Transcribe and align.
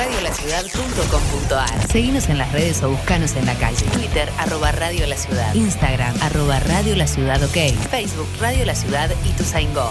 radiolaciudad.com.ar. 0.00 1.92
Seguinos 1.92 2.28
en 2.30 2.38
las 2.38 2.50
redes 2.52 2.82
o 2.82 2.90
buscanos 2.90 3.36
en 3.36 3.44
la 3.44 3.54
calle. 3.56 3.84
Twitter, 3.92 4.30
arroba 4.38 4.72
Radio 4.72 5.06
La 5.06 5.16
Ciudad. 5.16 5.54
Instagram, 5.54 6.14
arroba 6.22 6.58
Radio 6.60 6.96
La 6.96 7.06
Ciudad 7.06 7.42
OK. 7.42 7.74
Facebook, 7.90 8.28
Radio 8.40 8.64
La 8.64 8.74
Ciudad 8.74 9.10
y 9.26 9.32
tu 9.32 9.44
Go. 9.74 9.90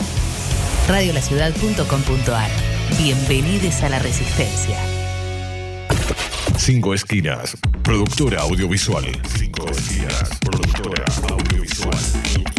Radiolaciudad.com.ar. 0.88 2.50
Bienvenidos 2.98 3.84
a 3.84 3.90
la 3.90 4.00
Resistencia. 4.00 4.78
Cinco 6.58 6.96
Esquinas, 6.96 7.56
productora 7.84 8.42
audiovisual. 8.42 9.06
Cinco 9.38 9.68
Esquinas. 9.70 10.40
Productora 10.42 11.06
audiovisual. 11.30 12.59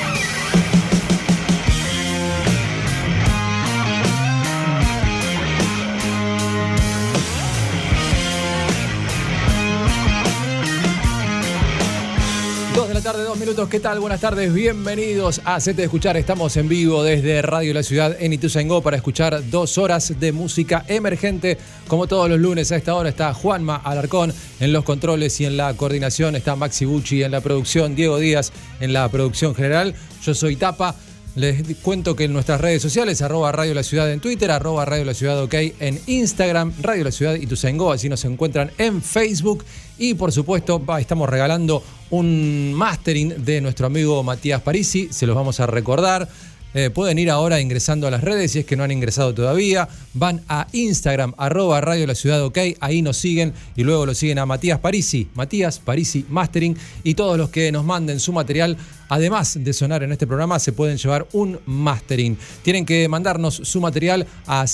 Tarde, 13.03 13.23
dos 13.23 13.39
minutos. 13.39 13.67
¿Qué 13.67 13.79
tal? 13.79 13.99
Buenas 13.99 14.21
tardes, 14.21 14.53
bienvenidos 14.53 15.41
a 15.43 15.59
Sete 15.59 15.77
de 15.77 15.83
Escuchar. 15.85 16.17
Estamos 16.17 16.55
en 16.55 16.69
vivo 16.69 17.03
desde 17.03 17.41
Radio 17.41 17.73
La 17.73 17.81
Ciudad 17.81 18.15
en 18.19 18.31
Ituzaingó 18.31 18.83
para 18.83 18.95
escuchar 18.95 19.49
dos 19.49 19.79
horas 19.79 20.19
de 20.19 20.31
música 20.31 20.85
emergente. 20.87 21.57
Como 21.87 22.05
todos 22.05 22.29
los 22.29 22.39
lunes 22.39 22.71
a 22.71 22.75
esta 22.75 22.93
hora 22.93 23.09
está 23.09 23.33
Juanma 23.33 23.75
Alarcón 23.77 24.31
en 24.59 24.71
los 24.71 24.83
controles 24.83 25.41
y 25.41 25.45
en 25.45 25.57
la 25.57 25.73
coordinación. 25.73 26.35
Está 26.35 26.55
Maxi 26.55 26.85
Bucci 26.85 27.23
en 27.23 27.31
la 27.31 27.41
producción, 27.41 27.95
Diego 27.95 28.19
Díaz 28.19 28.51
en 28.79 28.93
la 28.93 29.09
producción 29.09 29.55
general. 29.55 29.95
Yo 30.23 30.35
soy 30.35 30.55
Tapa. 30.55 30.95
Les 31.35 31.77
cuento 31.77 32.13
que 32.13 32.25
en 32.25 32.33
nuestras 32.33 32.59
redes 32.59 32.81
sociales, 32.81 33.21
arroba 33.21 33.53
Radio 33.53 33.73
La 33.73 33.83
Ciudad 33.83 34.11
en 34.11 34.19
Twitter, 34.19 34.51
arroba 34.51 34.83
Radio 34.83 35.05
La 35.05 35.13
Ciudad 35.13 35.41
OK 35.41 35.53
en 35.53 35.97
Instagram, 36.07 36.73
Radio 36.81 37.05
La 37.05 37.11
Ciudad 37.11 37.35
y 37.35 37.43
Ituzaingó, 37.43 37.93
así 37.93 38.09
nos 38.09 38.25
encuentran 38.25 38.69
en 38.77 39.01
Facebook. 39.01 39.63
Y 39.97 40.15
por 40.15 40.33
supuesto, 40.33 40.83
estamos 40.99 41.29
regalando 41.29 41.81
un 42.09 42.73
mastering 42.73 43.45
de 43.45 43.61
nuestro 43.61 43.87
amigo 43.87 44.21
Matías 44.23 44.61
Parisi, 44.61 45.07
se 45.09 45.25
los 45.25 45.35
vamos 45.35 45.61
a 45.61 45.67
recordar. 45.67 46.27
Eh, 46.73 46.89
pueden 46.89 47.19
ir 47.19 47.29
ahora 47.29 47.59
ingresando 47.59 48.07
a 48.07 48.11
las 48.11 48.21
redes 48.21 48.51
si 48.51 48.59
es 48.59 48.65
que 48.65 48.77
no 48.77 48.83
han 48.83 48.91
ingresado 48.91 49.33
todavía. 49.33 49.89
Van 50.13 50.41
a 50.47 50.67
Instagram, 50.71 51.33
arroba 51.37 51.81
Radio 51.81 52.07
La 52.07 52.15
Ciudad 52.15 52.43
OK, 52.43 52.57
ahí 52.79 53.01
nos 53.01 53.17
siguen 53.17 53.53
y 53.75 53.83
luego 53.83 54.05
lo 54.05 54.13
siguen 54.13 54.39
a 54.39 54.45
Matías 54.45 54.79
Parisi, 54.79 55.27
Matías 55.35 55.79
Parisi 55.79 56.25
Mastering 56.29 56.77
y 57.03 57.13
todos 57.13 57.37
los 57.37 57.49
que 57.49 57.71
nos 57.71 57.83
manden 57.83 58.19
su 58.19 58.31
material, 58.33 58.77
además 59.09 59.57
de 59.61 59.73
sonar 59.73 60.03
en 60.03 60.11
este 60.11 60.27
programa, 60.27 60.59
se 60.59 60.71
pueden 60.71 60.97
llevar 60.97 61.27
un 61.33 61.59
mastering. 61.65 62.37
Tienen 62.61 62.85
que 62.85 63.07
mandarnos 63.07 63.55
su 63.55 63.81
material 63.81 64.25
a 64.47 64.65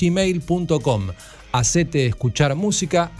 gmail.com 0.00 1.10
hacete 1.52 2.06
escuchar 2.06 2.54
música. 2.56 3.12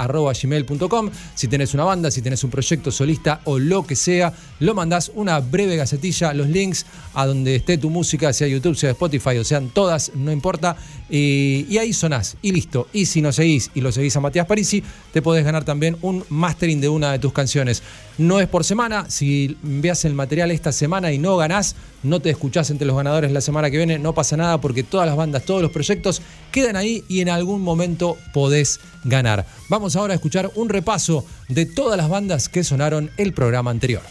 Si 1.34 1.48
tenés 1.48 1.74
una 1.74 1.84
banda, 1.84 2.10
si 2.10 2.22
tenés 2.22 2.42
un 2.44 2.50
proyecto 2.50 2.90
solista 2.90 3.40
o 3.44 3.58
lo 3.58 3.86
que 3.86 3.94
sea, 3.94 4.32
lo 4.60 4.74
mandás 4.74 5.12
una 5.14 5.38
breve 5.40 5.76
gacetilla, 5.76 6.32
los 6.32 6.48
links 6.48 6.86
a 7.14 7.26
donde 7.26 7.56
esté 7.56 7.78
tu 7.78 7.90
música, 7.90 8.32
sea 8.32 8.48
YouTube, 8.48 8.76
sea 8.76 8.90
Spotify 8.90 9.38
o 9.38 9.44
sean 9.44 9.68
todas, 9.68 10.12
no 10.14 10.32
importa. 10.32 10.76
Y, 11.10 11.76
ahí 11.76 11.92
sonás 11.92 12.36
y 12.42 12.52
listo. 12.52 12.88
Y 12.92 13.06
si 13.06 13.20
no 13.20 13.32
seguís 13.32 13.70
y 13.74 13.80
lo 13.80 13.92
seguís 13.92 14.16
a 14.16 14.20
Matías 14.20 14.46
Parisi, 14.46 14.82
te 15.12 15.20
podés 15.20 15.44
ganar 15.44 15.64
también 15.64 15.96
un 16.00 16.24
mastering 16.28 16.80
de 16.80 16.88
una 16.88 17.12
de 17.12 17.18
tus 17.18 17.32
canciones. 17.32 17.82
No 18.18 18.40
es 18.40 18.48
por 18.48 18.64
semana, 18.64 19.10
si 19.10 19.56
envías 19.62 20.04
el 20.04 20.14
material 20.14 20.50
esta 20.50 20.72
semana 20.72 21.12
y 21.12 21.18
no 21.18 21.36
ganás, 21.36 21.76
no 22.02 22.20
te 22.20 22.30
escuchás 22.30 22.70
entre 22.70 22.86
los 22.86 22.96
ganadores 22.96 23.30
la 23.32 23.40
semana 23.40 23.70
que 23.70 23.76
viene, 23.76 23.98
no 23.98 24.14
pasa 24.14 24.36
nada 24.36 24.60
porque 24.60 24.82
todas 24.82 25.06
las 25.06 25.16
bandas, 25.16 25.44
todos 25.44 25.62
los 25.62 25.70
proyectos 25.70 26.22
quedan 26.50 26.76
ahí 26.76 27.04
y 27.08 27.20
en 27.20 27.28
algún 27.28 27.62
momento 27.62 28.16
podés 28.32 28.80
ganar. 29.04 29.46
Vamos 29.68 29.96
ahora 29.96 30.12
a 30.12 30.16
escuchar 30.16 30.50
un 30.54 30.68
repaso 30.68 31.24
de 31.48 31.66
todas 31.66 31.96
las 31.96 32.08
bandas 32.08 32.48
que 32.48 32.64
sonaron 32.64 33.10
el 33.16 33.32
programa 33.32 33.70
anterior. 33.70 34.02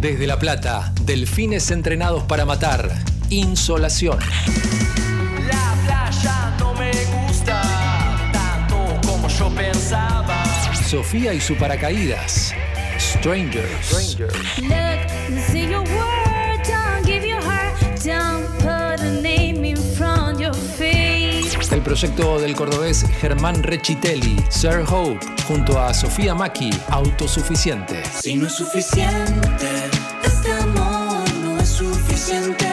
Desde 0.00 0.26
La 0.26 0.38
Plata, 0.38 0.92
Delfines 1.02 1.70
entrenados 1.70 2.24
para 2.24 2.44
matar, 2.44 2.90
Insolación. 3.30 4.18
La 5.48 5.74
playa 5.84 6.56
no 6.58 6.74
me 6.74 6.90
gusta 6.90 8.30
tanto 8.32 9.00
como 9.06 9.28
yo 9.28 9.48
pensaba. 9.54 10.44
Sofía 10.88 11.32
y 11.32 11.40
su 11.40 11.56
paracaídas, 11.56 12.52
Strangers. 12.98 13.86
Strangers. 13.86 14.34
El 14.58 15.38
proyecto 21.92 22.40
del 22.40 22.56
cordobés 22.56 23.04
Germán 23.20 23.62
Rechitelli, 23.62 24.42
Sir 24.48 24.82
Hope, 24.88 25.20
junto 25.46 25.78
a 25.78 25.92
Sofía 25.92 26.34
Maki, 26.34 26.70
Autosuficiente. 26.88 28.02
Si 28.18 28.34
no 28.34 28.46
es 28.46 28.54
suficiente, 28.54 29.90
este 30.24 30.54
amor 30.54 31.22
no 31.42 31.58
es 31.58 31.68
suficiente. 31.68 32.66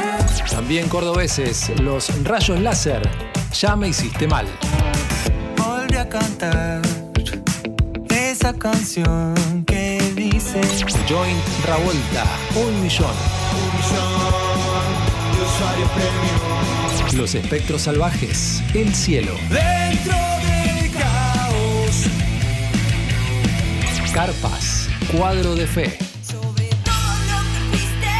También 0.49 0.87
cordobeses, 0.87 1.69
los 1.81 2.07
rayos 2.23 2.61
láser. 2.61 3.01
Ya 3.51 3.75
me 3.75 3.89
hiciste 3.89 4.25
mal. 4.25 4.47
Volví 5.57 5.97
a 5.97 6.07
cantar 6.07 6.81
esa 8.09 8.53
canción 8.53 9.65
que 9.67 10.01
dice 10.15 10.61
Joint 11.09 11.43
Travolta, 11.65 12.23
un 12.55 12.81
millón. 12.81 13.11
Los 17.13 17.33
espectros 17.33 17.81
salvajes, 17.83 18.61
el 18.75 18.93
cielo. 18.93 19.33
Dentro 19.49 20.13
del 20.13 20.91
caos. 20.91 22.05
Carpas, 24.13 24.87
cuadro 25.11 25.55
de 25.55 25.65
fe. 25.65 25.97
Sobre 26.23 26.67
todo 26.83 27.15
lo 27.29 27.39
que 27.51 27.59
fuiste, 27.71 28.15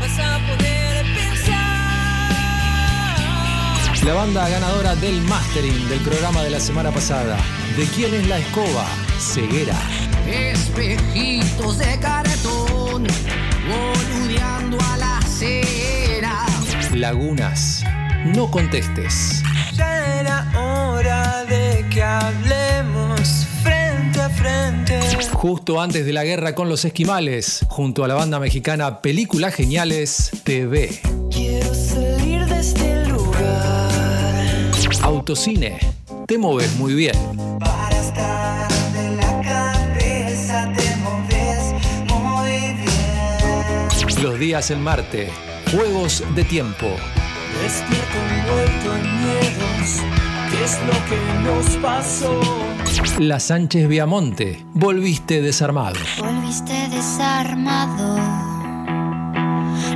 vas 0.00 0.18
a 0.20 0.38
poder 0.46 1.04
pensar. 1.14 1.56
La 4.06 4.14
banda 4.14 4.48
ganadora 4.48 4.94
del 4.96 5.20
mastering 5.22 5.88
del 5.88 6.00
programa 6.00 6.42
de 6.42 6.50
la 6.50 6.60
semana 6.60 6.92
pasada. 6.92 7.36
¿De 7.76 7.84
quién 7.86 8.14
es 8.14 8.28
la 8.28 8.38
escoba? 8.38 8.86
Ceguera. 9.18 9.76
Espejitos 10.28 11.78
de 11.78 11.98
cartón, 11.98 13.06
boludeando 13.68 14.78
a 14.92 14.96
la 14.96 15.18
acera. 15.18 16.46
Lagunas. 16.92 17.84
No 18.24 18.48
contestes. 18.50 19.42
Ya 19.74 20.20
era 20.20 20.46
hora 20.56 21.44
de 21.44 21.84
que 21.90 22.02
hablemos 22.02 23.46
frente 23.64 24.20
a 24.20 24.30
frente. 24.30 25.00
Justo 25.32 25.80
antes 25.80 26.06
de 26.06 26.12
la 26.12 26.22
guerra 26.22 26.54
con 26.54 26.68
los 26.68 26.84
esquimales, 26.84 27.66
junto 27.68 28.04
a 28.04 28.08
la 28.08 28.14
banda 28.14 28.38
mexicana 28.38 29.02
Películas 29.02 29.54
Geniales 29.54 30.30
TV. 30.44 31.00
Quiero 31.32 31.74
salir 31.74 32.46
de 32.46 32.60
este 32.60 33.06
lugar 33.06 33.90
Autocine. 35.02 35.80
Te 36.28 36.38
moves 36.38 36.76
muy 36.76 36.94
bien. 36.94 37.16
para 37.58 38.00
estar 38.00 38.70
de 38.92 39.16
la 39.16 39.40
cabeza. 39.42 40.72
Te 40.76 40.96
moves 40.96 41.74
muy 42.06 42.74
bien. 42.74 44.22
Los 44.22 44.38
días 44.38 44.70
en 44.70 44.80
Marte. 44.80 45.28
Juegos 45.72 46.22
de 46.36 46.44
tiempo. 46.44 46.86
Despierto 47.60 48.18
envuelto 48.38 48.96
en 48.96 49.04
miedos. 49.24 50.00
¿Qué 50.50 50.64
es 50.64 50.78
lo 50.86 50.96
que 51.08 51.18
nos 51.44 51.76
pasó? 51.76 52.40
La 53.18 53.40
Sánchez 53.40 53.88
Viamonte. 53.88 54.64
Volviste 54.74 55.42
desarmado. 55.42 55.98
Volviste 56.18 56.88
desarmado. 56.88 58.16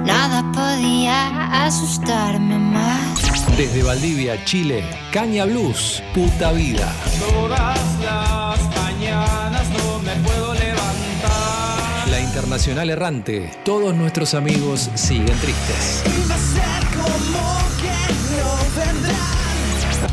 Nada 0.04 0.44
podía 0.52 1.64
asustarme 1.64 2.58
más. 2.58 3.56
Desde 3.56 3.82
Valdivia, 3.82 4.44
Chile. 4.44 4.84
Caña 5.12 5.44
Blues. 5.46 6.02
Puta 6.14 6.52
vida. 6.52 6.92
Todas 7.18 7.78
las 8.00 8.60
mañanas 8.76 9.68
no 9.70 9.98
me 10.00 10.14
puedo 10.16 10.54
levantar. 10.54 12.08
La 12.10 12.20
Internacional 12.20 12.90
Errante. 12.90 13.50
Todos 13.64 13.94
nuestros 13.94 14.34
amigos 14.34 14.90
siguen 14.94 15.36
tristes. 15.38 16.04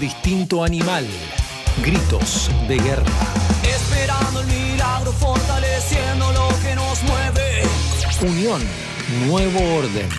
Distinto 0.03 0.65
animal. 0.65 1.07
Gritos 1.81 2.51
de 2.67 2.75
guerra. 2.75 3.05
Esperando 3.63 4.41
el 4.41 4.47
milagro, 4.47 5.13
fortaleciendo 5.13 6.29
lo 6.33 6.49
que 6.61 6.75
nos 6.75 7.01
mueve. 7.03 7.63
Unión. 8.21 8.61
Nuevo 9.25 9.59
orden. 9.77 10.09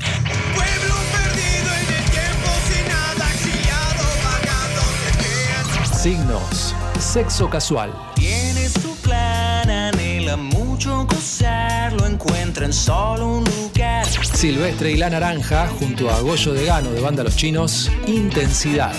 Pueblo 0.54 0.94
perdido 1.12 1.68
en 1.74 1.96
el 1.96 2.10
tiempo 2.10 2.48
sin 2.66 2.88
nada, 2.88 3.30
exiliado, 3.30 4.04
vagando. 4.24 5.94
Signos. 5.94 6.74
Sexo 6.98 7.50
casual. 7.50 7.92
Tienes 8.14 8.72
tu 8.72 8.96
plan, 8.96 9.68
anhela 9.68 10.38
mucho 10.38 11.04
gozarlo, 11.04 12.06
encuentra 12.06 12.64
en 12.64 12.72
solo 12.72 13.36
un 13.36 13.44
lugar. 13.44 14.06
Silvestre 14.06 14.92
y 14.92 14.96
la 14.96 15.10
Naranja, 15.10 15.68
junto 15.78 16.10
a 16.10 16.20
Goyo 16.20 16.54
de 16.54 16.64
Gano 16.64 16.90
de 16.90 17.02
Banda 17.02 17.22
Los 17.22 17.36
Chinos, 17.36 17.90
Intensidad. 18.06 18.94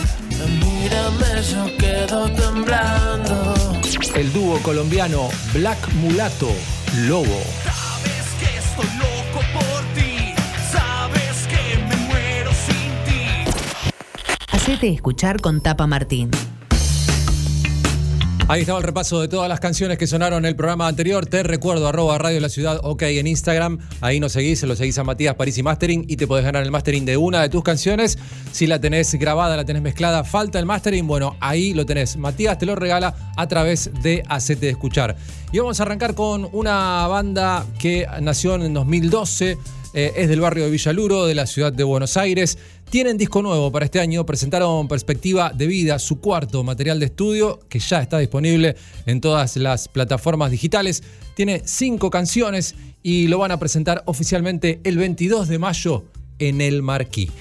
Mírame, 0.85 1.41
yo 1.41 1.77
quedo 1.77 2.29
temblando. 2.29 3.55
El 4.13 4.31
dúo 4.31 4.59
colombiano 4.61 5.29
Black 5.51 5.79
Mulato, 5.93 6.47
Lobo. 7.07 7.41
Sabes 7.63 8.27
que 8.39 8.57
estoy 8.59 8.97
loco 8.99 9.43
por 9.51 9.81
ti. 9.95 10.35
Sabes 10.71 11.47
que 11.47 11.77
me 11.87 11.95
muero 12.05 12.51
sin 12.51 12.91
ti. 13.03 13.51
Hacete 14.51 14.89
escuchar 14.89 15.41
con 15.41 15.59
Tapa 15.59 15.87
Martín. 15.87 16.29
Ahí 18.47 18.62
estaba 18.62 18.77
el 18.77 18.83
repaso 18.83 19.19
de 19.19 19.27
todas 19.27 19.50
las 19.50 19.59
canciones 19.59 19.97
que 19.97 20.06
sonaron 20.06 20.45
en 20.45 20.50
el 20.50 20.56
programa 20.56 20.88
anterior. 20.88 21.25
Te 21.25 21.42
recuerdo, 21.42 21.88
arroba 21.88 22.19
Radio 22.19 22.39
La 22.39 22.50
Ciudad, 22.50 22.80
ok, 22.83 23.01
en 23.01 23.25
Instagram. 23.25 23.80
Ahí 24.01 24.19
nos 24.19 24.33
seguís, 24.33 24.59
se 24.59 24.68
lo 24.68 24.75
seguís 24.75 25.00
a 25.00 25.03
Matías 25.03 25.33
París 25.33 25.57
y 25.57 25.63
Mastering 25.63 26.06
y 26.07 26.15
te 26.15 26.27
podés 26.27 26.45
ganar 26.45 26.62
el 26.62 26.69
mastering 26.69 27.06
de 27.06 27.18
una 27.18 27.42
de 27.42 27.50
tus 27.50 27.63
canciones. 27.63 28.19
Si 28.51 28.68
la 28.68 28.80
tenés 28.80 29.15
grabada, 29.15 29.57
la 29.57 29.65
tenés 29.65 29.81
mezclada, 29.81 30.24
falta 30.24 30.59
el 30.59 30.68
mastering, 30.68 31.07
bueno, 31.07 31.36
ahí 31.39 31.74
lo 31.74 31.88
tenés. 31.88 32.18
Matías 32.18 32.59
te 32.59 32.68
lo 32.68 32.75
regala 32.75 33.15
a 33.36 33.47
través 33.47 33.89
de 34.03 34.21
Hacete 34.30 34.69
Escuchar. 34.69 35.15
Y 35.51 35.57
vamos 35.57 35.80
a 35.80 35.83
arrancar 35.83 36.13
con 36.13 36.47
una 36.51 37.07
banda 37.07 37.65
que 37.80 38.06
nació 38.21 38.53
en 38.56 38.75
2012. 38.75 39.57
Eh, 39.95 40.12
es 40.18 40.27
del 40.27 40.42
barrio 40.42 40.65
de 40.65 40.71
Villaluro, 40.71 41.25
de 41.25 41.33
la 41.33 41.47
ciudad 41.47 41.71
de 41.71 41.86
Buenos 41.86 42.18
Aires. 42.18 42.57
Tienen 42.89 43.18
disco 43.18 43.42
nuevo 43.42 43.71
para 43.71 43.86
este 43.86 44.01
año, 44.01 44.25
presentaron 44.25 44.89
Perspectiva 44.89 45.53
de 45.56 45.68
Vida, 45.68 46.00
su 46.00 46.19
cuarto 46.19 46.65
material 46.65 47.00
de 47.00 47.06
estudio, 47.06 47.62
que 47.69 47.80
ya 47.80 48.01
está 48.01 48.19
disponible 48.19 48.75
en 49.06 49.21
todas 49.21 49.56
las 49.56 49.88
plataformas 49.88 50.51
digitales. 50.51 51.01
Tiene 51.33 51.62
cinco 51.63 52.09
canciones 52.09 52.75
y 53.03 53.30
lo 53.30 53.38
van 53.38 53.51
a 53.51 53.57
presentar 53.57 54.03
oficialmente 54.06 54.81
el 54.83 54.97
22 54.97 55.47
de 55.47 55.59
mayo 55.59 56.03
en 56.39 56.59
el 56.59 56.83
Marquí. 56.83 57.31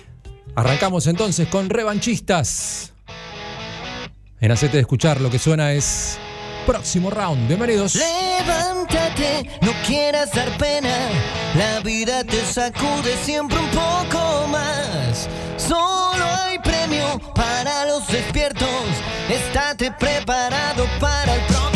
Arrancamos 0.54 1.08
entonces 1.08 1.48
con 1.48 1.68
Revanchistas. 1.68 2.92
En 4.40 4.52
Hacete 4.52 4.76
de 4.76 4.82
Escuchar 4.82 5.20
lo 5.20 5.28
que 5.28 5.40
suena 5.40 5.72
es 5.72 6.20
Próximo 6.66 7.10
Round. 7.10 7.46
Bienvenidos. 7.46 7.94
Levántate, 7.94 9.48
no 9.60 9.72
quieras 9.86 10.32
dar 10.32 10.50
pena. 10.56 11.08
La 11.54 11.80
vida 11.80 12.24
te 12.24 12.44
sacude 12.44 13.16
siempre 13.22 13.58
un 13.58 13.68
poco 13.70 14.46
más. 14.48 15.28
Solo 15.56 16.24
hay 16.42 16.58
premio 16.58 17.20
para 17.34 17.84
los 17.86 18.06
despiertos. 18.08 18.68
Estate 19.28 19.92
preparado 19.92 20.86
para 21.00 21.34
el 21.34 21.40
próximo 21.42 21.73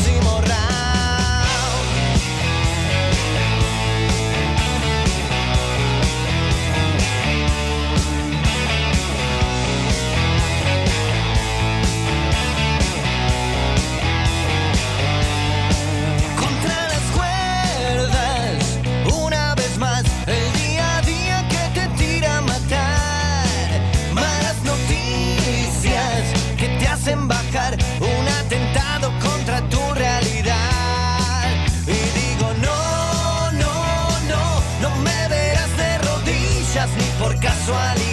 casualidad. 37.68 38.07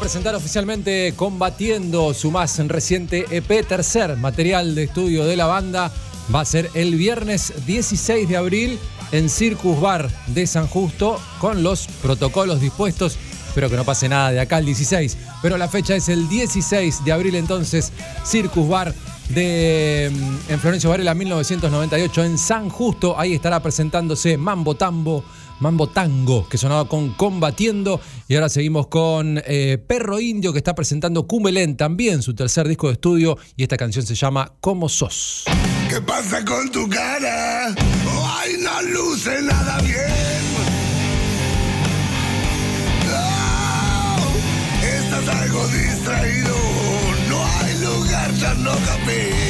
Presentar 0.00 0.34
oficialmente 0.34 1.12
Combatiendo 1.14 2.14
su 2.14 2.30
más 2.30 2.58
reciente 2.66 3.26
EP, 3.30 3.66
tercer 3.66 4.16
material 4.16 4.74
de 4.74 4.84
estudio 4.84 5.26
de 5.26 5.36
la 5.36 5.44
banda. 5.44 5.92
Va 6.34 6.40
a 6.40 6.44
ser 6.44 6.70
el 6.74 6.94
viernes 6.94 7.52
16 7.66 8.28
de 8.28 8.36
abril 8.36 8.78
en 9.12 9.28
Circus 9.28 9.78
Bar 9.78 10.10
de 10.28 10.46
San 10.46 10.66
Justo 10.66 11.20
con 11.38 11.62
los 11.62 11.86
protocolos 12.02 12.60
dispuestos. 12.60 13.18
Espero 13.46 13.68
que 13.68 13.76
no 13.76 13.84
pase 13.84 14.08
nada 14.08 14.32
de 14.32 14.40
acá 14.40 14.56
al 14.56 14.64
16, 14.64 15.18
pero 15.42 15.58
la 15.58 15.68
fecha 15.68 15.94
es 15.94 16.08
el 16.08 16.28
16 16.28 17.04
de 17.04 17.12
abril 17.12 17.34
entonces, 17.34 17.92
Circus 18.24 18.68
Bar 18.68 18.94
de 19.28 20.10
mm, 20.12 20.52
en 20.52 20.60
Florencio 20.60 20.90
Varela 20.90 21.14
1998 21.14 22.24
en 22.24 22.38
San 22.38 22.70
Justo. 22.70 23.18
Ahí 23.18 23.34
estará 23.34 23.60
presentándose 23.60 24.38
Mambo 24.38 24.76
Tambo, 24.76 25.24
Mambo 25.60 25.88
Tango, 25.88 26.48
que 26.48 26.58
sonaba 26.58 26.88
con 26.88 27.10
Combatiendo. 27.10 28.00
Y 28.26 28.34
ahora 28.34 28.48
seguimos 28.48 28.88
con 28.88 29.40
eh, 29.46 29.78
Perro 29.86 30.18
Indio, 30.18 30.52
que 30.52 30.58
está 30.58 30.74
presentando 30.74 31.26
Cumelén, 31.26 31.76
también 31.76 32.22
su 32.22 32.34
tercer 32.34 32.66
disco 32.66 32.88
de 32.88 32.94
estudio. 32.94 33.38
Y 33.56 33.62
esta 33.62 33.76
canción 33.76 34.04
se 34.04 34.14
llama 34.14 34.52
Como 34.60 34.88
Sos. 34.88 35.44
¿Qué 35.88 36.00
pasa 36.00 36.44
con 36.44 36.70
tu 36.70 36.88
cara? 36.88 37.68
¡Ay, 37.68 38.54
no 38.60 38.82
luce 38.82 39.42
nada 39.42 39.80
bien! 39.82 40.40
Estás 44.82 45.28
algo 45.28 45.66
distraído, 45.68 46.56
no 47.28 47.44
hay 47.44 47.78
lugar, 47.80 48.34
ya 48.34 48.54
no 48.54 48.72
capé. 48.86 49.49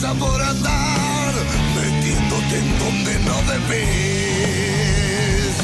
Pasa 0.00 0.14
por 0.14 0.40
andar 0.42 1.34
metiéndote 1.76 2.58
en 2.58 2.78
donde 2.78 3.18
no 3.20 3.36
debes. 3.50 5.54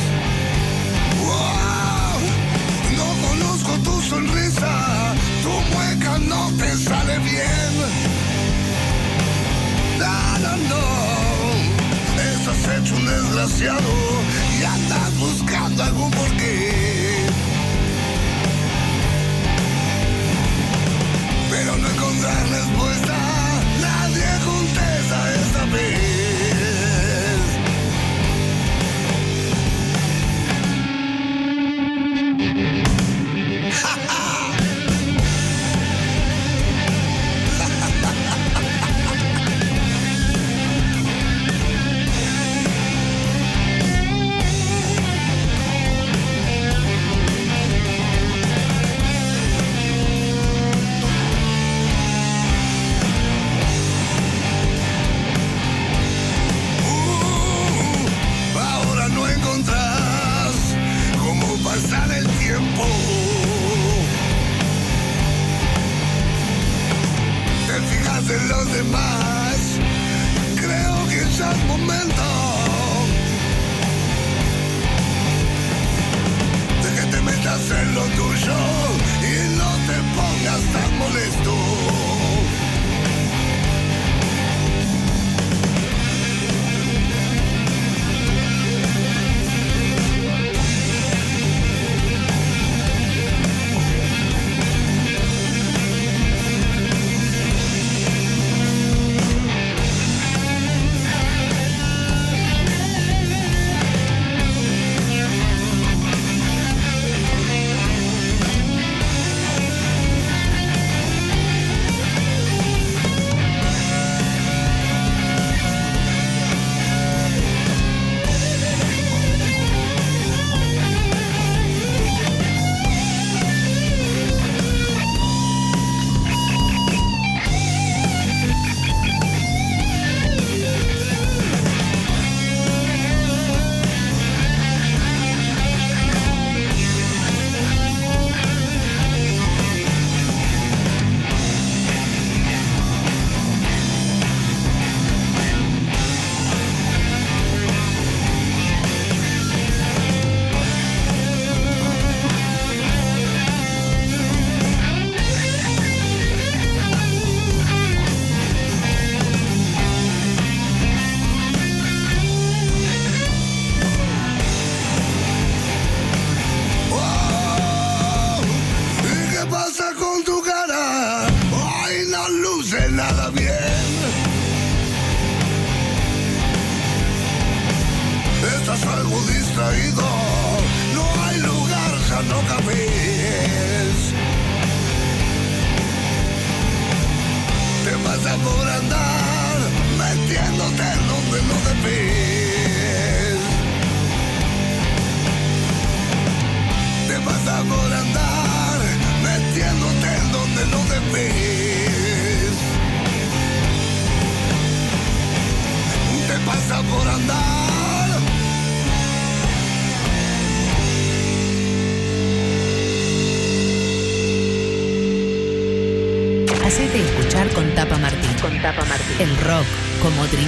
Wow, 1.25 2.21
no 2.97 3.07
conozco 3.29 3.73
tu 3.83 3.95
sonrisa, 4.03 5.15
tu 5.43 5.53
mueca 5.73 6.19
no 6.19 6.51
te 6.59 6.77
sale 6.77 7.19
bien. 7.21 7.73
No, 9.99 10.39
no, 10.45 10.53
no, 10.71 10.85
estás 12.21 12.63
hecho 12.77 12.93
un 12.97 13.05
desgraciado 13.07 13.93
y 14.61 14.65
andas 14.65 15.13
buscando 15.19 15.83
algún 15.83 16.11
porqué. 16.11 16.66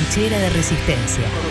Trinchera 0.08 0.38
de 0.38 0.50
resistencia. 0.50 1.47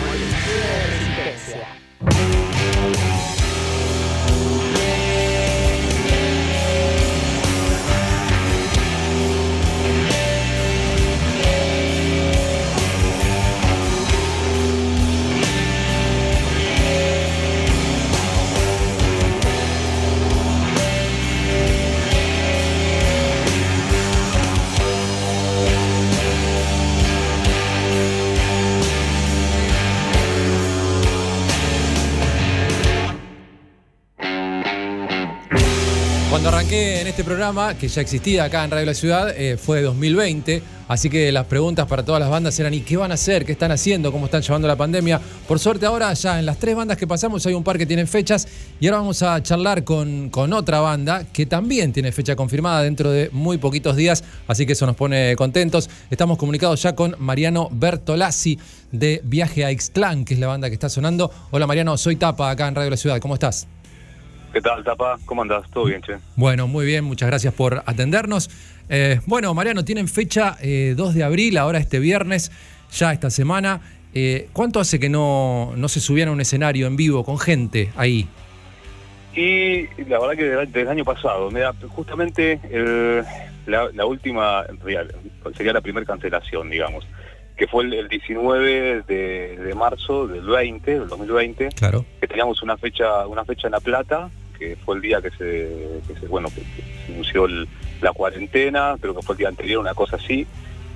Este 37.18 37.26
programa, 37.28 37.74
que 37.76 37.88
ya 37.88 38.00
existía 38.00 38.44
acá 38.44 38.62
en 38.62 38.70
Radio 38.70 38.86
La 38.86 38.94
Ciudad, 38.94 39.34
eh, 39.36 39.56
fue 39.56 39.82
2020. 39.82 40.62
Así 40.86 41.10
que 41.10 41.32
las 41.32 41.46
preguntas 41.46 41.88
para 41.88 42.04
todas 42.04 42.20
las 42.20 42.30
bandas 42.30 42.56
eran: 42.60 42.72
¿y 42.72 42.82
qué 42.82 42.96
van 42.96 43.10
a 43.10 43.14
hacer? 43.14 43.44
¿Qué 43.44 43.50
están 43.50 43.72
haciendo? 43.72 44.12
¿Cómo 44.12 44.26
están 44.26 44.40
llevando 44.40 44.68
la 44.68 44.76
pandemia? 44.76 45.20
Por 45.48 45.58
suerte, 45.58 45.84
ahora 45.84 46.12
ya 46.14 46.38
en 46.38 46.46
las 46.46 46.58
tres 46.58 46.76
bandas 46.76 46.96
que 46.96 47.08
pasamos 47.08 47.44
hay 47.44 47.54
un 47.54 47.64
par 47.64 47.76
que 47.76 47.86
tienen 47.86 48.06
fechas. 48.06 48.46
Y 48.78 48.86
ahora 48.86 48.98
vamos 48.98 49.20
a 49.24 49.42
charlar 49.42 49.82
con, 49.82 50.30
con 50.30 50.52
otra 50.52 50.78
banda 50.78 51.24
que 51.32 51.44
también 51.44 51.92
tiene 51.92 52.12
fecha 52.12 52.36
confirmada 52.36 52.84
dentro 52.84 53.10
de 53.10 53.30
muy 53.32 53.58
poquitos 53.58 53.96
días. 53.96 54.22
Así 54.46 54.64
que 54.64 54.74
eso 54.74 54.86
nos 54.86 54.94
pone 54.94 55.34
contentos. 55.34 55.90
Estamos 56.10 56.38
comunicados 56.38 56.80
ya 56.80 56.94
con 56.94 57.16
Mariano 57.18 57.68
Bertolazzi 57.72 58.60
de 58.92 59.22
Viaje 59.24 59.64
a 59.64 59.72
Ixtlán, 59.72 60.24
que 60.24 60.34
es 60.34 60.40
la 60.40 60.46
banda 60.46 60.68
que 60.68 60.74
está 60.74 60.88
sonando. 60.88 61.32
Hola 61.50 61.66
Mariano, 61.66 61.98
soy 61.98 62.14
Tapa 62.14 62.48
acá 62.48 62.68
en 62.68 62.76
Radio 62.76 62.90
La 62.90 62.96
Ciudad. 62.96 63.18
¿Cómo 63.18 63.34
estás? 63.34 63.66
¿Qué 64.52 64.60
tal, 64.62 64.82
Tapa? 64.82 65.18
¿Cómo 65.26 65.42
andás? 65.42 65.68
¿Todo 65.70 65.84
bien, 65.84 66.00
che? 66.02 66.16
Bueno, 66.36 66.66
muy 66.66 66.86
bien, 66.86 67.04
muchas 67.04 67.28
gracias 67.28 67.52
por 67.54 67.82
atendernos. 67.86 68.50
Eh, 68.88 69.20
bueno, 69.26 69.52
Mariano, 69.54 69.84
tienen 69.84 70.08
fecha 70.08 70.56
eh, 70.62 70.94
2 70.96 71.14
de 71.14 71.22
abril, 71.24 71.58
ahora 71.58 71.78
este 71.78 71.98
viernes, 71.98 72.50
ya 72.90 73.12
esta 73.12 73.30
semana. 73.30 73.80
Eh, 74.14 74.48
¿Cuánto 74.54 74.80
hace 74.80 74.98
que 74.98 75.10
no, 75.10 75.74
no 75.76 75.88
se 75.88 76.00
subían 76.00 76.28
a 76.28 76.32
un 76.32 76.40
escenario 76.40 76.86
en 76.86 76.96
vivo 76.96 77.24
con 77.24 77.38
gente 77.38 77.90
ahí? 77.96 78.26
Y 79.34 79.82
la 80.08 80.18
verdad 80.18 80.34
que 80.36 80.44
desde, 80.44 80.80
el 80.80 80.88
año 80.88 81.04
pasado, 81.04 81.50
mira, 81.50 81.72
justamente 81.88 82.58
el- 82.70 83.22
la, 83.66 83.90
la 83.92 84.06
última, 84.06 84.64
sería 85.54 85.74
la 85.74 85.82
primera 85.82 86.06
cancelación, 86.06 86.70
digamos, 86.70 87.06
que 87.54 87.66
fue 87.68 87.84
el, 87.84 87.92
el 87.92 88.08
19 88.08 89.02
de, 89.06 89.56
de 89.58 89.74
marzo 89.74 90.26
del 90.26 90.46
20, 90.46 91.00
del 91.00 91.06
2020, 91.08 91.68
Claro. 91.76 92.06
que 92.18 92.26
teníamos 92.26 92.62
una 92.62 92.78
fecha 92.78 93.26
una 93.26 93.44
fecha 93.44 93.68
en 93.68 93.72
La 93.72 93.80
Plata, 93.80 94.30
que 94.58 94.76
fue 94.76 94.96
el 94.96 95.02
día 95.02 95.20
que 95.20 95.30
se, 95.30 96.26
bueno, 96.28 96.48
que, 96.50 96.62
anunció 97.12 97.46
la 98.00 98.12
cuarentena, 98.12 98.96
creo 99.00 99.14
que 99.14 99.22
fue 99.22 99.34
el 99.34 99.38
día 99.38 99.48
anterior, 99.48 99.80
una 99.80 99.94
cosa 99.94 100.16
así, 100.16 100.46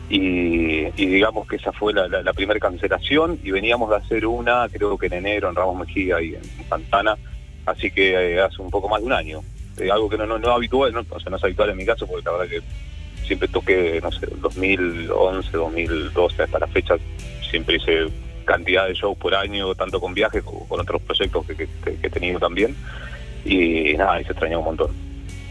y, 0.09 0.91
digamos 0.91 1.49
que 1.49 1.57
esa 1.57 1.73
fue 1.73 1.93
la, 1.93 2.33
primera 2.33 2.61
cancelación, 2.61 3.39
y 3.43 3.51
veníamos 3.51 3.91
de 3.91 3.97
hacer 3.97 4.27
una, 4.27 4.69
creo 4.69 4.99
que 4.99 5.07
en 5.07 5.15
enero, 5.15 5.49
en 5.49 5.55
Ramos 5.55 5.87
Mejía 5.87 6.21
y 6.21 6.35
en 6.35 6.43
Santana, 6.69 7.17
así 7.67 7.91
que 7.91 8.35
eh, 8.35 8.41
hace 8.41 8.61
un 8.61 8.71
poco 8.71 8.89
más 8.89 9.01
de 9.01 9.07
un 9.07 9.13
año. 9.13 9.41
Eh, 9.79 9.91
algo 9.91 10.11
que 10.11 10.19
no, 10.19 10.27
no, 10.27 10.37
es 10.37 10.47
habitual, 10.47 10.93
no, 10.93 11.01
o 11.09 11.21
sea, 11.21 11.31
no 11.31 11.37
es 11.37 11.45
habitual 11.45 11.71
en 11.71 11.77
mi 11.79 11.87
caso, 11.87 12.07
porque 12.07 12.25
la 12.25 12.33
verdad 12.33 12.49
que 12.49 12.63
siempre 13.27 13.49
toqué, 13.49 14.01
no 14.03 14.13
sé, 14.13 14.27
2011, 14.37 15.57
2012, 15.57 16.43
hasta 16.43 16.59
la 16.59 16.67
fecha, 16.67 16.97
siempre 17.51 17.77
hice 17.77 18.09
cantidad 18.45 18.87
de 18.87 18.95
shows 18.95 19.17
por 19.17 19.35
año, 19.35 19.75
tanto 19.75 20.01
con 20.01 20.13
viajes 20.13 20.43
como 20.43 20.69
con 20.69 20.81
otros 20.81 21.01
proyectos 21.03 21.47
que 21.47 21.69
he 21.85 22.11
tenido 22.11 22.39
también. 22.39 22.77
Y 23.45 23.95
nada, 23.95 24.21
y 24.21 24.25
se 24.25 24.33
extrañó 24.33 24.59
un 24.61 24.65
montón. 24.67 24.91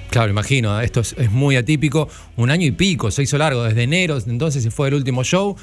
Claro, 0.10 0.30
imagino, 0.30 0.80
esto 0.82 1.00
es, 1.00 1.14
es 1.18 1.32
muy 1.32 1.56
atípico. 1.56 2.10
Un 2.36 2.52
año 2.52 2.68
y 2.68 2.72
pico, 2.72 3.12
se 3.12 3.24
hizo 3.24 3.38
largo, 3.38 3.64
desde 3.64 3.84
enero, 3.84 4.18
entonces 4.28 4.62
se 4.64 4.72
fue 4.72 4.90
el 4.90 4.96
último 4.96 5.24
show. 5.24 5.56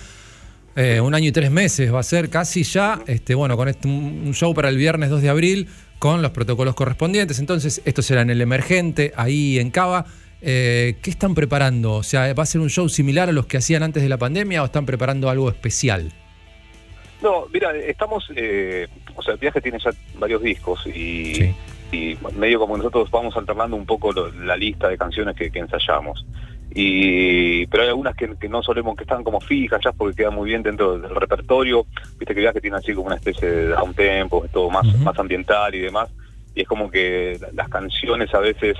Eh, 0.77 1.01
un 1.01 1.15
año 1.15 1.29
y 1.29 1.33
tres 1.33 1.51
meses 1.51 1.93
va 1.93 2.01
a 2.01 2.05
ser 2.05 2.31
casi 2.31 2.63
ya, 2.63 3.01
este, 3.07 3.35
bueno, 3.35 3.57
con 3.57 3.69
este, 3.69 3.89
un 3.89 4.33
show 4.33 4.55
para 4.55 4.69
el 4.69 4.77
viernes 4.77 5.11
2 5.11 5.23
de 5.23 5.29
abril, 5.29 5.69
con 5.99 6.23
los 6.23 6.31
protocolos 6.31 6.75
correspondientes. 6.75 7.39
Entonces, 7.41 7.83
esto 7.85 8.01
será 8.01 8.23
en 8.23 8.31
el 8.31 8.41
emergente, 8.41 9.13
ahí 9.17 9.59
en 9.59 9.71
Cava. 9.71 10.07
Eh, 10.41 10.97
¿Qué 11.03 11.11
están 11.11 11.35
preparando? 11.35 11.95
O 11.95 12.03
sea, 12.03 12.33
¿va 12.33 12.45
a 12.45 12.47
ser 12.47 12.61
un 12.61 12.71
show 12.71 12.89
similar 12.89 13.29
a 13.29 13.33
los 13.33 13.47
que 13.47 13.57
hacían 13.57 13.83
antes 13.83 14.03
de 14.03 14.09
la 14.09 14.19
pandemia 14.19 14.63
o 14.63 14.67
están 14.67 14.87
preparando 14.87 15.29
algo 15.29 15.49
especial? 15.49 16.13
No, 17.21 17.47
mira, 17.53 17.75
estamos, 17.77 18.31
eh, 18.37 18.87
o 19.17 19.23
sea, 19.23 19.35
el 19.35 19.41
viaje 19.41 19.61
tiene 19.61 19.79
ya 19.85 19.91
varios 20.17 20.41
discos 20.41 20.87
y, 20.87 21.35
Sí. 21.35 21.55
Y 21.91 22.19
medio 22.35 22.59
como 22.61 22.77
nosotros 22.77 23.11
vamos 23.11 23.37
alternando 23.37 23.77
un 23.77 23.87
poco 23.87 24.13
lo- 24.13 24.31
la 24.33 24.57
lista 24.57 24.89
de 24.89 24.99
canciones 24.99 25.35
que, 25.37 25.51
que 25.51 25.59
ensayamos. 25.61 26.25
Y, 26.75 27.67
pero 27.67 27.83
hay 27.83 27.89
algunas 27.89 28.15
que, 28.15 28.37
que 28.37 28.49
no 28.49 28.63
solemos, 28.63 28.95
que 28.97 29.05
están 29.05 29.25
como 29.25 29.41
fijas 29.41 29.81
ya 29.83 29.93
porque 29.93 30.15
quedan 30.17 30.35
muy 30.35 30.51
bien 30.51 30.63
dentro 30.63 30.99
del 30.99 31.15
repertorio. 31.15 31.87
Viste 32.19 32.35
que 32.35 32.41
el 32.41 32.45
viaje 32.45 32.61
tiene 32.61 32.77
así 32.77 32.93
como 32.93 33.07
una 33.07 33.17
especie 33.17 33.49
de 33.49 33.69
down 33.69 33.95
tempo, 33.95 34.45
es 34.45 34.51
todo 34.53 34.69
más, 34.71 34.87
más 35.01 35.19
ambiental 35.19 35.75
y 35.75 35.81
demás. 35.81 36.11
Y 36.55 36.63
es 36.63 36.69
como 36.69 36.91
que 36.91 37.39
la- 37.41 37.49
las 37.53 37.69
canciones 37.69 38.33
a 38.35 38.41
veces 38.41 38.77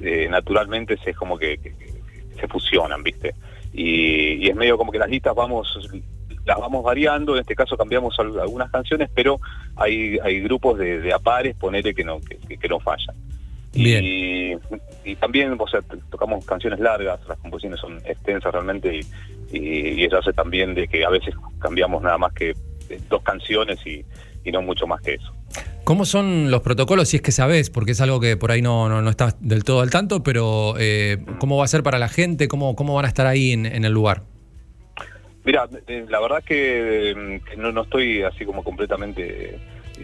eh, 0.00 0.28
naturalmente 0.30 0.96
se, 1.04 1.10
es 1.10 1.16
como 1.16 1.38
que, 1.38 1.58
que- 1.58 1.74
que 1.74 1.92
se 2.40 2.48
fusionan, 2.48 3.02
¿viste? 3.02 3.34
Y, 3.72 4.44
y 4.44 4.48
es 4.48 4.56
medio 4.56 4.76
como 4.76 4.90
que 4.90 4.98
las 4.98 5.08
listas 5.10 5.34
vamos 5.34 5.78
las 6.44 6.58
vamos 6.58 6.82
variando, 6.82 7.34
en 7.34 7.40
este 7.42 7.54
caso 7.54 7.76
cambiamos 7.76 8.18
al- 8.18 8.38
algunas 8.40 8.70
canciones, 8.70 9.08
pero 9.14 9.40
hay, 9.76 10.18
hay 10.22 10.40
grupos 10.40 10.78
de, 10.78 11.00
de 11.00 11.12
apares, 11.12 11.54
ponele 11.56 11.94
que 11.94 12.04
no, 12.04 12.18
que, 12.20 12.68
no 12.68 12.80
fallan. 12.80 13.14
Bien. 13.72 14.04
Y, 14.04 14.52
y 15.04 15.16
también, 15.16 15.54
o 15.58 15.68
sea, 15.68 15.80
t- 15.82 15.96
tocamos 16.10 16.44
canciones 16.44 16.80
largas, 16.80 17.20
las 17.28 17.38
composiciones 17.38 17.78
son 17.80 17.98
extensas 18.04 18.52
realmente, 18.52 18.96
y, 19.52 19.56
y- 19.56 19.88
y 20.00 20.04
eso 20.04 20.18
hace 20.18 20.32
también 20.32 20.74
de 20.74 20.88
que 20.88 21.04
a 21.04 21.10
veces 21.10 21.34
cambiamos 21.60 22.02
nada 22.02 22.18
más 22.18 22.32
que 22.32 22.50
eh, 22.50 23.00
dos 23.08 23.22
canciones 23.22 23.78
y, 23.86 24.04
y 24.44 24.50
no 24.50 24.60
mucho 24.62 24.86
más 24.86 25.00
que 25.02 25.14
eso. 25.14 25.32
¿Cómo 25.84 26.04
son 26.04 26.50
los 26.50 26.60
protocolos, 26.62 27.08
si 27.08 27.16
es 27.16 27.22
que 27.22 27.32
sabés? 27.32 27.70
Porque 27.70 27.92
es 27.92 28.00
algo 28.00 28.20
que 28.20 28.36
por 28.36 28.50
ahí 28.52 28.62
no, 28.62 28.88
no, 28.88 29.02
no 29.02 29.10
estás 29.10 29.36
del 29.40 29.64
todo 29.64 29.80
al 29.80 29.90
tanto, 29.90 30.22
pero 30.22 30.74
eh, 30.78 31.18
¿cómo 31.38 31.56
va 31.56 31.64
a 31.64 31.68
ser 31.68 31.82
para 31.82 31.98
la 31.98 32.08
gente? 32.08 32.48
¿Cómo, 32.48 32.76
cómo 32.76 32.94
van 32.94 33.06
a 33.06 33.08
estar 33.08 33.26
ahí 33.26 33.52
en, 33.52 33.66
en 33.66 33.84
el 33.84 33.92
lugar? 33.92 34.22
Mira, 35.44 35.68
eh, 35.86 36.04
la 36.08 36.20
verdad 36.20 36.44
que, 36.44 37.10
eh, 37.10 37.40
que 37.48 37.56
no, 37.56 37.72
no 37.72 37.82
estoy 37.82 38.22
así 38.22 38.44
como 38.44 38.62
completamente 38.62 39.54
eh, 39.54 39.58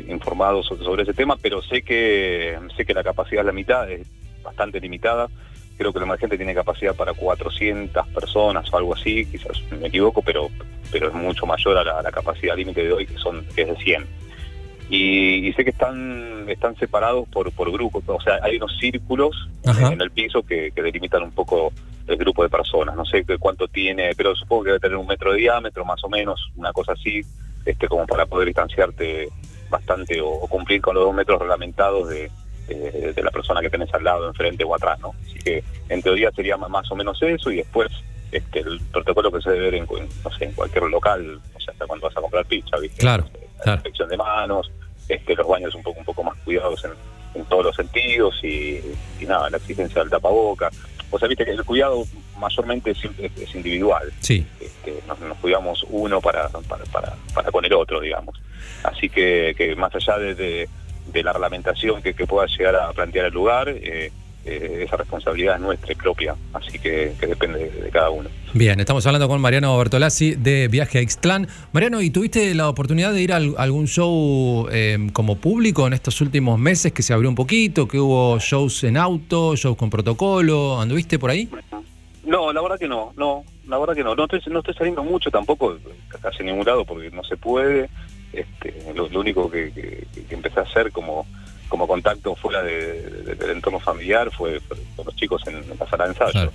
informado 0.09 0.62
sobre, 0.62 0.85
sobre 0.85 1.03
ese 1.03 1.14
tema, 1.14 1.37
pero 1.40 1.62
sé 1.62 1.83
que 1.83 2.59
sé 2.77 2.85
que 2.87 2.94
la 2.94 3.05
capacidad 3.05 3.40
es 3.40 3.46
la 3.46 3.53
mitad, 3.53 3.90
es 3.90 4.07
bastante 4.42 4.81
limitada. 4.81 5.29
Creo 5.77 5.92
que 5.92 5.99
la 5.99 6.07
emergente 6.07 6.38
tiene 6.38 6.55
capacidad 6.55 6.94
para 6.94 7.12
400 7.12 8.09
personas 8.09 8.72
o 8.72 8.79
algo 8.79 8.94
así, 8.94 9.27
quizás 9.27 9.62
me 9.79 9.88
equivoco, 9.88 10.22
pero 10.22 10.49
pero 10.90 11.09
es 11.09 11.14
mucho 11.14 11.46
mayor 11.46 11.77
a 11.79 11.85
la, 11.85 11.99
a 11.99 12.03
la 12.03 12.12
capacidad 12.12 12.57
límite 12.57 12.83
de 12.83 12.92
hoy, 12.92 13.07
que 13.07 13.18
son 13.18 13.44
que 13.55 13.62
es 13.62 13.68
de 13.68 13.77
100. 13.77 14.07
Y, 14.88 15.49
y 15.49 15.53
sé 15.55 15.64
que 15.64 15.70
están 15.70 16.49
están 16.49 16.77
separados 16.77 17.29
por, 17.29 17.51
por 17.53 17.72
grupos, 17.72 18.05
o 18.07 18.20
sea, 18.20 18.38
hay 18.42 18.57
unos 18.57 18.77
círculos 18.79 19.49
Ajá. 19.64 19.92
en 19.92 20.01
el 20.01 20.11
piso 20.12 20.42
que, 20.44 20.70
que 20.70 20.83
delimitan 20.83 21.25
un 21.25 21.33
poco 21.33 21.72
el 22.07 22.16
grupo 22.16 22.44
de 22.44 22.49
personas. 22.49 22.94
No 22.94 23.05
sé 23.05 23.25
cuánto 23.40 23.66
tiene, 23.66 24.14
pero 24.16 24.35
supongo 24.37 24.62
que 24.62 24.68
debe 24.70 24.81
tener 24.81 24.96
un 24.96 25.07
metro 25.07 25.33
de 25.33 25.38
diámetro, 25.38 25.85
más 25.85 26.03
o 26.05 26.09
menos, 26.09 26.40
una 26.57 26.72
cosa 26.72 26.92
así, 26.92 27.20
este 27.64 27.88
como 27.88 28.07
para 28.07 28.27
poder 28.27 28.46
distanciarte 28.46 29.29
bastante 29.68 30.20
o, 30.20 30.29
o 30.29 30.46
cumplir 30.46 30.81
con 30.81 30.94
los 30.94 31.05
dos 31.05 31.14
metros 31.14 31.40
reglamentados 31.40 32.09
de, 32.09 32.31
de, 32.68 33.12
de 33.12 33.22
la 33.22 33.31
persona 33.31 33.61
que 33.61 33.70
tenés 33.70 33.92
al 33.92 34.05
lado, 34.05 34.29
enfrente 34.29 34.62
o 34.64 34.75
atrás, 34.75 34.99
¿no? 35.01 35.12
Así 35.25 35.38
que 35.40 35.64
en 35.88 36.03
teoría 36.03 36.31
sería 36.31 36.57
más 36.57 36.90
o 36.90 36.96
menos 36.96 37.20
eso 37.22 37.51
y 37.51 37.57
después 37.57 37.88
este 38.33 38.61
el 38.61 38.81
protocolo 38.92 39.31
que 39.31 39.40
se 39.40 39.51
debe 39.51 39.70
ver 39.70 39.75
en, 39.77 39.87
no 39.87 40.31
sé, 40.37 40.44
en 40.46 40.53
cualquier 40.53 40.85
local, 40.85 41.40
o 41.55 41.61
sea, 41.61 41.72
hasta 41.72 41.87
cuando 41.87 42.07
vas 42.07 42.16
a 42.16 42.20
comprar 42.20 42.44
pizza, 42.46 42.77
¿viste? 42.79 42.99
Claro, 42.99 43.25
La 43.33 43.46
claro. 43.62 43.77
inspección 43.79 44.09
de 44.09 44.16
manos, 44.16 44.71
este, 45.09 45.35
los 45.35 45.47
baños 45.49 45.75
un 45.75 45.83
poco 45.83 45.99
un 46.01 46.05
poco 46.05 46.23
más 46.25 46.37
cuidados 46.45 46.85
en, 46.85 46.90
en 47.35 47.45
todos 47.47 47.64
los 47.66 47.77
sentidos 47.77 48.38
y, 48.42 48.81
y 49.21 49.25
nada, 49.27 49.51
la 49.51 49.57
exigencia 49.59 50.01
del 50.03 50.11
tapaboca. 50.11 50.71
O 51.11 51.19
sea, 51.19 51.29
viste 51.29 51.45
que 51.45 51.53
el 51.53 51.64
cuidado 51.64 52.03
mayormente 52.38 52.90
es, 52.90 52.99
es- 53.19 53.37
es 53.38 53.55
individual. 53.55 54.12
Sí. 54.21 54.45
Este, 54.61 55.01
nos, 55.07 55.19
nos 55.21 55.38
cuidamos 55.38 55.85
uno 55.88 56.21
para, 56.21 56.49
para, 56.49 56.85
para, 56.87 57.14
para 57.35 57.51
con 57.53 57.64
el 57.64 57.73
otro, 57.73 58.01
digamos. 58.01 58.37
Así 58.83 59.09
que, 59.09 59.55
que 59.57 59.77
más 59.77 59.95
allá 59.95 60.19
de, 60.19 60.35
de- 60.35 60.69
de 61.12 61.23
la 61.23 61.33
reglamentación 61.33 62.03
que, 62.03 62.14
que 62.14 62.27
pueda 62.27 62.47
llegar 62.49 62.75
a 62.75 62.92
plantear 62.92 63.27
el 63.27 63.33
lugar, 63.33 63.69
eh, 63.69 64.11
eh, 64.47 64.85
esa 64.87 64.97
responsabilidad 64.97 65.57
es 65.57 65.61
nuestra 65.61 65.93
y 65.93 65.97
propia, 65.97 66.35
así 66.55 66.79
que, 66.79 67.13
que 67.21 67.27
depende 67.27 67.59
de, 67.59 67.83
de 67.83 67.91
cada 67.91 68.11
uno. 68.11 68.29
Bien, 68.55 68.79
estamos 68.81 69.05
hablando 69.07 69.29
con 69.29 69.41
Mariano 69.41 69.77
Bertolazzi 69.77 70.35
de 70.37 70.69
Viaje 70.69 70.99
a 70.99 71.03
Ixtlán. 71.03 71.47
Mariano, 71.73 72.01
¿y 72.01 72.11
tuviste 72.11 72.55
la 72.55 72.69
oportunidad 72.69 73.13
de 73.13 73.21
ir 73.23 73.33
a 73.33 73.37
al- 73.37 73.55
algún 73.59 73.87
show 73.87 74.69
eh, 74.71 74.97
como 75.13 75.37
público 75.37 75.87
en 75.87 75.93
estos 75.93 76.21
últimos 76.23 76.59
meses 76.59 76.93
que 76.93 77.03
se 77.03 77.13
abrió 77.13 77.29
un 77.29 77.35
poquito, 77.35 77.87
que 77.87 77.99
hubo 78.01 78.39
shows 78.39 78.85
en 78.85 78.97
auto, 78.97 79.55
shows 79.57 79.77
con 79.77 79.91
protocolo? 79.91 80.81
¿Anduviste 80.81 81.19
por 81.19 81.31
ahí? 81.31 81.49
No, 82.25 82.53
la 82.53 82.61
verdad 82.63 82.79
que 82.79 82.89
no, 82.89 83.13
no, 83.17 83.45
la 83.69 83.79
verdad 83.79 83.95
que 83.95 84.03
no. 84.03 84.15
No 84.15 84.25
estoy, 84.25 84.41
no 84.51 84.61
estoy 84.61 84.75
saliendo 84.75 85.05
mucho 85.05 85.31
tampoco, 85.31 85.77
casi 86.23 86.39
en 86.41 86.47
ningún 86.47 86.65
lado, 86.67 86.85
porque 86.85 87.11
no 87.11 87.23
se 87.25 87.37
puede. 87.37 87.89
Este, 88.33 88.75
lo, 88.95 89.09
lo 89.09 89.21
único 89.21 89.51
que, 89.51 89.71
que- 89.73 90.07
que 90.29 90.35
empecé 90.35 90.61
a 90.61 90.65
hacer 90.65 90.91
como 90.93 91.27
como 91.77 91.87
contacto 91.87 92.35
fuera 92.35 92.62
de- 92.62 93.03
de- 93.03 93.35
del 93.35 93.51
entorno 93.51 93.79
familiar 93.79 94.31
fue 94.31 94.61
con 94.97 95.05
los 95.05 95.15
chicos 95.15 95.43
en, 95.47 95.57
en 95.57 95.79
la 95.79 95.87
sala 95.87 96.05
de 96.05 96.11
ensayo. 96.11 96.33
Claro. 96.33 96.53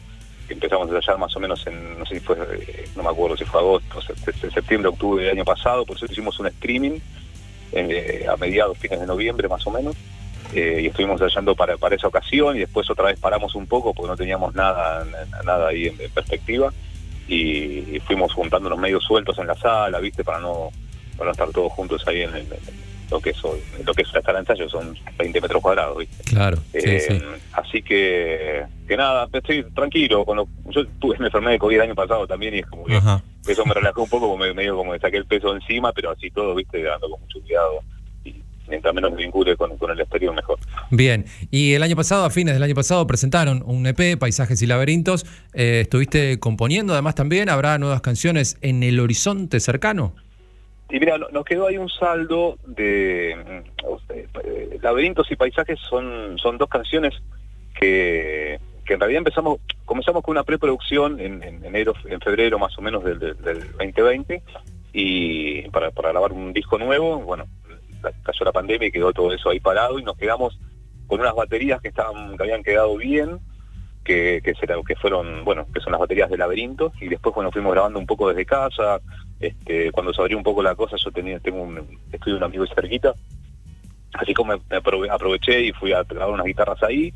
Empezamos 0.49 0.89
a 0.91 0.95
ensayar 0.95 1.17
más 1.19 1.35
o 1.35 1.39
menos 1.39 1.65
en, 1.67 1.99
no 1.99 2.05
sé 2.07 2.15
si 2.15 2.19
fue, 2.21 2.35
eh, 2.67 2.89
no 2.95 3.03
me 3.03 3.09
acuerdo 3.09 3.37
si 3.37 3.45
fue 3.45 3.59
agosto, 3.61 4.01
se- 4.01 4.15
se- 4.33 4.51
septiembre, 4.51 4.89
octubre 4.89 5.23
del 5.23 5.33
año 5.37 5.45
pasado, 5.45 5.85
por 5.85 5.95
eso 5.95 6.07
hicimos 6.09 6.39
un 6.39 6.47
streaming 6.47 6.97
eh, 7.73 8.25
a 8.27 8.35
mediados, 8.35 8.77
fines 8.79 8.99
de 8.99 9.05
noviembre 9.05 9.47
más 9.47 9.65
o 9.67 9.71
menos, 9.71 9.95
eh, 10.53 10.79
y 10.83 10.87
estuvimos 10.87 11.21
ensayando 11.21 11.55
para, 11.55 11.77
para 11.77 11.95
esa 11.95 12.07
ocasión 12.07 12.57
y 12.57 12.59
después 12.59 12.89
otra 12.89 13.05
vez 13.05 13.19
paramos 13.19 13.53
un 13.55 13.65
poco 13.67 13.93
porque 13.93 14.09
no 14.09 14.17
teníamos 14.17 14.53
nada, 14.55 15.05
nada 15.45 15.67
ahí 15.69 15.85
en, 15.87 16.01
en 16.01 16.11
perspectiva 16.11 16.73
y, 17.27 17.95
y 17.95 17.99
fuimos 18.05 18.33
juntándonos 18.33 18.77
medio 18.79 18.99
sueltos 18.99 19.37
en 19.37 19.47
la 19.47 19.55
sala, 19.55 19.99
viste, 19.99 20.23
para 20.25 20.39
no, 20.39 20.71
para 21.15 21.27
no 21.27 21.31
estar 21.31 21.49
todos 21.51 21.71
juntos 21.71 22.03
ahí 22.07 22.23
en, 22.23 22.31
el- 22.35 22.41
en 22.51 22.90
lo 23.11 23.19
que 23.19 23.29
en 23.31 23.85
lo 23.85 23.93
que 23.93 24.01
es 24.03 24.13
la 24.13 24.21
sala 24.21 24.39
de 24.39 24.39
ensayo, 24.41 24.69
son 24.69 24.97
20 25.19 25.41
metros 25.41 25.61
cuadrados, 25.61 25.97
viste. 25.97 26.23
Claro, 26.23 26.57
Eh, 26.73 26.99
sí. 27.07 27.19
Así 27.53 27.81
que, 27.83 28.63
que 28.87 28.97
nada, 28.97 29.27
estoy 29.31 29.63
tranquilo. 29.75 30.25
Con 30.25 30.37
lo, 30.37 30.47
yo 30.69 30.87
tuve, 30.99 31.17
me 31.19 31.25
enfermé 31.27 31.51
de 31.51 31.59
COVID 31.59 31.75
el 31.75 31.81
año 31.81 31.95
pasado 31.95 32.25
también 32.25 32.55
y 32.55 32.59
es 32.59 32.65
como 32.65 32.85
que 32.85 32.95
Ajá. 32.95 33.21
eso 33.47 33.65
me 33.65 33.73
relajó 33.73 34.03
un 34.03 34.09
poco, 34.09 34.35
me- 34.37 34.53
medio 34.53 34.75
como 34.77 34.91
me 34.93 34.99
saqué 34.99 35.17
el 35.17 35.25
peso 35.25 35.53
encima, 35.53 35.91
pero 35.91 36.09
así 36.11 36.31
todo, 36.31 36.55
viste, 36.55 36.81
dando 36.81 37.09
con 37.09 37.19
mucho 37.19 37.39
cuidado. 37.41 37.79
Y 38.23 38.35
mientras 38.69 38.93
menos 38.93 39.11
me 39.11 39.17
vincule 39.17 39.57
con, 39.57 39.77
con 39.77 39.91
el 39.91 39.99
exterior, 39.99 40.33
mejor. 40.33 40.57
Bien, 40.89 41.25
y 41.51 41.73
el 41.73 41.83
año 41.83 41.95
pasado, 41.97 42.23
a 42.25 42.29
fines 42.29 42.53
del 42.53 42.63
año 42.63 42.75
pasado, 42.75 43.05
presentaron 43.07 43.61
un 43.65 43.85
EP, 43.85 44.17
Paisajes 44.17 44.61
y 44.61 44.67
Laberintos. 44.67 45.25
Eh, 45.53 45.81
¿Estuviste 45.81 46.39
componiendo 46.39 46.93
además 46.93 47.15
también? 47.15 47.49
¿Habrá 47.49 47.77
nuevas 47.77 47.99
canciones 48.01 48.57
en 48.61 48.83
el 48.83 48.99
horizonte 49.01 49.59
cercano? 49.59 50.15
Y 50.91 50.99
mira, 50.99 51.17
no- 51.17 51.29
nos 51.29 51.45
quedó 51.45 51.67
ahí 51.67 51.77
un 51.77 51.89
saldo 51.89 52.57
de 52.65 53.35
mm, 53.37 53.83
eh, 54.43 54.79
Laberintos 54.81 55.31
y 55.31 55.35
Paisajes 55.37 55.79
son, 55.89 56.37
son 56.37 56.57
dos 56.57 56.67
canciones 56.69 57.13
que, 57.79 58.59
que 58.85 58.93
en 58.93 58.99
realidad 58.99 59.19
empezamos, 59.19 59.59
comenzamos 59.85 60.21
con 60.21 60.33
una 60.33 60.43
preproducción 60.43 61.19
en, 61.19 61.41
en 61.43 61.63
enero, 61.63 61.93
en 62.05 62.19
febrero 62.19 62.59
más 62.59 62.77
o 62.77 62.81
menos 62.81 63.03
del, 63.05 63.19
del, 63.19 63.37
del 63.41 63.59
2020 63.71 64.43
y 64.93 65.61
para, 65.69 65.91
grabar 65.91 66.33
un 66.33 66.51
disco 66.51 66.77
nuevo, 66.77 67.19
bueno, 67.19 67.45
cayó 68.23 68.45
la 68.45 68.51
pandemia 68.51 68.89
y 68.89 68.91
quedó 68.91 69.13
todo 69.13 69.31
eso 69.33 69.49
ahí 69.49 69.61
parado 69.61 69.97
y 69.97 70.03
nos 70.03 70.17
quedamos 70.17 70.59
con 71.07 71.21
unas 71.21 71.35
baterías 71.35 71.81
que 71.81 71.87
estaban, 71.87 72.35
que 72.35 72.43
habían 72.43 72.63
quedado 72.63 72.97
bien, 72.97 73.39
que, 74.03 74.41
que 74.43 74.95
fueron, 74.95 75.45
bueno, 75.45 75.65
que 75.73 75.79
son 75.79 75.91
las 75.91 76.01
baterías 76.01 76.29
de 76.29 76.37
laberinto, 76.37 76.91
y 76.99 77.07
después 77.07 77.33
bueno 77.35 77.51
fuimos 77.51 77.71
grabando 77.71 77.99
un 77.99 78.05
poco 78.05 78.27
desde 78.29 78.45
casa, 78.45 78.99
este, 79.41 79.91
cuando 79.91 80.13
se 80.13 80.21
abrió 80.21 80.37
un 80.37 80.43
poco 80.43 80.61
la 80.61 80.75
cosa, 80.75 80.97
yo 80.97 81.11
tenía, 81.11 81.39
tengo 81.39 81.63
un 81.63 81.77
estudio 82.11 82.35
de 82.35 82.37
un 82.37 82.43
amigo 82.43 82.65
cerquita, 82.67 83.13
así 84.13 84.33
como 84.33 84.53
aproveché 84.53 85.61
y 85.61 85.71
fui 85.73 85.93
a 85.93 86.03
grabar 86.03 86.33
unas 86.33 86.45
guitarras 86.45 86.81
ahí, 86.83 87.13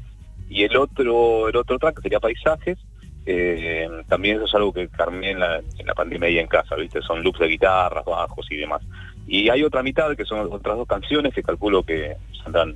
y 0.50 0.64
el 0.64 0.76
otro, 0.76 1.50
el 1.50 1.56
otro 1.56 1.78
track 1.78 2.02
sería 2.02 2.20
paisajes, 2.20 2.78
eh, 3.28 3.88
también 4.08 4.38
eso 4.38 4.46
es 4.46 4.56
algo 4.56 4.74
que 4.74 4.88
carmé 4.88 5.32
en 5.32 5.40
la, 5.40 5.62
la 5.84 5.94
pandemia 5.94 6.30
ahí 6.30 6.40
en 6.40 6.48
casa, 6.48 6.76
viste, 6.76 7.02
son 7.02 7.24
loops 7.24 7.40
de 7.40 7.48
guitarras, 7.48 8.06
bajos 8.06 8.46
y 8.52 8.58
demás. 8.58 8.82
Y 9.28 9.50
hay 9.50 9.64
otra 9.64 9.82
mitad 9.82 10.16
que 10.16 10.26
son 10.26 10.48
otras 10.52 10.78
dos 10.78 10.88
canciones 10.88 11.34
que 11.34 11.42
calculo 11.42 11.84
que 11.84 12.16
saldrán 12.44 12.76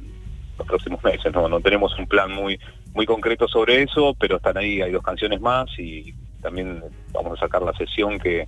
los 0.58 0.68
próximos 0.68 1.04
meses, 1.04 1.32
no, 1.34 1.48
no 1.48 1.60
tenemos 1.60 1.98
un 1.98 2.08
plan 2.08 2.32
muy 2.32 2.60
muy 2.94 3.06
concreto 3.06 3.48
sobre 3.48 3.84
eso, 3.84 4.16
pero 4.20 4.38
están 4.38 4.58
ahí, 4.58 4.82
hay 4.82 4.92
dos 4.92 5.04
canciones 5.04 5.40
más 5.40 5.70
y 5.78 6.14
también 6.42 6.84
vamos 7.14 7.38
a 7.38 7.42
sacar 7.42 7.62
la 7.62 7.74
sesión 7.74 8.20
que, 8.20 8.48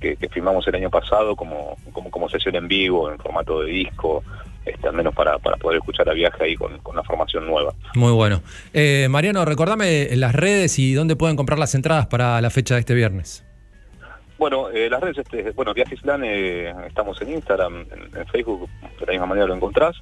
que, 0.00 0.16
que 0.16 0.28
filmamos 0.28 0.66
el 0.68 0.74
año 0.74 0.90
pasado 0.90 1.36
como, 1.36 1.76
como, 1.92 2.10
como 2.10 2.28
sesión 2.28 2.56
en 2.56 2.68
vivo, 2.68 3.10
en 3.10 3.18
formato 3.18 3.62
de 3.62 3.70
disco, 3.70 4.22
este, 4.64 4.88
al 4.88 4.94
menos 4.94 5.14
para, 5.14 5.38
para 5.38 5.56
poder 5.56 5.78
escuchar 5.78 6.08
a 6.08 6.12
viaje 6.12 6.44
ahí 6.44 6.56
con, 6.56 6.78
con 6.78 6.94
una 6.94 7.02
formación 7.02 7.46
nueva. 7.46 7.72
Muy 7.94 8.12
bueno. 8.12 8.42
Eh, 8.72 9.08
Mariano, 9.10 9.44
recordame 9.44 10.08
las 10.16 10.34
redes 10.34 10.78
y 10.78 10.94
dónde 10.94 11.16
pueden 11.16 11.36
comprar 11.36 11.58
las 11.58 11.74
entradas 11.74 12.06
para 12.06 12.40
la 12.40 12.50
fecha 12.50 12.74
de 12.74 12.80
este 12.80 12.94
viernes. 12.94 13.44
Bueno, 14.38 14.70
eh, 14.70 14.88
las 14.88 15.00
redes, 15.00 15.18
este, 15.18 15.50
bueno, 15.50 15.74
Viajes 15.74 16.00
Plan, 16.00 16.22
eh, 16.24 16.72
estamos 16.86 17.20
en 17.22 17.32
Instagram, 17.32 17.86
en, 17.90 18.20
en 18.20 18.26
Facebook, 18.28 18.68
de 19.00 19.06
la 19.06 19.12
misma 19.12 19.26
manera 19.26 19.48
lo 19.48 19.54
encontrás. 19.54 19.96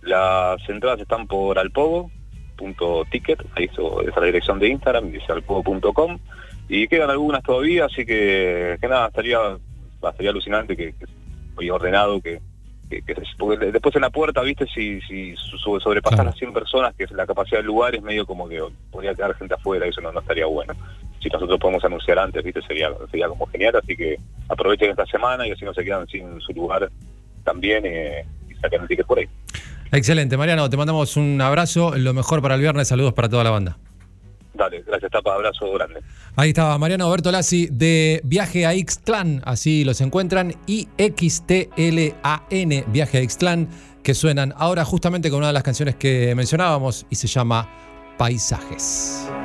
Las 0.00 0.66
entradas 0.68 1.00
están 1.00 1.26
por 1.26 1.58
alpogo.ticket, 1.58 3.44
ahí 3.56 3.64
eso, 3.70 4.00
es 4.02 4.16
la 4.16 4.22
dirección 4.24 4.58
de 4.58 4.68
Instagram, 4.68 5.10
dice 5.10 5.32
alpogo.com, 5.32 6.18
y 6.68 6.88
quedan 6.88 7.10
algunas 7.10 7.42
todavía, 7.42 7.84
así 7.86 8.04
que, 8.06 8.76
que 8.80 8.88
nada, 8.88 9.08
estaría, 9.08 9.38
estaría 10.08 10.30
alucinante 10.30 10.76
que, 10.76 10.94
que 11.58 11.70
ordenado, 11.70 12.20
que, 12.20 12.40
que, 12.90 13.02
que 13.02 13.14
se- 13.14 13.22
porque 13.38 13.66
después 13.72 13.94
en 13.96 14.02
la 14.02 14.10
puerta, 14.10 14.40
viste, 14.42 14.66
si, 14.74 15.00
si 15.02 15.34
sobrepasas 15.62 16.24
las 16.24 16.36
100 16.36 16.52
personas, 16.52 16.94
que 16.94 17.04
es 17.04 17.10
la 17.12 17.26
capacidad 17.26 17.58
del 17.58 17.66
lugar, 17.66 17.94
es 17.94 18.02
medio 18.02 18.26
como 18.26 18.48
que 18.48 18.62
podría 18.90 19.14
quedar 19.14 19.34
gente 19.36 19.54
afuera, 19.54 19.86
eso 19.86 20.00
no, 20.00 20.12
no 20.12 20.20
estaría 20.20 20.46
bueno. 20.46 20.74
Si 21.20 21.28
nosotros 21.30 21.58
podemos 21.58 21.82
anunciar 21.84 22.18
antes, 22.18 22.42
viste, 22.44 22.60
sería, 22.62 22.90
sería 23.10 23.28
como 23.28 23.46
genial, 23.46 23.74
así 23.82 23.96
que 23.96 24.16
aprovechen 24.48 24.90
esta 24.90 25.06
semana 25.06 25.46
y 25.46 25.52
así 25.52 25.64
no 25.64 25.72
se 25.72 25.82
quedan 25.84 26.06
sin 26.08 26.38
su 26.40 26.52
lugar 26.52 26.90
también 27.44 27.84
eh, 27.86 28.24
y 28.50 28.54
saquen 28.56 28.82
el 28.82 28.88
ticket 28.88 29.06
por 29.06 29.18
ahí. 29.18 29.26
Excelente, 29.92 30.36
Mariano, 30.36 30.68
te 30.68 30.76
mandamos 30.76 31.16
un 31.16 31.40
abrazo, 31.40 31.96
lo 31.96 32.12
mejor 32.12 32.42
para 32.42 32.56
el 32.56 32.60
viernes, 32.60 32.88
saludos 32.88 33.12
para 33.14 33.28
toda 33.28 33.44
la 33.44 33.50
banda. 33.50 33.78
Dale, 34.52 34.82
gracias, 34.86 35.10
tapa, 35.10 35.34
abrazo 35.34 35.72
grande. 35.72 36.00
Ahí 36.36 36.48
estaba 36.48 36.76
Mariano 36.78 37.08
Bertolazzi 37.08 37.68
de 37.70 38.20
Viaje 38.24 38.66
a 38.66 38.74
Ixtlán, 38.74 39.40
así 39.44 39.84
los 39.84 40.00
encuentran, 40.00 40.56
y 40.66 40.88
XTLAN, 40.98 42.84
Viaje 42.88 43.18
a 43.18 43.22
Ixtlán, 43.22 43.68
que 44.02 44.14
suenan 44.14 44.52
ahora 44.56 44.84
justamente 44.84 45.30
con 45.30 45.38
una 45.38 45.46
de 45.48 45.52
las 45.52 45.62
canciones 45.62 45.94
que 45.94 46.34
mencionábamos 46.34 47.06
y 47.08 47.14
se 47.14 47.28
llama 47.28 47.68
Paisajes. 48.18 49.28
Paisajes 49.28 49.43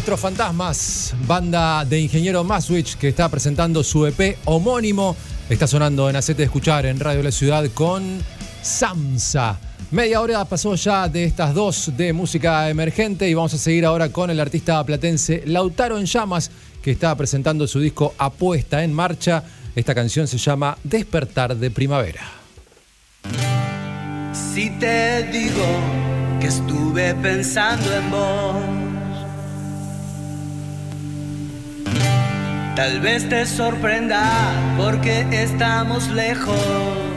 Nuestros 0.00 0.20
Fantasmas, 0.20 1.14
banda 1.26 1.84
de 1.84 2.00
Ingeniero 2.00 2.42
Maswich 2.42 2.96
que 2.96 3.08
está 3.08 3.28
presentando 3.28 3.84
su 3.84 4.06
EP 4.06 4.38
homónimo. 4.46 5.14
Está 5.50 5.66
sonando 5.66 6.08
en 6.08 6.16
Acete 6.16 6.38
de 6.38 6.44
Escuchar 6.44 6.86
en 6.86 6.98
Radio 6.98 7.22
La 7.22 7.30
Ciudad 7.30 7.66
con 7.74 8.18
Samsa. 8.62 9.60
Media 9.90 10.22
hora 10.22 10.46
pasó 10.46 10.74
ya 10.74 11.06
de 11.06 11.24
estas 11.24 11.52
dos 11.52 11.92
de 11.98 12.14
música 12.14 12.70
emergente 12.70 13.28
y 13.28 13.34
vamos 13.34 13.52
a 13.52 13.58
seguir 13.58 13.84
ahora 13.84 14.08
con 14.08 14.30
el 14.30 14.40
artista 14.40 14.82
platense 14.86 15.42
Lautaro 15.44 15.98
en 15.98 16.06
Llamas 16.06 16.50
que 16.80 16.92
está 16.92 17.14
presentando 17.14 17.66
su 17.66 17.78
disco 17.78 18.14
Apuesta 18.16 18.82
en 18.82 18.94
Marcha. 18.94 19.44
Esta 19.76 19.94
canción 19.94 20.26
se 20.26 20.38
llama 20.38 20.78
Despertar 20.82 21.54
de 21.54 21.70
Primavera. 21.70 22.22
Si 24.32 24.70
te 24.78 25.24
digo 25.24 25.66
que 26.40 26.46
estuve 26.46 27.14
pensando 27.16 27.94
en 27.94 28.10
vos, 28.10 28.79
tal 32.80 32.98
vez 33.00 33.28
te 33.28 33.44
sorprenda 33.44 34.22
porque 34.78 35.26
estamos 35.32 36.08
lejos. 36.08 37.09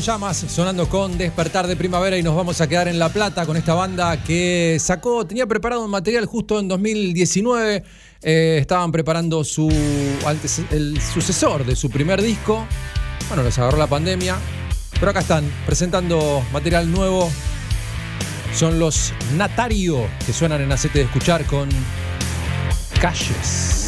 Llamas, 0.00 0.38
sonando 0.48 0.88
con 0.88 1.18
Despertar 1.18 1.66
de 1.66 1.76
Primavera 1.76 2.16
y 2.16 2.22
nos 2.22 2.34
vamos 2.34 2.60
a 2.60 2.68
quedar 2.68 2.88
en 2.88 2.98
La 2.98 3.10
Plata 3.10 3.44
con 3.44 3.56
esta 3.56 3.74
banda 3.74 4.22
que 4.24 4.78
sacó, 4.80 5.26
tenía 5.26 5.46
preparado 5.46 5.84
un 5.84 5.90
material 5.90 6.24
justo 6.26 6.58
en 6.58 6.68
2019, 6.68 7.84
eh, 8.22 8.58
estaban 8.60 8.92
preparando 8.92 9.44
su, 9.44 9.68
el 10.70 11.00
sucesor 11.00 11.66
de 11.66 11.76
su 11.76 11.90
primer 11.90 12.22
disco, 12.22 12.66
bueno, 13.28 13.42
los 13.42 13.58
agarró 13.58 13.76
la 13.76 13.86
pandemia, 13.86 14.36
pero 14.98 15.10
acá 15.10 15.20
están 15.20 15.44
presentando 15.66 16.42
material 16.52 16.90
nuevo, 16.90 17.30
son 18.54 18.78
los 18.78 19.12
Natario 19.36 20.08
que 20.24 20.32
suenan 20.32 20.62
en 20.62 20.72
Acete 20.72 21.00
de 21.00 21.04
Escuchar 21.04 21.44
con 21.44 21.68
Calles. 23.00 23.79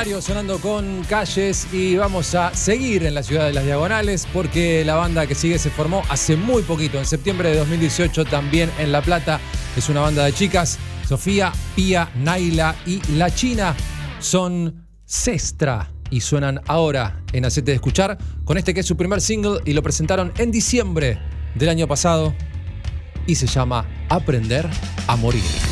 Sonando 0.00 0.58
con 0.60 1.04
calles 1.04 1.66
y 1.74 1.94
vamos 1.94 2.34
a 2.34 2.54
seguir 2.54 3.04
en 3.04 3.14
la 3.14 3.22
ciudad 3.22 3.44
de 3.44 3.52
las 3.52 3.66
Diagonales 3.66 4.26
porque 4.32 4.82
la 4.82 4.94
banda 4.94 5.26
que 5.26 5.34
sigue 5.34 5.58
se 5.58 5.68
formó 5.68 6.02
hace 6.08 6.36
muy 6.36 6.62
poquito, 6.62 6.98
en 6.98 7.04
septiembre 7.04 7.50
de 7.50 7.58
2018 7.58 8.24
también 8.24 8.70
en 8.78 8.92
La 8.92 9.02
Plata. 9.02 9.38
Es 9.76 9.90
una 9.90 10.00
banda 10.00 10.24
de 10.24 10.32
chicas, 10.32 10.78
Sofía, 11.06 11.52
Pía, 11.76 12.10
Naila 12.14 12.76
y 12.86 13.02
La 13.12 13.30
China 13.32 13.76
son 14.20 14.86
Cestra 15.04 15.90
y 16.08 16.22
suenan 16.22 16.62
ahora 16.66 17.22
en 17.34 17.44
Acete 17.44 17.72
de 17.72 17.74
Escuchar 17.74 18.16
con 18.46 18.56
este 18.56 18.72
que 18.72 18.80
es 18.80 18.86
su 18.86 18.96
primer 18.96 19.20
single 19.20 19.60
y 19.66 19.74
lo 19.74 19.82
presentaron 19.82 20.32
en 20.38 20.50
diciembre 20.50 21.18
del 21.54 21.68
año 21.68 21.86
pasado 21.86 22.34
y 23.26 23.34
se 23.34 23.46
llama 23.46 23.86
Aprender 24.08 24.66
a 25.06 25.16
Morir. 25.16 25.69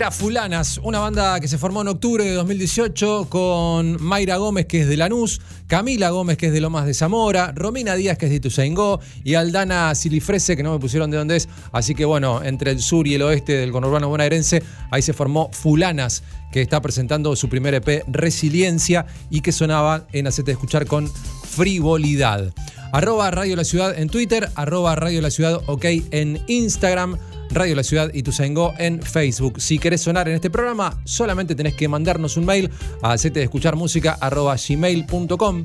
Era 0.00 0.10
Fulanas, 0.10 0.80
una 0.82 0.98
banda 0.98 1.38
que 1.40 1.46
se 1.46 1.58
formó 1.58 1.82
en 1.82 1.88
octubre 1.88 2.24
de 2.24 2.32
2018 2.32 3.26
con 3.28 4.02
Mayra 4.02 4.38
Gómez, 4.38 4.64
que 4.64 4.80
es 4.80 4.88
de 4.88 4.96
Lanús, 4.96 5.42
Camila 5.66 6.08
Gómez, 6.08 6.38
que 6.38 6.46
es 6.46 6.54
de 6.54 6.60
Lomas 6.62 6.86
de 6.86 6.94
Zamora, 6.94 7.52
Romina 7.54 7.94
Díaz, 7.96 8.16
que 8.16 8.24
es 8.24 8.30
de 8.30 8.36
Ituzaingó, 8.36 8.98
y 9.24 9.34
Aldana 9.34 9.94
Silifrese, 9.94 10.56
que 10.56 10.62
no 10.62 10.72
me 10.72 10.78
pusieron 10.78 11.10
de 11.10 11.18
dónde 11.18 11.36
es. 11.36 11.50
Así 11.70 11.94
que 11.94 12.06
bueno, 12.06 12.42
entre 12.42 12.70
el 12.70 12.80
sur 12.80 13.06
y 13.06 13.14
el 13.14 13.20
oeste 13.20 13.52
del 13.52 13.72
conurbano 13.72 14.08
bonaerense, 14.08 14.62
ahí 14.90 15.02
se 15.02 15.12
formó 15.12 15.50
Fulanas, 15.52 16.22
que 16.50 16.62
está 16.62 16.80
presentando 16.80 17.36
su 17.36 17.50
primer 17.50 17.74
EP 17.74 18.02
Resiliencia 18.08 19.04
y 19.28 19.42
que 19.42 19.52
sonaba 19.52 20.06
en 20.12 20.26
Hacete 20.26 20.52
Escuchar 20.52 20.86
con 20.86 21.12
Frivolidad. 21.44 22.54
Arroba 22.92 23.30
Radio 23.30 23.54
La 23.54 23.64
Ciudad 23.64 23.98
en 23.98 24.08
Twitter, 24.08 24.48
arroba 24.54 24.96
Radio 24.96 25.20
La 25.20 25.30
Ciudad 25.30 25.60
OK 25.66 25.84
en 26.10 26.42
Instagram. 26.46 27.18
Radio 27.50 27.74
La 27.74 27.82
Ciudad 27.82 28.10
y 28.14 28.22
Tuzaingó 28.22 28.74
en 28.78 29.02
Facebook. 29.02 29.60
Si 29.60 29.78
querés 29.78 30.02
sonar 30.02 30.28
en 30.28 30.34
este 30.36 30.50
programa, 30.50 31.00
solamente 31.04 31.54
tenés 31.54 31.74
que 31.74 31.88
mandarnos 31.88 32.36
un 32.36 32.46
mail 32.46 32.70
a 33.02 33.12
hacete 33.12 33.42
escuchar 33.42 33.76
gmail.com 33.76 35.64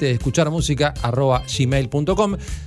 escuchar 0.00 0.50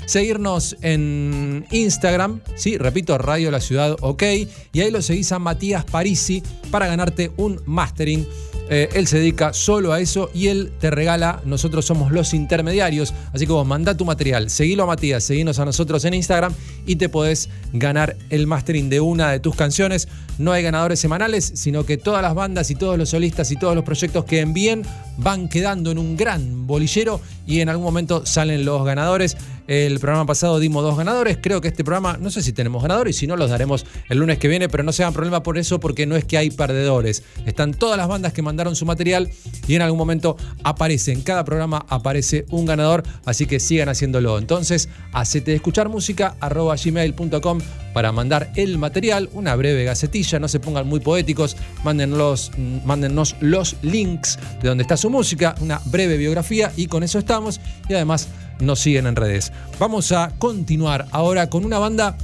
seguirnos 0.06 0.76
en 0.82 1.66
Instagram, 1.72 2.42
sí, 2.56 2.78
repito, 2.78 3.18
Radio 3.18 3.52
La 3.52 3.60
Ciudad 3.60 3.96
OK. 4.02 4.24
Y 4.72 4.82
ahí 4.82 4.92
lo 4.92 5.02
seguís 5.02 5.32
a 5.32 5.40
Matías 5.40 5.86
Parisi 5.86 6.44
para 6.72 6.88
ganarte 6.88 7.32
un 7.38 7.62
mastering. 7.66 8.28
Eh, 8.70 8.90
él 8.94 9.08
se 9.08 9.20
dedica 9.20 9.52
solo 9.54 9.92
a 9.92 10.00
eso 10.00 10.30
y 10.34 10.48
él 10.48 10.72
te 10.80 10.90
regala, 10.90 11.42
nosotros 11.46 11.86
somos 11.86 12.12
los 12.12 12.34
intermediarios, 12.34 13.14
así 13.34 13.46
que 13.46 13.52
vos 13.52 13.68
mandá 13.68 13.96
tu 13.98 14.06
material, 14.06 14.50
seguilo 14.50 14.84
a 14.84 14.86
Matías, 14.88 15.24
seguinos 15.24 15.60
a 15.60 15.66
nosotros 15.66 16.06
en 16.06 16.14
Instagram 16.14 16.54
y 16.86 16.96
te 16.96 17.10
podés 17.10 17.50
ganar 17.74 18.16
el 18.34 18.48
mastering 18.48 18.90
de 18.90 19.00
una 19.00 19.32
de 19.32 19.40
tus 19.40 19.56
canciones. 19.56 20.08
No 20.40 20.52
hay 20.52 20.64
ganadores 20.64 21.00
semanales, 21.00 21.52
sino 21.56 21.86
que 21.86 21.98
todas 21.98 22.22
las 22.22 22.34
bandas 22.34 22.72
y 22.72 22.76
todos 22.76 22.98
los 22.98 23.10
solistas 23.10 23.52
y 23.52 23.56
todos 23.56 23.76
los 23.76 23.84
proyectos 23.84 24.26
que 24.26 24.40
envíen 24.40 24.82
van 25.18 25.48
quedando 25.48 25.92
en 25.92 26.00
un 26.00 26.18
gran 26.18 26.66
bolillero 26.66 27.22
y 27.46 27.60
en 27.60 27.70
algún 27.70 27.86
momento 27.86 28.26
salen 28.26 28.66
los 28.66 28.84
ganadores. 28.84 29.38
El 29.68 30.00
programa 30.00 30.26
pasado 30.26 30.60
dimos 30.60 30.84
dos 30.84 30.98
ganadores. 30.98 31.38
Creo 31.42 31.62
que 31.62 31.70
este 31.70 31.84
programa, 31.84 32.18
no 32.20 32.30
sé 32.30 32.42
si 32.42 32.52
tenemos 32.52 32.82
ganadores 32.82 33.16
y 33.16 33.20
si 33.20 33.28
no, 33.28 33.38
los 33.38 33.50
daremos 33.50 33.86
el 34.10 34.18
lunes 34.18 34.38
que 34.38 34.48
viene, 34.48 34.68
pero 34.68 34.84
no 34.84 34.92
se 34.92 35.04
hagan 35.04 35.14
problema 35.14 35.42
por 35.42 35.58
eso, 35.58 35.80
porque 35.80 36.06
no 36.06 36.16
es 36.16 36.26
que 36.26 36.38
hay 36.38 36.50
perdedores. 36.50 37.24
Están 37.46 37.74
todas 37.74 37.98
las 37.98 38.08
bandas 38.08 38.34
que 38.34 38.42
mandaron 38.42 38.76
su 38.76 38.86
material 38.86 39.30
y 39.68 39.76
en 39.76 39.82
algún 39.82 39.98
momento 39.98 40.36
aparece. 40.64 41.14
En 41.14 41.22
cada 41.22 41.46
programa 41.46 41.86
aparece 41.88 42.46
un 42.50 42.66
ganador, 42.66 43.04
así 43.26 43.46
que 43.46 43.60
sigan 43.60 43.90
haciéndolo. 43.90 44.38
Entonces, 44.38 44.90
hacete 45.14 45.54
escuchar 45.54 45.88
música 45.88 46.36
arroba 46.42 46.76
gmail.com 46.76 47.60
para 47.94 48.12
mandar 48.12 48.52
el 48.56 48.78
material, 48.78 49.30
una 49.34 49.56
breve 49.56 49.84
gacetilla, 49.86 50.40
no 50.40 50.48
se 50.48 50.60
pongan 50.60 50.88
muy 50.88 51.00
poéticos, 51.00 51.56
mándenlos, 51.84 52.52
mándennos 52.84 53.36
los 53.40 53.76
links 53.84 54.40
de 54.62 54.68
donde 54.68 54.82
está 54.82 54.98
su 54.98 55.10
música, 55.10 55.56
una 55.62 55.80
breve 55.86 56.18
biografía 56.18 56.72
y 56.76 56.88
con 56.88 57.04
eso 57.04 57.20
estamos 57.20 57.62
y 57.88 57.94
además 57.94 58.28
nos 58.64 58.80
siguen 58.80 59.08
en 59.08 59.16
redes. 59.16 59.52
Vamos 59.80 60.12
a 60.12 60.34
continuar 60.38 61.08
ahora 61.12 61.50
con 61.50 61.66
una 61.66 61.80
banda 61.80 62.18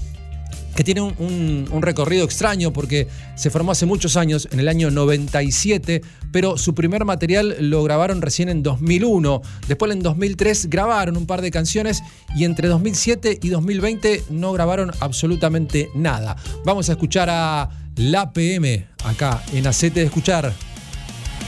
que 0.80 0.84
tiene 0.86 1.02
un, 1.02 1.68
recorrido 1.82 2.24
extraño 2.24 2.72
porque 2.72 3.10
se 3.36 3.50
formó 3.50 3.74
hace 3.74 3.86
muchos 3.86 4.16
años, 4.16 4.48
en 4.52 4.62
el 4.62 4.70
año 4.70 4.90
97, 4.92 6.02
pero 6.32 6.58
su 6.58 6.74
primer 6.74 7.04
material 7.04 7.58
lo 7.60 7.84
grabaron 7.84 8.22
recién 8.22 8.48
en 8.48 8.64
2001. 8.64 9.42
Después 9.68 9.92
en 9.92 10.02
2003 10.02 10.70
grabaron 10.70 11.18
un 11.18 11.26
par 11.26 11.42
de 11.42 11.52
canciones 11.52 12.02
y 12.34 12.46
entre 12.46 12.70
2007 12.70 13.40
y 13.42 13.50
2020 13.50 14.24
no 14.30 14.54
grabaron 14.54 14.92
absolutamente 15.02 15.90
nada. 15.96 16.38
Vamos 16.64 16.88
a 16.88 16.94
escuchar 16.94 17.30
a 17.30 17.70
La 17.98 18.32
PM 18.32 18.88
acá 19.04 19.44
en 19.52 19.68
Acete 19.68 20.00
de 20.00 20.06
Escuchar, 20.06 20.54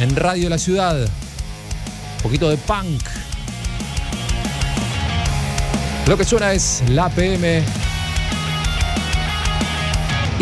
en 0.01 0.13
Radio 0.13 0.49
La 0.49 0.57
Ciudad. 0.57 0.99
Un 0.99 2.21
poquito 2.21 2.49
de 2.49 2.57
punk. 2.57 3.30
Lo 6.11 6.17
que 6.17 6.25
suena 6.25 6.51
es 6.51 6.83
La 6.89 7.07
PM 7.07 7.63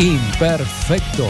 Imperfecto. 0.00 1.28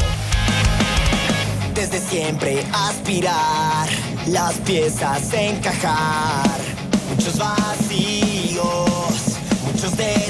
Desde 1.75 2.01
siempre 2.01 2.65
aspirar, 2.73 3.87
las 4.29 4.55
piezas 4.61 5.31
encajar. 5.35 6.49
Muchos 7.11 7.37
vacíos, 7.37 8.89
muchos 9.67 9.95
descuidos. 9.99 10.30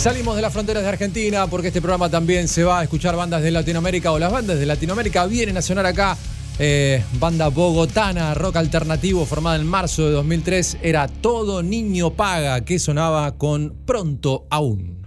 Salimos 0.00 0.34
de 0.34 0.40
las 0.40 0.50
fronteras 0.50 0.82
de 0.82 0.88
Argentina 0.88 1.46
porque 1.46 1.68
este 1.68 1.82
programa 1.82 2.08
también 2.08 2.48
se 2.48 2.64
va 2.64 2.80
a 2.80 2.82
escuchar 2.82 3.16
bandas 3.16 3.42
de 3.42 3.50
Latinoamérica 3.50 4.12
o 4.12 4.18
las 4.18 4.32
bandas 4.32 4.58
de 4.58 4.64
Latinoamérica 4.64 5.26
vienen 5.26 5.58
a 5.58 5.62
sonar 5.62 5.84
acá. 5.84 6.16
Eh, 6.58 7.04
banda 7.18 7.48
bogotana, 7.48 8.32
rock 8.32 8.56
alternativo 8.56 9.26
formada 9.26 9.56
en 9.56 9.66
marzo 9.66 10.06
de 10.06 10.12
2003 10.12 10.78
era 10.82 11.06
Todo 11.06 11.62
Niño 11.62 12.12
Paga 12.12 12.62
que 12.62 12.78
sonaba 12.78 13.36
con 13.36 13.76
Pronto 13.84 14.46
Aún. 14.48 15.06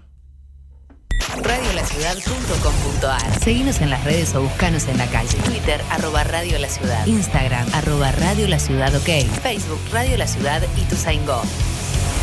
Radiolaciudad.com.ar 1.41 3.43
Seguinos 3.43 3.81
en 3.81 3.89
las 3.89 4.03
redes 4.03 4.35
o 4.35 4.43
buscanos 4.43 4.87
en 4.87 4.99
la 4.99 5.07
calle. 5.07 5.35
Twitter, 5.45 5.81
arroba 5.89 6.23
Radio 6.23 6.59
La 6.59 6.69
Ciudad. 6.69 7.03
Instagram, 7.07 7.67
arroba 7.73 8.11
Radio 8.11 8.47
La 8.47 8.59
Ciudad 8.59 8.95
OK. 8.95 9.09
Facebook, 9.41 9.79
Radio 9.91 10.17
La 10.17 10.27
Ciudad 10.27 10.61
y 10.77 10.83
Tuzaingó. 10.83 11.41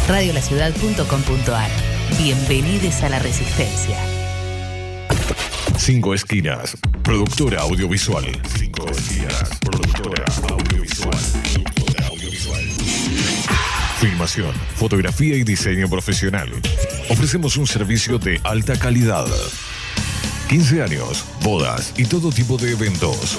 Radiolaciudad.com.ar 0.06 1.89
Bienvenidos 2.18 3.02
a 3.02 3.08
la 3.08 3.18
Resistencia. 3.18 3.96
Cinco 5.78 6.14
Esquinas, 6.14 6.76
productora 7.02 7.62
audiovisual. 7.62 8.24
Cinco 8.58 8.86
Esquinas, 8.90 9.58
productora 9.60 10.24
audiovisual. 10.50 11.16
Filmación, 13.98 14.52
fotografía 14.76 15.36
y 15.36 15.44
diseño 15.44 15.88
profesional. 15.88 16.50
Ofrecemos 17.08 17.56
un 17.56 17.66
servicio 17.66 18.18
de 18.18 18.40
alta 18.44 18.78
calidad. 18.78 19.26
15 20.48 20.82
años, 20.82 21.24
bodas 21.42 21.94
y. 21.96 22.04
Todo 22.04 22.30
tipo 22.30 22.56
de 22.56 22.72
eventos. 22.72 23.38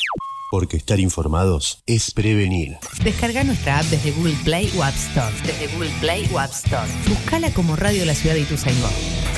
Porque 0.51 0.75
estar 0.75 0.99
informados 0.99 1.81
es 1.85 2.11
prevenir. 2.11 2.77
Descarga 3.01 3.45
nuestra 3.45 3.79
app 3.79 3.85
desde 3.85 4.11
Google 4.11 4.35
Play 4.43 4.69
o 4.77 4.83
App 4.83 4.93
Store. 4.95 5.33
Desde 5.45 5.67
Google 5.73 5.93
Play 6.01 6.29
o 6.33 6.39
App 6.39 6.51
Store. 6.51 6.91
Buscala 7.07 7.53
como 7.53 7.77
Radio 7.77 8.03
La 8.03 8.13
Ciudad 8.13 8.35
de 8.35 8.41
Ituzaingó. 8.41 8.89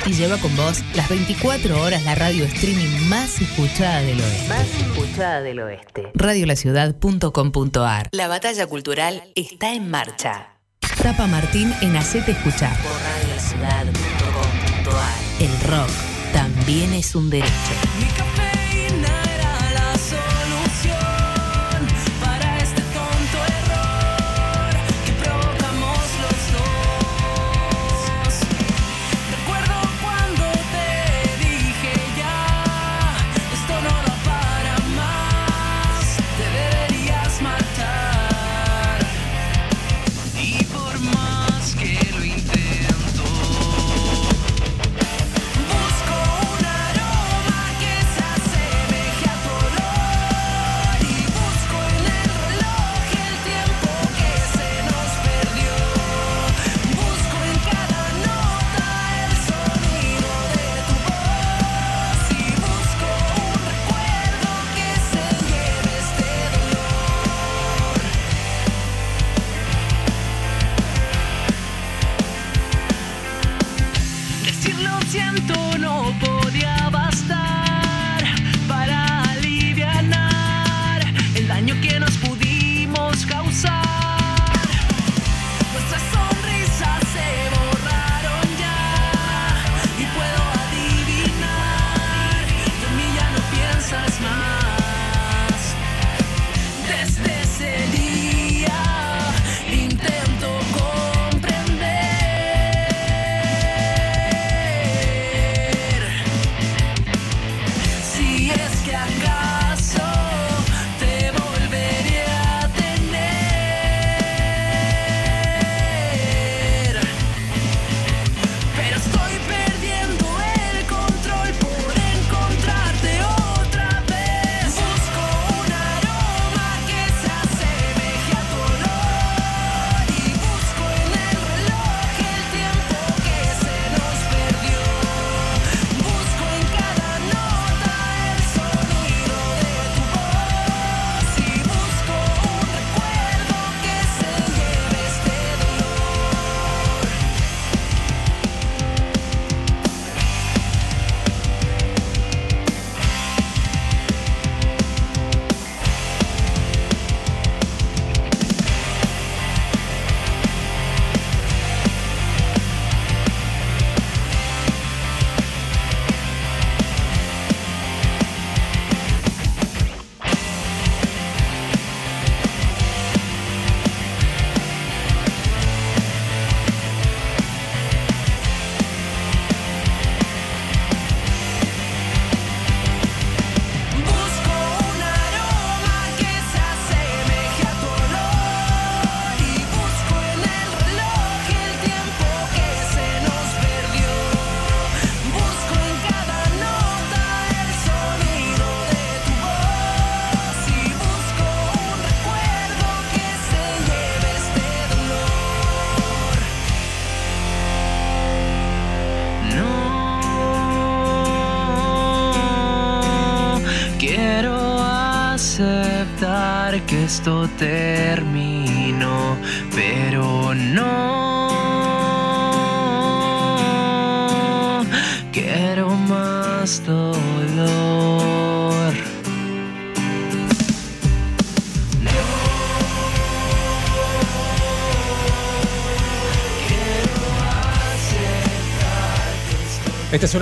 Y 0.07 0.14
lleva 0.14 0.39
con 0.39 0.55
vos 0.55 0.80
las 0.95 1.07
24 1.09 1.80
horas 1.80 2.03
la 2.03 2.16
radio 2.16 2.45
streaming 2.45 3.09
más 3.09 3.39
escuchada 3.39 4.01
del 4.01 4.20
oeste. 4.20 4.47
Más 4.49 4.68
escuchada 4.76 5.41
del 5.41 5.59
oeste. 5.59 6.09
Radiolaciudad.com.ar 6.16 8.09
La 8.11 8.28
batalla 8.28 8.66
cultural 8.66 9.22
está 9.36 9.76
en 9.76 9.91
marcha. 9.91 10.57
Tapa 10.99 11.28
Martín 11.28 11.72
en 11.82 11.95
Hacete 11.95 12.32
Escuchar. 12.32 12.76
Por 12.82 12.91
radiolaciudad.com.ar 12.91 15.20
El 15.39 15.59
rock 15.70 15.91
también 16.34 16.91
es 16.93 17.14
un 17.14 17.30
derecho. 17.30 17.53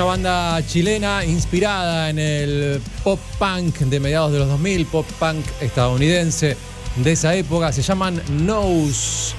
Una 0.01 0.07
banda 0.07 0.65
chilena 0.65 1.23
inspirada 1.23 2.09
en 2.09 2.17
el 2.17 2.81
pop 3.03 3.19
punk 3.37 3.81
de 3.81 3.99
mediados 3.99 4.31
de 4.31 4.39
los 4.39 4.47
2000, 4.47 4.87
pop 4.87 5.05
punk 5.19 5.45
estadounidense 5.61 6.57
de 6.95 7.11
esa 7.11 7.35
época. 7.35 7.71
Se 7.71 7.83
llaman 7.83 8.19
Nose 8.31 9.35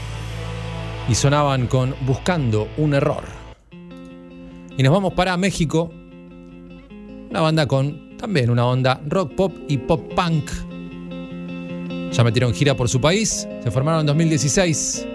y 1.09 1.17
sonaban 1.17 1.67
con 1.67 1.97
Buscando 2.07 2.69
un 2.77 2.95
error. 2.95 3.25
Y 4.77 4.85
nos 4.85 4.93
vamos 4.93 5.15
para 5.15 5.37
México. 5.37 5.91
Una 7.31 7.41
banda 7.41 7.67
con 7.67 8.17
también 8.17 8.49
una 8.49 8.65
onda 8.65 9.01
rock 9.09 9.35
pop 9.35 9.53
y 9.67 9.79
pop 9.79 10.15
punk. 10.15 10.49
Ya 12.13 12.23
metieron 12.23 12.55
gira 12.55 12.77
por 12.77 12.89
su 12.89 13.01
país. 13.01 13.49
Se 13.65 13.71
formaron 13.73 14.03
en 14.03 14.07
2016. 14.07 15.07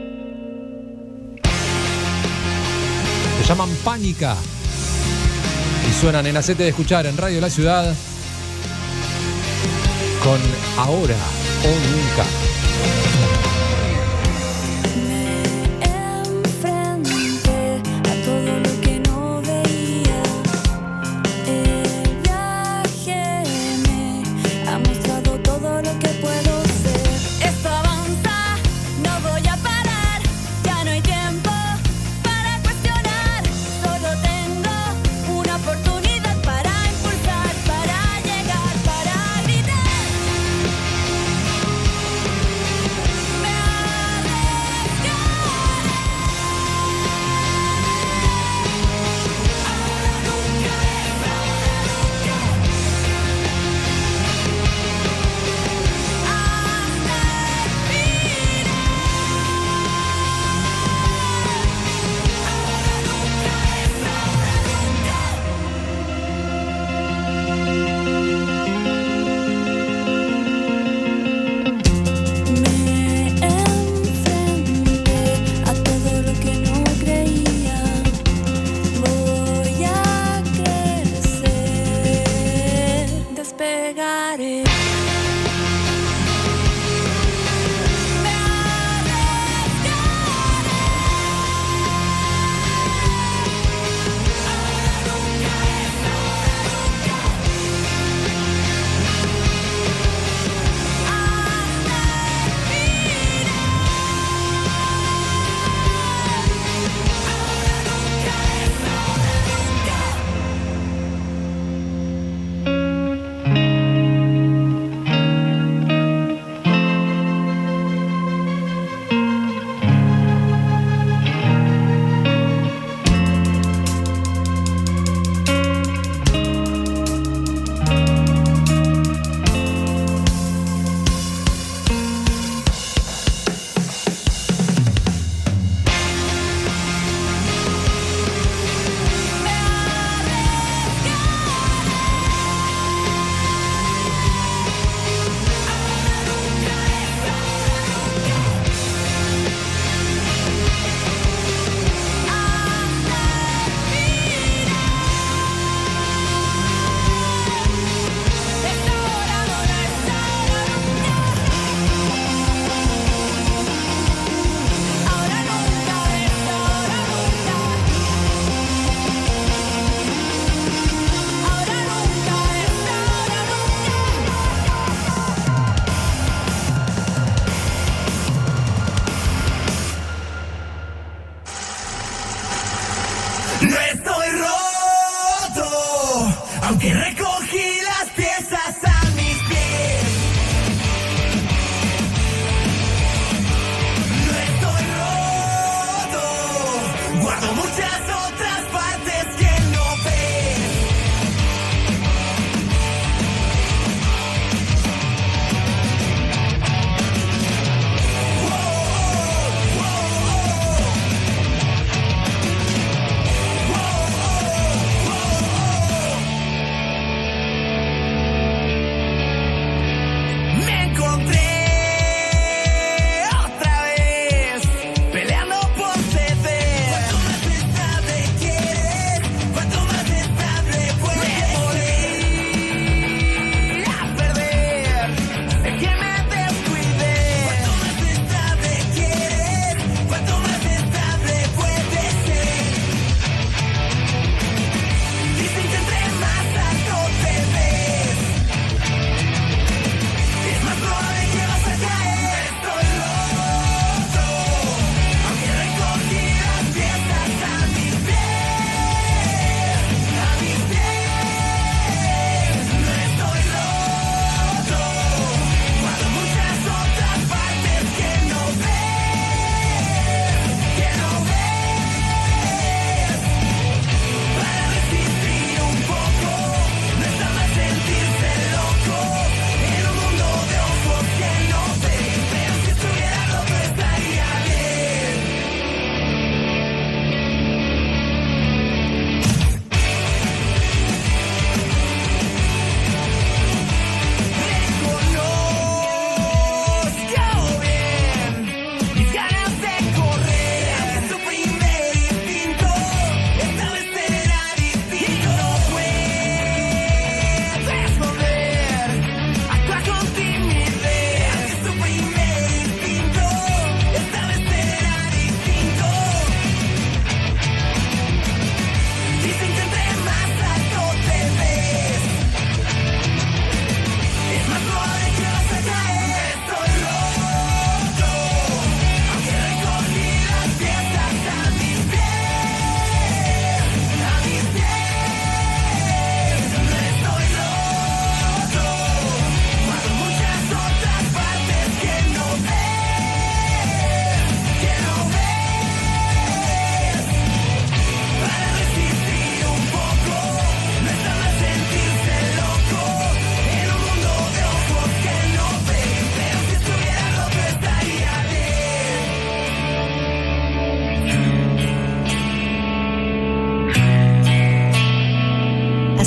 Se 3.38 3.48
llaman 3.48 3.70
Pánica. 3.86 4.36
Suenan 6.00 6.28
en 6.28 6.38
Acete 6.38 6.62
de 6.62 6.70
Escuchar 6.70 7.08
en 7.08 7.18
Radio 7.18 7.42
La 7.42 7.50
Ciudad 7.50 7.96
con 10.24 10.40
Ahora 10.78 11.16
o 11.64 11.68
Nunca. 11.68 12.47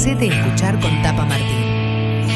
Hacete 0.01 0.29
escuchar 0.29 0.81
con 0.81 1.03
Tapa 1.03 1.27
Martín. 1.27 2.27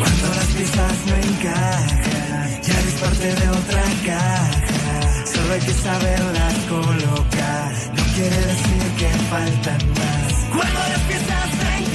Cuando 0.00 0.28
las 0.34 0.46
piezas 0.56 0.96
no 1.06 1.14
encajan, 1.14 2.62
ya 2.62 2.72
eres 2.72 2.94
parte 2.94 3.34
de 3.34 3.48
otra 3.50 3.82
caja. 4.06 5.26
Solo 5.26 5.52
hay 5.52 5.60
que 5.60 5.74
saberlas 5.74 6.54
colocar. 6.70 7.70
No 7.94 8.02
quiere 8.14 8.34
decir 8.34 8.82
que 8.96 9.08
faltan 9.28 9.90
más. 9.90 10.32
Cuando 10.56 10.80
las 10.88 11.00
piezas 11.00 11.48
no 11.60 11.68
encajan, 11.68 11.91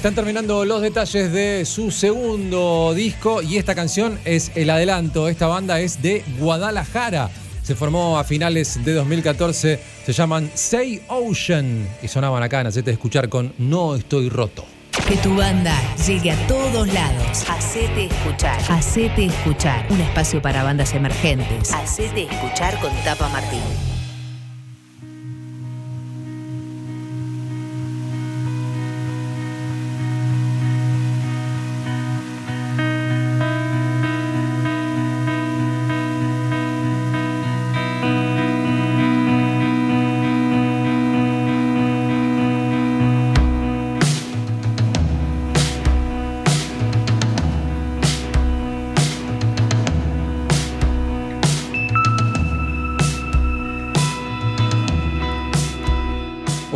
Están 0.00 0.14
terminando 0.14 0.64
los 0.64 0.80
detalles 0.80 1.30
de 1.30 1.66
su 1.66 1.90
segundo 1.90 2.94
disco 2.94 3.42
y 3.42 3.58
esta 3.58 3.74
canción 3.74 4.18
es 4.24 4.50
el 4.54 4.70
adelanto. 4.70 5.28
Esta 5.28 5.46
banda 5.46 5.78
es 5.78 6.00
de 6.00 6.24
Guadalajara. 6.38 7.28
Se 7.62 7.74
formó 7.74 8.18
a 8.18 8.24
finales 8.24 8.82
de 8.82 8.94
2014. 8.94 9.78
Se 10.06 10.12
llaman 10.14 10.50
Say 10.54 11.02
Ocean 11.06 11.86
y 12.02 12.08
sonaban 12.08 12.42
acá 12.42 12.62
en 12.62 12.68
Hacete 12.68 12.92
Escuchar 12.92 13.28
con 13.28 13.52
No 13.58 13.94
Estoy 13.94 14.30
Roto. 14.30 14.64
Que 15.06 15.18
tu 15.18 15.36
banda 15.36 15.76
llegue 16.06 16.30
a 16.30 16.46
todos 16.46 16.90
lados. 16.94 17.44
Hacete 17.50 18.06
escuchar. 18.06 18.58
Hacete 18.70 19.26
escuchar. 19.26 19.84
Un 19.90 20.00
espacio 20.00 20.40
para 20.40 20.62
bandas 20.62 20.94
emergentes. 20.94 21.74
Hacete 21.74 22.22
escuchar 22.22 22.80
con 22.80 22.90
Tapa 23.04 23.28
Martín. 23.28 23.60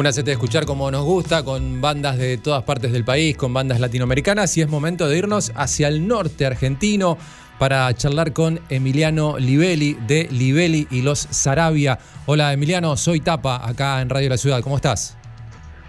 Un 0.05 0.09
Hacete 0.09 0.33
Escuchar 0.33 0.67
como 0.67 0.91
nos 0.91 1.03
gusta, 1.03 1.43
con 1.43 1.81
bandas 1.81 2.19
de 2.19 2.37
todas 2.37 2.63
partes 2.65 2.93
del 2.93 3.07
país, 3.07 3.39
con 3.39 3.55
bandas 3.55 3.81
latinoamericanas 3.81 4.55
y 4.59 4.61
es 4.61 4.69
momento 4.69 5.09
de 5.09 5.17
irnos 5.17 5.51
hacia 5.55 5.89
el 5.89 6.07
norte 6.07 6.45
argentino 6.45 7.17
para 7.59 7.91
charlar 7.95 8.35
con 8.35 8.61
Emiliano 8.69 9.39
Livelli 9.39 9.95
de 10.07 10.29
Livelli 10.31 10.87
y 10.91 11.01
los 11.01 11.21
Sarabia. 11.21 11.99
Hola 12.27 12.53
Emiliano, 12.53 12.99
soy 12.99 13.21
Tapa 13.21 13.67
acá 13.67 14.03
en 14.03 14.11
Radio 14.11 14.29
La 14.29 14.37
Ciudad. 14.37 14.61
¿Cómo 14.61 14.77
estás? 14.77 15.17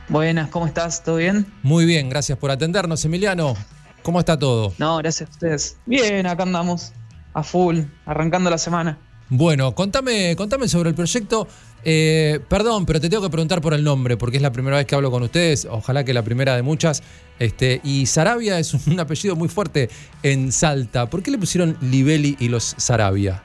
Buenas, 0.07 0.47
¿cómo 0.47 0.65
estás? 0.65 1.03
¿Todo 1.03 1.17
bien? 1.17 1.45
Muy 1.61 1.83
bien, 1.83 2.09
gracias 2.09 2.37
por 2.37 2.51
atendernos, 2.51 3.03
Emiliano. 3.03 3.57
¿Cómo 4.01 4.19
está 4.21 4.39
todo? 4.39 4.73
No, 4.77 4.95
gracias 4.95 5.27
a 5.27 5.31
ustedes. 5.33 5.77
Bien, 5.85 6.25
acá 6.25 6.43
andamos, 6.43 6.93
a 7.33 7.43
full, 7.43 7.81
arrancando 8.05 8.49
la 8.49 8.59
semana. 8.59 8.97
Bueno, 9.27 9.73
contame, 9.73 10.35
contame 10.35 10.67
sobre 10.67 10.89
el 10.89 10.95
proyecto. 10.95 11.47
Eh, 11.87 12.39
perdón, 12.49 12.87
pero 12.87 12.99
te 12.99 13.09
tengo 13.09 13.21
que 13.21 13.29
preguntar 13.29 13.61
por 13.61 13.75
el 13.75 13.83
nombre, 13.83 14.17
porque 14.17 14.37
es 14.37 14.43
la 14.43 14.51
primera 14.51 14.77
vez 14.77 14.87
que 14.87 14.95
hablo 14.95 15.11
con 15.11 15.21
ustedes. 15.21 15.67
Ojalá 15.69 16.03
que 16.03 16.13
la 16.13 16.23
primera 16.23 16.55
de 16.55 16.63
muchas. 16.63 17.03
Este, 17.37 17.79
y 17.83 18.07
Sarabia 18.07 18.59
es 18.59 18.73
un 18.73 18.99
apellido 18.99 19.35
muy 19.35 19.47
fuerte 19.47 19.89
en 20.23 20.51
Salta. 20.51 21.09
¿Por 21.09 21.21
qué 21.21 21.31
le 21.31 21.37
pusieron 21.37 21.77
Livelli 21.81 22.35
y 22.39 22.49
los 22.49 22.75
Sarabia? 22.77 23.43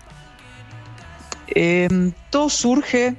Eh, 1.55 2.13
todo 2.31 2.49
surge 2.49 3.17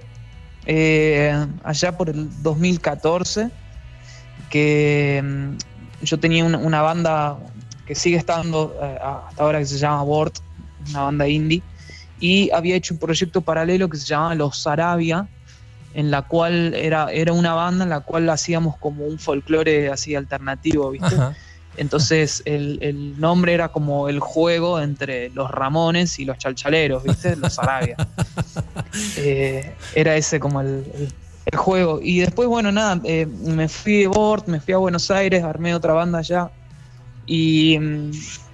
eh, 0.66 1.48
allá 1.64 1.98
por 1.98 2.10
el 2.10 2.30
2014, 2.42 3.50
que 4.50 5.22
mm, 5.24 6.04
yo 6.04 6.20
tenía 6.20 6.46
una, 6.46 6.58
una 6.58 6.82
banda 6.82 7.38
que 7.86 7.96
sigue 7.96 8.18
estando 8.18 8.76
eh, 8.82 8.98
hasta 9.02 9.44
ahora 9.44 9.60
que 9.60 9.66
se 9.66 9.78
llama 9.78 10.04
Bort, 10.04 10.38
una 10.90 11.02
banda 11.02 11.28
indie, 11.28 11.62
y 12.22 12.50
había 12.52 12.76
hecho 12.76 12.94
un 12.94 13.00
proyecto 13.02 13.42
paralelo 13.42 13.90
que 13.90 13.98
se 13.98 14.06
llamaba 14.06 14.36
Los 14.36 14.60
Sarabia, 14.62 15.28
en 15.94 16.10
la 16.10 16.22
cual 16.22 16.74
era, 16.74 17.12
era 17.12 17.34
una 17.34 17.54
banda 17.54 17.84
en 17.84 17.90
la 17.90 18.00
cual 18.00 18.30
hacíamos 18.30 18.78
como 18.78 19.04
un 19.06 19.20
folclore 19.20 19.90
así 19.90 20.16
alternativo, 20.16 20.92
¿viste? 20.92 21.16
Ajá. 21.16 21.34
Entonces 21.78 22.42
el, 22.46 22.80
el 22.82 23.20
nombre 23.20 23.54
era 23.54 23.70
como 23.70 24.08
el 24.10 24.20
juego 24.20 24.80
entre 24.80 25.30
los 25.32 25.50
Ramones 25.50 26.20
y 26.20 26.26
los 26.26 26.38
Chalchaleros, 26.38 27.04
¿viste? 27.04 27.36
Los 27.36 27.56
Sarabia. 27.56 27.98
Eh, 29.18 29.74
era 29.96 30.16
ese 30.16 30.40
como 30.40 30.62
el, 30.62 30.68
el- 30.96 31.14
el 31.46 31.58
juego. 31.58 32.00
Y 32.02 32.20
después, 32.20 32.48
bueno, 32.48 32.72
nada, 32.72 33.00
eh, 33.04 33.26
me 33.26 33.68
fui 33.68 34.00
de 34.02 34.08
Bort, 34.08 34.48
me 34.48 34.60
fui 34.60 34.74
a 34.74 34.78
Buenos 34.78 35.10
Aires, 35.10 35.44
armé 35.44 35.74
otra 35.74 35.94
banda 35.94 36.20
allá. 36.20 36.52
Y, 37.34 37.78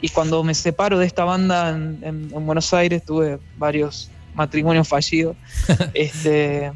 y 0.02 0.10
cuando 0.10 0.44
me 0.44 0.54
separo 0.54 1.00
de 1.00 1.08
esta 1.08 1.24
banda 1.24 1.70
en, 1.72 1.98
en- 2.04 2.30
en 2.32 2.46
Buenos 2.46 2.72
Aires, 2.76 3.04
tuve 3.04 3.40
varios 3.56 4.12
matrimonios 4.36 4.88
fallidos. 4.88 5.36
este, 5.96 6.72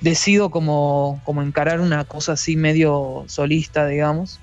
decido 0.00 0.50
como, 0.50 1.20
como 1.24 1.40
encarar 1.42 1.80
una 1.80 2.04
cosa 2.04 2.32
así 2.32 2.56
medio 2.56 3.24
solista, 3.28 3.86
digamos. 3.86 4.40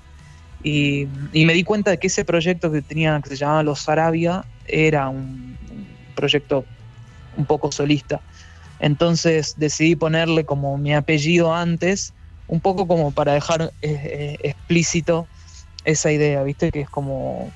Y, 0.64 1.08
y 1.34 1.44
me 1.44 1.52
di 1.52 1.62
cuenta 1.62 1.90
de 1.90 1.98
que 1.98 2.06
ese 2.06 2.24
proyecto 2.24 2.72
que 2.72 2.80
tenía, 2.80 3.20
que 3.22 3.28
se 3.28 3.36
llamaba 3.36 3.62
Los 3.62 3.80
Sarabia, 3.80 4.42
era 4.66 5.10
un, 5.10 5.58
un 5.70 5.86
proyecto 6.14 6.64
un 7.36 7.44
poco 7.44 7.70
solista. 7.70 8.22
Entonces 8.80 9.52
decidí 9.58 9.94
ponerle 9.94 10.44
como 10.46 10.78
mi 10.78 10.94
apellido 10.94 11.54
antes, 11.54 12.14
un 12.48 12.60
poco 12.60 12.86
como 12.88 13.10
para 13.10 13.34
dejar 13.34 13.72
eh, 13.82 13.90
eh, 13.92 14.38
explícito 14.42 15.26
esa 15.84 16.12
idea, 16.12 16.42
¿viste? 16.42 16.70
Que 16.70 16.82
es 16.82 16.90
como. 16.90 17.54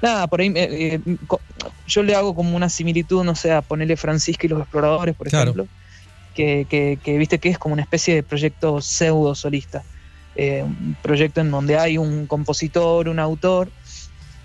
Nada, 0.00 0.26
por 0.28 0.40
ahí 0.40 0.48
eh, 0.56 0.94
eh, 0.96 1.00
yo 1.86 2.02
le 2.02 2.14
hago 2.14 2.34
como 2.34 2.56
una 2.56 2.68
similitud, 2.68 3.24
no 3.24 3.34
sé, 3.36 3.52
a 3.52 3.62
ponerle 3.62 3.96
Francisca 3.96 4.46
y 4.46 4.50
los 4.50 4.60
exploradores, 4.60 5.14
por 5.14 5.28
Claro. 5.28 5.50
ejemplo, 5.52 5.68
que, 6.34 6.66
que- 6.68 7.00
que 7.02 7.18
viste 7.18 7.38
que 7.40 7.50
es 7.50 7.58
como 7.58 7.74
una 7.74 7.82
especie 7.82 8.14
de 8.14 8.22
proyecto 8.24 8.80
pseudo 8.80 9.34
solista. 9.34 9.86
Eh, 10.34 10.62
un 10.64 10.96
proyecto 11.02 11.40
en 11.42 11.50
donde 11.50 11.78
hay 11.78 11.98
un 11.98 12.26
compositor, 12.26 13.08
un 13.08 13.18
autor, 13.20 13.72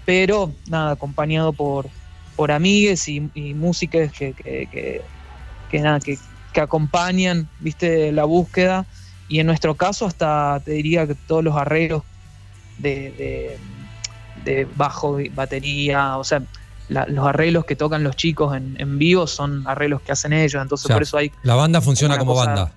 pero 0.05 0.55
nada, 0.69 0.91
acompañado 0.91 1.53
por, 1.53 1.91
por 2.35 2.51
amigues 2.51 3.07
y, 3.07 3.29
y 3.33 3.53
músicas 3.53 4.11
que, 4.11 4.33
que, 4.35 4.67
que- 4.69 5.01
que 5.67 5.79
nada, 5.81 5.99
que, 5.99 6.17
que 6.53 6.61
acompañan, 6.61 7.51
viste, 7.57 8.11
la 8.11 8.25
búsqueda. 8.25 8.87
Y 9.27 9.39
en 9.39 9.47
nuestro 9.47 9.75
caso, 9.77 10.05
hasta 10.05 10.61
te 10.63 10.71
diría 10.73 11.07
que 11.07 11.15
todos 11.15 11.43
los 11.43 11.55
arreglos 11.57 12.03
de, 12.77 13.11
de- 13.11 13.57
de 14.45 14.65
bajo, 14.75 15.17
batería, 15.33 16.17
o 16.17 16.23
sea, 16.23 16.41
la- 16.89 17.05
los 17.07 17.25
arreglos 17.27 17.65
que 17.65 17.75
tocan 17.75 18.03
los 18.03 18.15
chicos 18.15 18.55
en, 18.55 18.75
en 18.79 18.97
vivo 18.97 19.27
son 19.27 19.63
arreglos 19.67 20.01
que 20.01 20.11
hacen 20.13 20.31
ellos, 20.33 20.61
entonces 20.61 20.85
O 20.85 20.87
sea, 20.87 20.95
por 20.95 21.03
eso 21.03 21.17
hay 21.17 21.31
La 21.43 21.55
banda 21.55 21.81
funciona 21.81 22.17
como 22.17 22.33
cosa- 22.33 22.45
banda. 22.45 22.71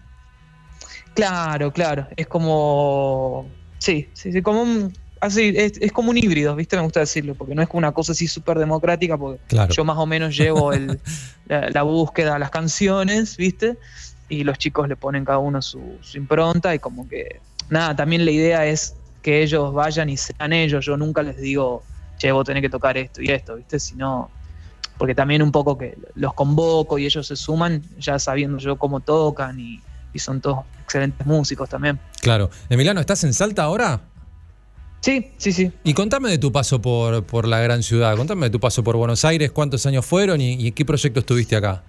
Claro, 1.15 1.73
claro. 1.73 2.07
Es 2.17 2.27
como. 2.27 3.49
Sí, 3.79 4.09
sí, 4.13 4.33
sí, 4.33 4.43
como 4.43 4.63
un. 4.63 4.93
Así, 5.21 5.53
es, 5.55 5.73
es 5.81 5.93
como 5.93 6.11
un 6.11 6.17
híbrido, 6.17 6.57
¿viste? 6.57 6.77
Me 6.77 6.83
gusta 6.83 7.01
decirlo, 7.01 7.35
porque 7.35 7.55
no 7.55 7.61
es 7.61 7.69
como 7.69 7.79
una 7.79 7.93
cosa 7.93 8.13
así 8.13 8.27
súper 8.27 8.59
democrática, 8.59 9.19
porque 9.19 9.39
Claro. 9.49 9.73
yo 9.75 9.85
más 9.85 9.99
o 9.99 10.07
menos 10.07 10.35
llevo 10.35 10.73
el, 10.73 10.99
la, 11.47 11.69
la 11.69 11.83
búsqueda 11.83 12.37
a 12.37 12.39
las 12.39 12.51
canciones, 12.51 13.37
¿viste? 13.37 13.77
Y 14.31 14.45
los 14.45 14.57
chicos 14.57 14.89
le 14.89 14.97
ponen 14.97 15.25
cada 15.27 15.39
uno 15.39 15.61
su, 15.61 15.99
su 16.01 16.17
impronta 16.17 16.75
y 16.75 16.79
como 16.79 17.07
que. 17.09 17.41
Nada, 17.69 17.95
también 17.95 18.25
la 18.25 18.31
idea 18.31 18.67
es 18.67 18.95
que 19.23 19.43
ellos 19.43 19.73
vayan 19.73 20.09
y 20.09 20.17
sean 20.17 20.53
ellos. 20.53 20.85
Yo 20.85 20.97
nunca 20.97 21.23
les 21.23 21.37
digo, 21.37 21.83
che, 22.19 22.33
vos 22.33 22.45
tenés 22.45 22.63
que 22.63 22.69
tocar 22.69 22.97
esto 22.97 23.23
y 23.23 23.31
esto, 23.31 23.57
¿viste? 23.57 23.79
Sino. 23.79 24.31
Porque 24.99 25.15
también 25.15 25.43
un 25.43 25.51
poco 25.51 25.79
que 25.79 25.97
los 26.15 26.35
convoco 26.35 26.99
y 26.99 27.07
ellos 27.07 27.27
se 27.27 27.35
suman, 27.35 27.83
ya 27.99 28.19
sabiendo 28.19 28.59
yo 28.59 28.77
cómo 28.77 29.01
tocan 29.01 29.59
y, 29.59 29.81
y 30.13 30.19
son 30.19 30.43
todos 30.43 30.59
excelentes 30.85 31.27
músicos 31.27 31.71
también. 31.71 31.99
Claro. 32.21 32.51
Emiliano, 32.69 33.01
¿estás 33.01 33.25
en 33.25 33.33
Salta 33.33 33.63
ahora? 33.63 34.03
Sí, 35.01 35.33
sí, 35.39 35.53
sí. 35.53 35.73
Y 35.85 35.95
contame 35.95 36.29
de 36.29 36.37
tu 36.37 36.53
paso 36.53 36.83
por, 36.83 37.25
por 37.25 37.49
la 37.49 37.61
gran 37.61 37.83
ciudad, 37.83 38.15
contame 38.15 38.47
de 38.47 38.51
tu 38.51 38.61
paso 38.61 38.85
por 38.85 38.97
Buenos 38.97 39.25
Aires, 39.25 39.51
cuántos 39.51 39.87
años 39.87 40.05
fueron 40.05 40.43
y, 40.43 40.57
y 40.57 40.69
en 40.69 40.75
qué 40.75 40.85
proyecto 40.85 41.21
estuviste 41.21 41.57
acá. 41.57 41.83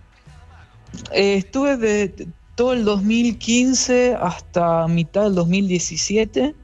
Eh, 1.11 1.35
estuve 1.35 1.75
de, 1.75 2.27
todo 2.55 2.73
el 2.73 2.85
2015 2.85 4.15
hasta 4.19 4.87
mitad 4.87 5.23
del 5.23 5.35
2017. 5.35 6.55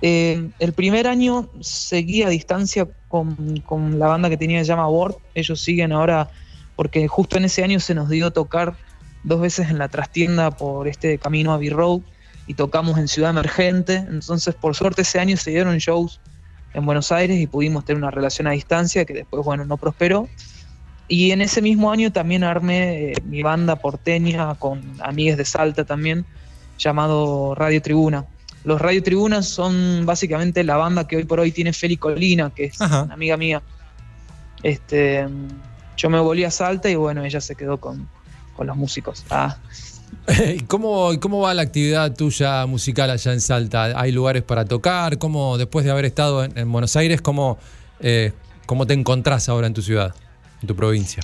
Eh, 0.00 0.50
el 0.58 0.72
primer 0.72 1.08
año 1.08 1.48
seguí 1.60 2.22
a 2.22 2.28
distancia 2.28 2.86
con, 3.08 3.64
la 3.98 4.06
banda 4.06 4.30
que 4.30 4.36
tenía 4.36 4.60
que 4.60 4.64
se. 4.64 5.20
Ellos 5.34 5.60
siguen 5.60 5.92
ahora, 5.92 6.30
porque 6.76 7.08
justo 7.08 7.36
en 7.36 7.44
ese 7.44 7.64
año 7.64 7.80
se 7.80 7.94
nos 7.94 8.08
dio 8.08 8.30
tocar 8.30 8.76
dos 9.24 9.40
veces 9.40 9.70
en 9.70 9.78
la 9.78 9.88
trastienda 9.88 10.50
por 10.50 10.86
este 10.86 11.18
camino 11.18 11.52
a 11.52 11.58
B-Road 11.58 12.00
y 12.46 12.54
tocamos 12.54 12.98
en 12.98 13.08
Ciudad 13.08 13.30
Emergente. 13.30 13.96
Entonces, 13.96 14.54
por 14.54 14.76
suerte, 14.76 15.02
ese 15.02 15.18
año 15.18 15.36
se 15.36 15.50
dieron 15.50 15.76
shows 15.78 16.20
en 16.74 16.86
Buenos 16.86 17.10
Aires 17.10 17.38
y 17.38 17.46
pudimos 17.46 17.84
tener 17.84 18.00
una 18.00 18.10
relación 18.10 18.46
a 18.46 18.52
distancia 18.52 19.04
que 19.04 19.14
después, 19.14 19.44
bueno, 19.44 19.64
no 19.64 19.76
prosperó. 19.76 20.28
Y 21.08 21.30
en 21.30 21.40
ese 21.40 21.62
mismo 21.62 21.90
año 21.90 22.12
también 22.12 22.44
armé 22.44 23.12
eh, 23.12 23.14
mi 23.24 23.42
banda 23.42 23.76
porteña 23.76 24.54
con 24.56 24.82
amigues 25.00 25.38
de 25.38 25.44
Salta 25.46 25.84
también, 25.84 26.26
llamado 26.78 27.54
Radio 27.54 27.80
Tribuna. 27.80 28.26
Los 28.64 28.80
Radio 28.80 29.02
Tribunas 29.02 29.46
son 29.48 30.04
básicamente 30.04 30.64
la 30.64 30.76
banda 30.76 31.06
que 31.06 31.16
hoy 31.16 31.24
por 31.24 31.40
hoy 31.40 31.52
tiene 31.52 31.72
Feli 31.72 31.96
Colina, 31.96 32.50
que 32.54 32.66
es 32.66 32.80
una 32.80 33.14
amiga 33.14 33.36
mía. 33.36 33.62
Este, 34.62 35.26
yo 35.96 36.10
me 36.10 36.18
volví 36.18 36.44
a 36.44 36.50
Salta 36.50 36.90
y 36.90 36.94
bueno, 36.94 37.24
ella 37.24 37.40
se 37.40 37.54
quedó 37.54 37.78
con, 37.78 38.08
con 38.56 38.66
los 38.66 38.76
músicos. 38.76 39.24
Ah, 39.30 39.56
¿Y 40.56 40.60
cómo, 40.60 41.10
cómo 41.20 41.40
va 41.40 41.54
la 41.54 41.62
actividad 41.62 42.14
tuya 42.14 42.66
musical 42.66 43.10
allá 43.10 43.32
en 43.32 43.40
Salta? 43.40 43.98
¿Hay 43.98 44.12
lugares 44.12 44.42
para 44.42 44.64
tocar? 44.64 45.18
¿Cómo, 45.18 45.56
después 45.58 45.84
de 45.84 45.90
haber 45.90 46.04
estado 46.04 46.44
en, 46.44 46.56
en 46.58 46.70
Buenos 46.70 46.96
Aires, 46.96 47.20
cómo, 47.20 47.58
eh, 48.00 48.32
cómo 48.66 48.86
te 48.86 48.94
encontrás 48.94 49.48
ahora 49.48 49.66
en 49.66 49.74
tu 49.74 49.82
ciudad, 49.82 50.14
en 50.60 50.68
tu 50.68 50.76
provincia? 50.76 51.22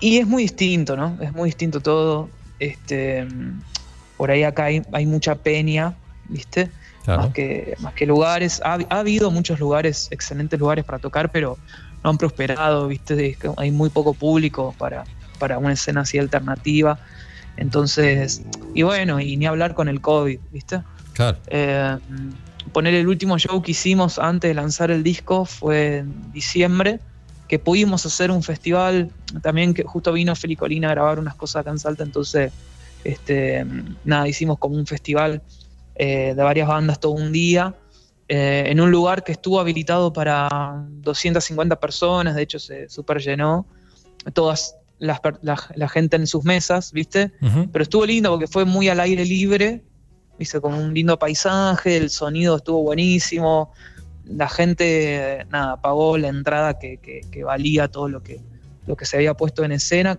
Y 0.00 0.18
es 0.18 0.26
muy 0.26 0.42
distinto, 0.42 0.96
¿no? 0.96 1.16
Es 1.20 1.32
muy 1.32 1.48
distinto 1.48 1.80
todo. 1.80 2.28
Este, 2.58 3.26
por 4.16 4.30
ahí 4.30 4.42
acá 4.42 4.64
hay, 4.64 4.82
hay 4.92 5.06
mucha 5.06 5.36
peña, 5.36 5.94
¿viste? 6.28 6.70
Claro. 7.04 7.22
Más, 7.22 7.32
que, 7.32 7.76
más 7.80 7.94
que 7.94 8.06
lugares. 8.06 8.60
Ha, 8.64 8.78
ha 8.88 8.98
habido 8.98 9.30
muchos 9.30 9.60
lugares, 9.60 10.08
excelentes 10.10 10.58
lugares 10.58 10.84
para 10.84 10.98
tocar, 10.98 11.30
pero 11.30 11.56
no 12.02 12.10
han 12.10 12.18
prosperado, 12.18 12.88
¿viste? 12.88 13.36
Hay 13.56 13.70
muy 13.70 13.90
poco 13.90 14.14
público 14.14 14.74
para, 14.78 15.04
para 15.38 15.58
una 15.58 15.72
escena 15.72 16.02
así 16.02 16.18
alternativa. 16.18 16.98
Entonces, 17.56 18.42
y 18.74 18.82
bueno, 18.82 19.20
y 19.20 19.36
ni 19.36 19.46
hablar 19.46 19.74
con 19.74 19.88
el 19.88 20.00
COVID, 20.00 20.38
¿viste? 20.52 20.82
Claro. 21.14 21.38
Eh, 21.46 21.96
poner 22.72 22.94
el 22.94 23.08
último 23.08 23.38
show 23.38 23.62
que 23.62 23.70
hicimos 23.70 24.18
antes 24.18 24.50
de 24.50 24.54
lanzar 24.54 24.90
el 24.90 25.02
disco 25.02 25.44
fue 25.44 25.98
en 25.98 26.32
diciembre, 26.32 27.00
que 27.48 27.58
pudimos 27.58 28.04
hacer 28.04 28.30
un 28.30 28.42
festival, 28.42 29.10
también 29.42 29.72
que 29.72 29.84
justo 29.84 30.12
vino 30.12 30.34
Felicolina 30.34 30.88
a 30.88 30.90
grabar 30.90 31.18
unas 31.18 31.34
cosas 31.34 31.60
acá 31.60 31.70
en 31.70 31.78
Salta, 31.78 32.02
entonces, 32.02 32.52
este, 33.04 33.64
nada, 34.04 34.28
hicimos 34.28 34.58
como 34.58 34.74
un 34.74 34.86
festival 34.86 35.42
eh, 35.98 36.34
de 36.36 36.42
varias 36.42 36.68
bandas 36.68 37.00
todo 37.00 37.12
un 37.12 37.32
día, 37.32 37.74
eh, 38.28 38.64
en 38.66 38.80
un 38.80 38.90
lugar 38.90 39.22
que 39.24 39.32
estuvo 39.32 39.60
habilitado 39.60 40.12
para 40.12 40.48
250 41.02 41.76
personas, 41.78 42.34
de 42.34 42.42
hecho 42.42 42.58
se 42.58 42.88
super 42.88 43.18
llenó, 43.20 43.66
todas 44.34 44.74
las 44.98 45.20
la, 45.42 45.56
la 45.74 45.88
gente 45.88 46.16
en 46.16 46.26
sus 46.26 46.44
mesas, 46.44 46.90
¿viste? 46.92 47.32
Pero 47.72 47.82
estuvo 47.82 48.04
lindo 48.06 48.30
porque 48.30 48.46
fue 48.46 48.64
muy 48.64 48.88
al 48.88 48.98
aire 49.00 49.24
libre, 49.24 49.82
hice 50.38 50.60
como 50.60 50.78
un 50.78 50.92
lindo 50.94 51.18
paisaje, 51.18 51.96
el 51.96 52.10
sonido 52.10 52.56
estuvo 52.56 52.82
buenísimo, 52.82 53.72
la 54.24 54.48
gente, 54.48 55.46
nada, 55.50 55.80
pagó 55.80 56.18
la 56.18 56.28
entrada 56.28 56.78
que, 56.78 56.96
que- 56.98 57.20
que 57.30 57.44
valía 57.44 57.88
todo 57.88 58.08
lo 58.08 58.22
que, 58.22 58.40
lo 58.86 58.96
que 58.96 59.04
se 59.06 59.16
había 59.16 59.34
puesto 59.34 59.62
en 59.64 59.72
escena. 59.72 60.18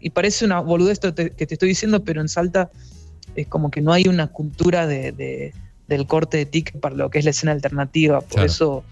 Y 0.00 0.10
parece 0.10 0.44
una 0.44 0.60
boludez 0.60 1.00
que 1.00 1.10
te 1.12 1.54
estoy 1.54 1.68
diciendo, 1.70 2.04
pero 2.04 2.20
en 2.20 2.28
Salta 2.28 2.70
es 3.36 3.46
como 3.46 3.70
que 3.70 3.80
no 3.80 3.92
hay 3.92 4.08
una 4.08 4.26
cultura 4.28 4.86
de, 4.86 5.12
de- 5.12 5.54
del 5.88 6.06
corte 6.06 6.36
de 6.36 6.46
ticket 6.46 6.78
para 6.80 6.94
lo 6.94 7.10
que 7.10 7.18
es 7.18 7.24
la 7.24 7.30
escena 7.32 7.52
alternativa. 7.52 8.20
Por 8.20 8.28
Claro. 8.30 8.46
eso 8.46 8.84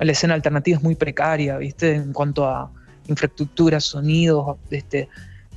la 0.00 0.12
escena 0.12 0.34
alternativa 0.34 0.76
es 0.78 0.82
muy 0.82 0.94
precaria, 0.94 1.56
¿viste? 1.58 1.94
En 1.94 2.12
cuanto 2.12 2.46
a 2.46 2.70
infraestructura, 3.08 3.80
sonidos, 3.80 4.56
este, 4.70 5.08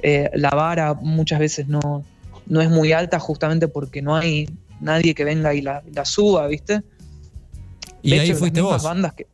eh, 0.02 0.30
la 0.34 0.50
vara 0.50 0.94
muchas 0.96 1.40
veces 1.40 1.68
no, 1.68 2.04
no 2.48 2.62
es 2.62 2.70
muy 2.70 2.92
alta 2.92 3.20
justamente 3.20 3.68
porque 3.68 4.02
no 4.02 4.16
hay 4.16 4.50
nadie 4.80 5.14
que 5.14 5.24
venga 5.24 5.54
y 5.54 5.62
la, 5.62 5.84
la 5.94 6.06
suba, 6.06 6.48
¿viste? 6.48 6.82
Y 8.02 8.12
De 8.12 8.20
ahí 8.20 8.30
hecho, 8.32 8.40
fuiste 8.40 8.62
vos. 8.62 8.82
bandas 8.84 9.14
que- 9.14 9.28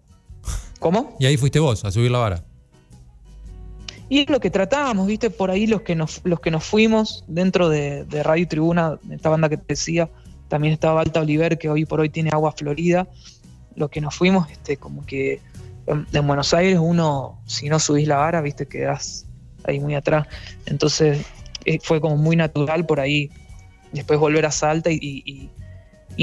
¿Cómo? 0.79 1.15
Y 1.19 1.25
ahí 1.25 1.37
fuiste 1.37 1.59
vos 1.59 1.83
a 1.85 1.91
subir 1.91 2.11
la 2.11 2.19
vara. 2.19 2.43
Y 4.09 4.19
es 4.19 4.29
lo 4.29 4.39
que 4.39 4.49
tratábamos, 4.49 5.07
¿viste? 5.07 5.29
Por 5.29 5.51
ahí 5.51 5.67
los 5.67 5.81
que 5.81 5.95
nos, 5.95 6.21
los 6.23 6.39
que 6.39 6.51
nos 6.51 6.63
fuimos 6.63 7.23
dentro 7.27 7.69
de, 7.69 8.05
Radio 8.23 8.47
Tribuna, 8.47 8.99
esta 9.11 9.29
banda 9.29 9.49
que 9.49 9.57
te 9.57 9.65
decía, 9.69 10.09
también 10.47 10.73
estaba 10.73 11.01
Alta 11.01 11.21
Oliver, 11.21 11.57
que 11.57 11.69
hoy 11.69 11.85
por 11.85 11.99
hoy 11.99 12.09
tiene 12.09 12.29
Agua 12.31 12.53
Florida. 12.53 13.07
Los 13.75 13.89
que 13.89 13.99
nos 14.01 14.15
fuimos, 14.15 14.49
este, 14.49 14.77
como 14.77 15.05
que 15.05 15.41
en, 15.87 16.07
en 16.11 16.27
Buenos 16.27 16.53
Aires 16.53 16.79
uno, 16.81 17.39
si 17.45 17.67
no 17.69 17.79
subís 17.79 18.07
la 18.07 18.17
vara, 18.17 18.41
¿viste? 18.41 18.65
Quedás 18.65 19.25
ahí 19.65 19.79
muy 19.79 19.95
atrás. 19.95 20.27
Entonces 20.65 21.25
eh, 21.65 21.79
fue 21.83 21.99
como 21.99 22.15
muy 22.15 22.35
natural 22.35 22.85
por 22.85 22.99
ahí 22.99 23.29
después 23.91 24.19
volver 24.19 24.45
a 24.45 24.51
Salta 24.51 24.91
y, 24.91 24.99
y- 25.01 25.49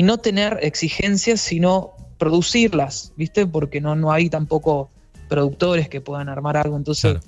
no 0.02 0.18
tener 0.18 0.58
exigencias, 0.62 1.40
sino 1.40 1.92
producirlas, 2.18 3.12
¿viste? 3.16 3.46
Porque 3.46 3.80
no, 3.80 3.94
no 3.94 4.10
hay 4.10 4.28
tampoco 4.28 4.90
productores 5.28 5.88
que 5.88 6.00
puedan 6.00 6.28
armar 6.28 6.56
algo. 6.56 6.76
Entonces, 6.76 7.18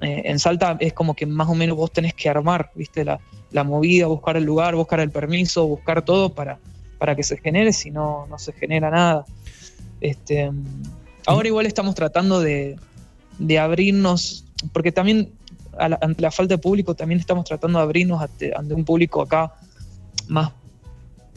eh, 0.00 0.22
en 0.26 0.38
Salta 0.38 0.76
es 0.80 0.92
como 0.92 1.14
que 1.14 1.26
más 1.26 1.48
o 1.48 1.54
menos 1.54 1.76
vos 1.76 1.92
tenés 1.92 2.14
que 2.14 2.28
armar, 2.28 2.70
¿viste? 2.74 3.04
La, 3.04 3.18
la 3.50 3.64
movida, 3.64 4.06
buscar 4.06 4.36
el 4.36 4.44
lugar, 4.44 4.74
buscar 4.76 5.00
el 5.00 5.10
permiso, 5.10 5.66
buscar 5.66 6.04
todo 6.04 6.32
para, 6.34 6.58
para 6.98 7.16
que 7.16 7.22
se 7.22 7.38
genere, 7.38 7.72
si 7.72 7.90
no, 7.90 8.26
no 8.28 8.38
se 8.38 8.52
genera 8.52 8.90
nada. 8.90 9.24
Este, 10.00 10.50
ahora 11.26 11.48
igual 11.48 11.66
estamos 11.66 11.94
tratando 11.94 12.40
de, 12.40 12.76
de 13.38 13.58
abrirnos, 13.58 14.44
porque 14.72 14.92
también 14.92 15.32
a 15.78 15.88
la- 15.88 15.98
ante 16.02 16.22
la 16.22 16.30
falta 16.30 16.54
de 16.54 16.58
público 16.58 16.94
también 16.94 17.20
estamos 17.20 17.44
tratando 17.44 17.78
de 17.78 17.84
abrirnos 17.84 18.20
ante, 18.20 18.52
ante 18.56 18.74
un 18.74 18.84
público 18.84 19.22
acá 19.22 19.52
más 20.28 20.52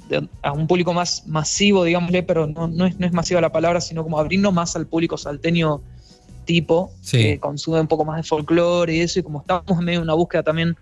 de- 0.09 0.27
a 0.41 0.51
un 0.51 0.67
público 0.67 0.93
más 0.93 1.25
masivo, 1.27 1.83
digámosle, 1.83 2.23
pero 2.23 2.45
no, 2.47 2.67
no 2.67 2.85
es, 2.85 2.99
no 2.99 3.05
es 3.05 3.13
masiva 3.13 3.39
la 3.41 3.51
palabra, 3.51 3.79
sino 3.81 4.03
como 4.03 4.19
abrirnos 4.19 4.53
más 4.53 4.75
al 4.75 4.85
público 4.87 5.17
salteño 5.17 5.81
tipo, 6.45 6.91
Sí. 7.01 7.17
que 7.17 7.39
consume 7.39 7.79
un 7.79 7.87
poco 7.87 8.05
más 8.05 8.17
de 8.17 8.23
folclore 8.23 8.95
y 8.95 9.01
eso, 9.01 9.19
y 9.19 9.23
como 9.23 9.41
estamos 9.41 9.79
en 9.79 9.85
medio 9.85 9.99
de 9.99 10.03
una 10.03 10.13
búsqueda 10.13 10.43
también 10.43 10.75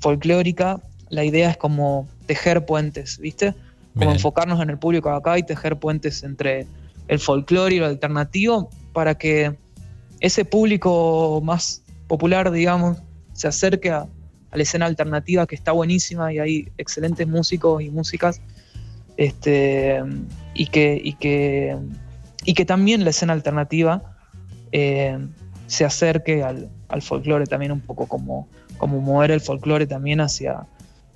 folclórica, 0.00 0.80
la 1.10 1.24
idea 1.24 1.50
es 1.50 1.56
como 1.56 2.08
tejer 2.26 2.64
puentes, 2.66 3.18
¿viste? 3.18 3.52
Como 3.94 4.06
Bien. 4.06 4.12
enfocarnos 4.12 4.60
en 4.62 4.70
el 4.70 4.78
público 4.78 5.10
acá 5.10 5.38
y 5.38 5.42
tejer 5.42 5.76
puentes 5.78 6.22
entre 6.22 6.66
el 7.08 7.18
folclore 7.18 7.74
y 7.74 7.78
lo 7.78 7.86
alternativo 7.86 8.70
para 8.92 9.14
que 9.16 9.54
ese 10.20 10.44
público 10.44 11.40
más 11.44 11.82
popular, 12.06 12.50
digamos, 12.50 12.98
se 13.34 13.48
acerque 13.48 13.90
a, 13.90 14.06
a 14.50 14.56
la 14.56 14.62
escena 14.62 14.86
alternativa 14.86 15.46
que 15.46 15.54
está 15.54 15.72
buenísima 15.72 16.32
y 16.32 16.38
hay 16.38 16.68
excelentes 16.78 17.26
músicos 17.26 17.82
y 17.82 17.90
músicas 17.90 18.40
este, 19.16 20.00
y, 20.54 20.66
que, 20.66 21.00
y, 21.02 21.14
que, 21.14 21.76
y 22.44 22.54
que 22.54 22.64
también 22.64 23.04
la 23.04 23.10
escena 23.10 23.32
alternativa 23.32 24.11
eh, 24.72 25.18
se 25.66 25.84
acerque 25.84 26.42
al, 26.42 26.68
al 26.88 27.02
folclore 27.02 27.46
también 27.46 27.72
un 27.72 27.80
poco 27.80 28.06
como, 28.06 28.48
como 28.78 29.00
mover 29.00 29.30
el 29.30 29.40
folclore 29.40 29.86
también 29.86 30.20
hacia, 30.20 30.66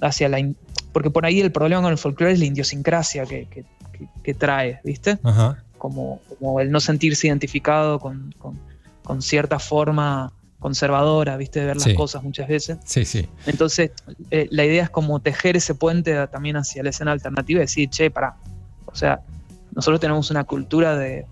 hacia 0.00 0.28
la... 0.28 0.38
in- 0.38 0.56
Porque 0.92 1.10
por 1.10 1.26
ahí 1.26 1.40
el 1.40 1.52
problema 1.52 1.82
con 1.82 1.92
el 1.92 1.98
folclore 1.98 2.32
es 2.32 2.38
la 2.38 2.44
idiosincrasia 2.46 3.24
que, 3.26 3.46
que- 3.46 3.64
que- 3.92 4.08
que 4.22 4.34
trae, 4.34 4.80
¿viste? 4.84 5.18
Ajá. 5.22 5.62
Como, 5.78 6.20
como 6.38 6.60
el 6.60 6.70
no 6.70 6.80
sentirse 6.80 7.26
identificado 7.26 7.98
con, 7.98 8.34
con- 8.38 8.58
con 9.02 9.20
cierta 9.22 9.58
forma 9.58 10.32
conservadora, 10.58 11.36
¿viste? 11.36 11.60
De 11.60 11.66
ver 11.66 11.80
Sí. 11.80 11.90
las 11.90 11.96
cosas 11.98 12.22
muchas 12.22 12.48
veces. 12.48 12.78
Sí, 12.84 13.04
sí. 13.04 13.26
Entonces, 13.46 13.90
eh, 14.30 14.48
la 14.50 14.64
idea 14.64 14.84
es 14.84 14.90
como 14.90 15.20
tejer 15.20 15.56
ese 15.56 15.74
puente 15.74 16.26
también 16.28 16.56
hacia 16.56 16.82
la 16.82 16.90
escena 16.90 17.12
alternativa 17.12 17.58
y 17.58 17.62
decir, 17.62 17.88
che, 17.90 18.10
pará. 18.10 18.36
O 18.86 18.94
sea, 18.94 19.20
nosotros 19.74 20.00
tenemos 20.00 20.30
una 20.30 20.44
cultura 20.44 20.96
de 20.96 21.26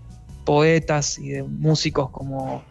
poetas 0.45 1.17
y 1.19 1.29
de 1.29 1.43
músicos 1.43 2.09
como 2.11 2.63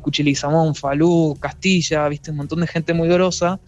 Cuchilizamón, 0.00 0.74
Falú, 0.74 1.36
Castilla, 1.38 2.08
viste, 2.08 2.30
un 2.30 2.38
montón 2.38 2.60
de 2.60 2.66
gente 2.66 2.94
muy 2.94 3.08
grosa. 3.08 3.60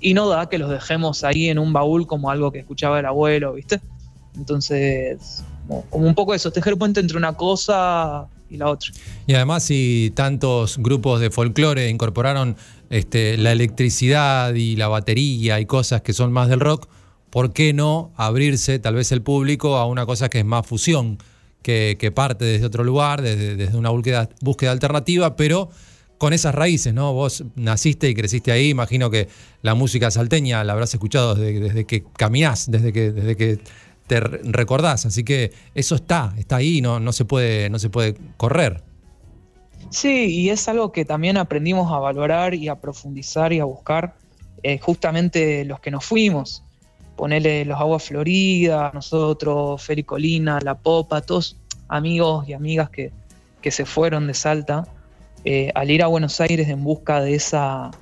Y 0.00 0.12
no 0.14 0.28
da 0.28 0.48
que 0.48 0.58
los 0.58 0.70
dejemos 0.70 1.24
ahí 1.24 1.48
en 1.48 1.58
un 1.58 1.72
baúl 1.72 2.06
como 2.06 2.30
algo 2.30 2.52
que 2.52 2.58
escuchaba 2.58 3.00
el 3.00 3.06
abuelo, 3.06 3.54
¿viste? 3.54 3.80
Entonces, 4.36 5.42
como, 5.66 6.06
un 6.06 6.14
poco 6.14 6.34
eso, 6.34 6.50
tejer 6.50 6.76
puente 6.76 7.00
entre 7.00 7.16
una 7.16 7.32
cosa 7.32 8.26
y 8.50 8.58
la 8.58 8.68
otra. 8.68 8.92
Y 9.26 9.34
además, 9.34 9.62
si 9.62 10.12
tantos 10.14 10.76
grupos 10.78 11.20
de 11.20 11.30
folclore 11.30 11.88
incorporaron 11.88 12.56
este, 12.90 13.38
la 13.38 13.52
electricidad 13.52 14.54
y 14.54 14.76
la 14.76 14.88
batería 14.88 15.58
y 15.58 15.66
cosas 15.66 16.02
que 16.02 16.12
son 16.12 16.32
más 16.32 16.48
del 16.48 16.60
rock, 16.60 16.88
¿por 17.30 17.52
qué 17.52 17.72
no 17.72 18.12
abrirse 18.16 18.78
tal 18.78 18.94
vez 18.94 19.10
el 19.12 19.22
público 19.22 19.76
a 19.76 19.86
una 19.86 20.04
cosa 20.04 20.28
que 20.28 20.40
es 20.40 20.44
más 20.44 20.66
fusión, 20.66 21.18
que, 21.66 22.12
parte 22.14 22.44
desde 22.44 22.66
otro 22.66 22.84
lugar, 22.84 23.22
desde, 23.22 23.56
desde 23.56 23.76
una 23.76 23.90
búsqueda, 23.90 24.28
búsqueda 24.40 24.70
alternativa, 24.70 25.34
pero 25.34 25.68
con 26.18 26.32
esas 26.32 26.54
raíces, 26.54 26.94
¿no? 26.94 27.12
Vos 27.12 27.44
naciste 27.56 28.08
y 28.08 28.14
creciste 28.14 28.52
ahí, 28.52 28.70
imagino 28.70 29.10
que 29.10 29.28
la 29.62 29.74
música 29.74 30.10
salteña 30.10 30.62
la 30.64 30.72
habrás 30.72 30.94
escuchado 30.94 31.34
desde, 31.34 31.60
desde 31.60 31.84
que 31.84 32.04
caminás, 32.16 32.70
desde 32.70 32.92
que, 32.92 33.10
desde 33.10 33.36
que 33.36 33.58
te 34.06 34.20
re- 34.20 34.40
recordás, 34.44 35.04
así 35.06 35.24
que 35.24 35.52
eso 35.74 35.96
está, 35.96 36.32
está 36.38 36.56
ahí, 36.56 36.80
no, 36.80 37.00
no, 37.00 37.12
se, 37.12 37.24
puede, 37.24 37.68
no 37.68 37.78
se 37.78 37.90
puede 37.90 38.14
correr. 38.36 38.84
Sí, 39.90 40.26
y 40.26 40.50
es 40.50 40.68
algo 40.68 40.90
que 40.92 41.04
también 41.04 41.36
aprendimos 41.36 41.92
a 41.92 41.98
valorar 41.98 42.54
y 42.54 42.68
a 42.68 42.76
profundizar 42.76 43.52
y 43.52 43.60
a 43.60 43.64
buscar 43.64 44.14
eh, 44.62 44.78
justamente 44.78 45.64
los 45.64 45.80
que 45.80 45.90
nos 45.90 46.04
fuimos. 46.04 46.62
Ponerle 47.16 47.64
los 47.64 47.80
Aguas 47.80 48.04
Florida, 48.04 48.90
nosotros, 48.92 49.82
Feri 49.82 50.04
Colina, 50.04 50.58
La 50.62 50.74
Popa, 50.74 51.20
todos 51.22 51.56
amigos 51.88 52.48
y 52.48 52.52
amigas 52.52 52.90
que, 52.90 53.12
que 53.60 53.70
se 53.70 53.84
fueron 53.86 54.26
de 54.26 54.34
Salta 54.34 54.86
eh, 55.48 55.70
al 55.76 55.90
ir 55.92 56.02
a 56.02 56.08
Buenos 56.08 56.40
Aires 56.40 56.68
en 56.68 56.82
busca 56.82 57.20
de 57.20 57.36
esa, 57.36 57.92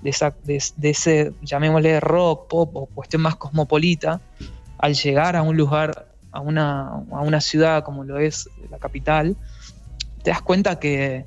de, 0.00 0.08
esa, 0.08 0.34
de 0.46 0.88
ese, 0.88 1.32
llamémosle 1.42 2.00
rock, 2.00 2.48
pop 2.48 2.74
o 2.74 2.86
cuestión 2.86 3.20
más 3.20 3.36
cosmopolita, 3.36 4.22
al 4.78 4.94
llegar 4.94 5.36
a 5.36 5.42
un 5.42 5.54
lugar, 5.54 6.08
a 6.32 6.40
una, 6.40 6.88
a 6.88 7.20
una 7.20 7.42
ciudad 7.42 7.84
como 7.84 8.04
lo 8.04 8.18
es 8.18 8.48
la 8.70 8.78
capital, 8.78 9.36
te 10.22 10.30
das 10.30 10.40
cuenta 10.40 10.78
que, 10.78 11.26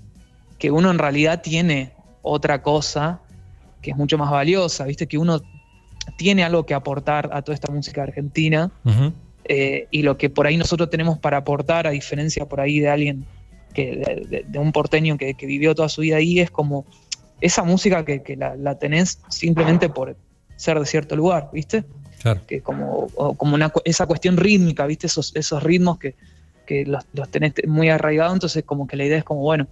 que 0.57 0.71
uno 0.71 0.89
en 0.89 0.97
realidad 0.97 1.43
tiene 1.43 1.93
otra 2.23 2.63
cosa 2.63 3.19
que 3.83 3.91
es 3.91 3.97
mucho 3.97 4.17
más 4.17 4.31
valiosa, 4.31 4.85
viste 4.85 5.05
que 5.05 5.19
uno 5.19 5.41
tiene 6.17 6.43
algo 6.43 6.65
que 6.65 6.73
aportar 6.73 7.29
a 7.33 7.41
toda 7.41 7.55
esta 7.55 7.71
música 7.71 8.03
argentina 8.03 8.71
eh, 9.45 9.87
y 9.91 10.01
lo 10.03 10.17
que 10.17 10.29
por 10.29 10.47
ahí 10.47 10.57
nosotros 10.57 10.89
tenemos 10.89 11.17
para 11.19 11.37
aportar, 11.37 11.87
a 11.87 11.91
diferencia 11.91 12.45
por 12.47 12.59
ahí 12.61 12.79
de 12.79 12.89
alguien 12.89 13.25
que 13.73 13.95
de, 13.95 14.25
de- 14.27 14.45
de 14.47 14.59
un 14.59 14.71
porteño 14.71 15.17
que, 15.17 15.33
que 15.33 15.45
vivió 15.45 15.73
toda 15.75 15.89
su 15.89 16.01
vida 16.01 16.17
ahí, 16.17 16.39
es 16.39 16.51
como 16.51 16.85
esa 17.39 17.63
música 17.63 18.03
que, 18.05 18.21
que 18.21 18.35
la, 18.35 18.55
la 18.55 18.77
tenés 18.77 19.19
simplemente 19.29 19.89
por 19.89 20.15
ser 20.57 20.79
de 20.79 20.85
cierto 20.85 21.15
lugar, 21.15 21.49
¿viste? 21.53 21.83
Claro. 22.21 22.41
Que 22.45 22.61
como, 22.61 23.07
como 23.37 23.55
una, 23.55 23.71
esa 23.83 24.05
cuestión 24.05 24.37
rítmica, 24.37 24.85
¿viste? 24.85 25.07
Esos, 25.07 25.35
esos 25.35 25.63
ritmos 25.63 25.97
que, 25.97 26.15
que 26.67 26.85
los, 26.85 27.03
los 27.13 27.29
tenés 27.29 27.53
muy 27.67 27.89
arraigados, 27.89 28.33
entonces 28.33 28.63
como 28.63 28.85
que 28.85 28.95
la 28.95 29.05
idea 29.05 29.17
es 29.17 29.23
como, 29.23 29.41
bueno, 29.41 29.67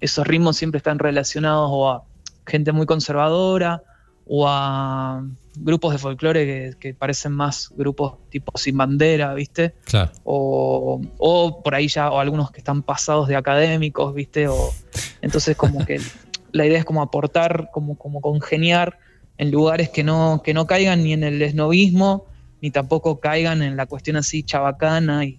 esos 0.00 0.26
ritmos 0.26 0.56
siempre 0.56 0.78
están 0.78 0.98
relacionados 0.98 1.68
o 1.70 1.90
a 1.90 2.04
gente 2.46 2.72
muy 2.72 2.86
conservadora 2.86 3.82
o 4.26 4.46
a 4.48 5.22
grupos 5.56 5.92
de 5.92 5.98
folclore 5.98 6.46
que, 6.46 6.78
que 6.78 6.94
parecen 6.94 7.32
más 7.32 7.70
grupos 7.76 8.14
tipo 8.30 8.56
sin 8.56 8.76
bandera, 8.76 9.34
¿viste? 9.34 9.74
Claro. 9.84 10.12
o, 10.24 11.00
o 11.18 11.62
por 11.62 11.74
ahí 11.74 11.88
ya, 11.88 12.10
o 12.10 12.18
algunos 12.18 12.50
que 12.50 12.58
están 12.58 12.82
pasados 12.82 13.28
de 13.28 13.36
académicos, 13.36 14.14
¿viste? 14.14 14.48
O, 14.48 14.72
entonces 15.20 15.56
como 15.56 15.84
que 15.84 16.00
la 16.52 16.66
idea 16.66 16.78
es 16.78 16.84
como 16.84 17.02
aportar, 17.02 17.70
como, 17.72 17.96
como 17.96 18.20
congeniar 18.20 18.98
en 19.38 19.50
lugares 19.50 19.88
que 19.88 20.04
no, 20.04 20.42
que 20.44 20.54
no 20.54 20.66
caigan 20.66 21.02
ni 21.02 21.12
en 21.12 21.24
el 21.24 21.40
esnovismo, 21.42 22.26
ni 22.60 22.70
tampoco 22.70 23.20
caigan 23.20 23.62
en 23.62 23.76
la 23.76 23.86
cuestión 23.86 24.16
así 24.16 24.42
chabacana 24.42 25.24
y 25.24 25.38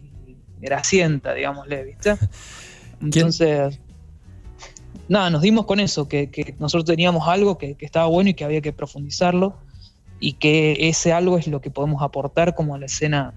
gracienta, 0.60 1.34
digámosle, 1.34 1.84
¿viste? 1.84 2.16
Entonces, 3.02 3.80
nada, 5.08 5.30
nos 5.30 5.42
dimos 5.42 5.66
con 5.66 5.80
eso, 5.80 6.08
que, 6.08 6.30
que 6.30 6.56
nosotros 6.60 6.86
teníamos 6.86 7.28
algo 7.28 7.58
que, 7.58 7.76
que 7.76 7.86
estaba 7.86 8.08
bueno 8.08 8.30
y 8.30 8.34
que 8.34 8.46
había 8.46 8.62
que 8.62 8.74
profundizarlo, 8.74 9.58
y 10.26 10.34
que 10.34 10.78
ese 10.88 11.12
algo 11.12 11.38
es 11.38 11.48
lo 11.48 11.60
que 11.60 11.70
podemos 11.70 12.02
aportar 12.02 12.56
como 12.56 12.76
a 12.76 12.80
la 12.80 12.86
escena 12.86 13.34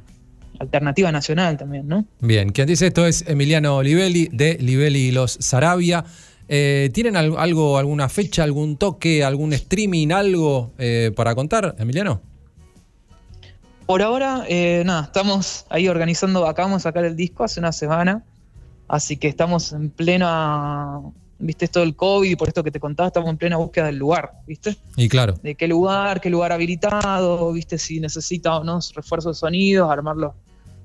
alternativa 0.60 1.10
nacional 1.10 1.56
también, 1.56 1.88
¿no? 1.88 2.04
Bien, 2.20 2.50
quien 2.50 2.66
dice 2.68 2.86
esto 2.86 3.06
es 3.06 3.24
Emiliano 3.26 3.82
Livelli 3.82 4.28
de 4.32 4.56
Livelli 4.60 5.08
y 5.08 5.10
los 5.10 5.32
Sarabia. 5.40 6.04
Eh, 6.48 6.90
¿Tienen 6.94 7.16
al- 7.16 7.36
algo, 7.38 7.76
alguna 7.76 8.08
fecha, 8.08 8.44
algún 8.44 8.76
toque, 8.76 9.24
algún 9.24 9.52
streaming, 9.52 10.12
algo 10.12 10.70
eh, 10.78 11.10
para 11.16 11.34
contar, 11.34 11.74
Emiliano? 11.78 12.20
Por 13.86 14.00
ahora, 14.02 14.44
eh, 14.48 14.82
nada, 14.86 15.02
estamos 15.02 15.66
ahí 15.68 15.88
organizando, 15.88 16.46
acabamos 16.46 16.82
de 16.82 16.82
sacar 16.84 17.04
el 17.04 17.16
disco 17.16 17.42
hace 17.44 17.58
una 17.60 17.72
semana, 17.72 18.22
así 18.86 19.16
que 19.16 19.26
estamos 19.28 19.72
en 19.72 19.90
plena, 19.90 21.00
viste, 21.38 21.64
esto 21.64 21.80
del 21.80 21.94
COVID 21.94 22.30
y 22.30 22.36
por 22.36 22.48
esto 22.48 22.62
que 22.64 22.70
te 22.70 22.80
contaba, 22.80 23.08
estamos 23.08 23.30
en 23.30 23.36
plena 23.36 23.56
búsqueda 23.56 23.86
del 23.86 23.96
lugar, 23.96 24.32
viste, 24.46 24.76
Y 24.96 25.08
claro, 25.08 25.34
de 25.42 25.54
qué 25.54 25.68
lugar, 25.68 26.20
qué 26.20 26.30
lugar 26.30 26.52
habilitado, 26.52 27.52
viste, 27.52 27.78
si 27.78 28.00
necesita 28.00 28.56
o 28.56 28.64
no 28.64 28.78
refuerzo 28.94 29.30
de 29.30 29.34
sonidos, 29.34 29.90
armar 29.90 30.16
los, 30.16 30.32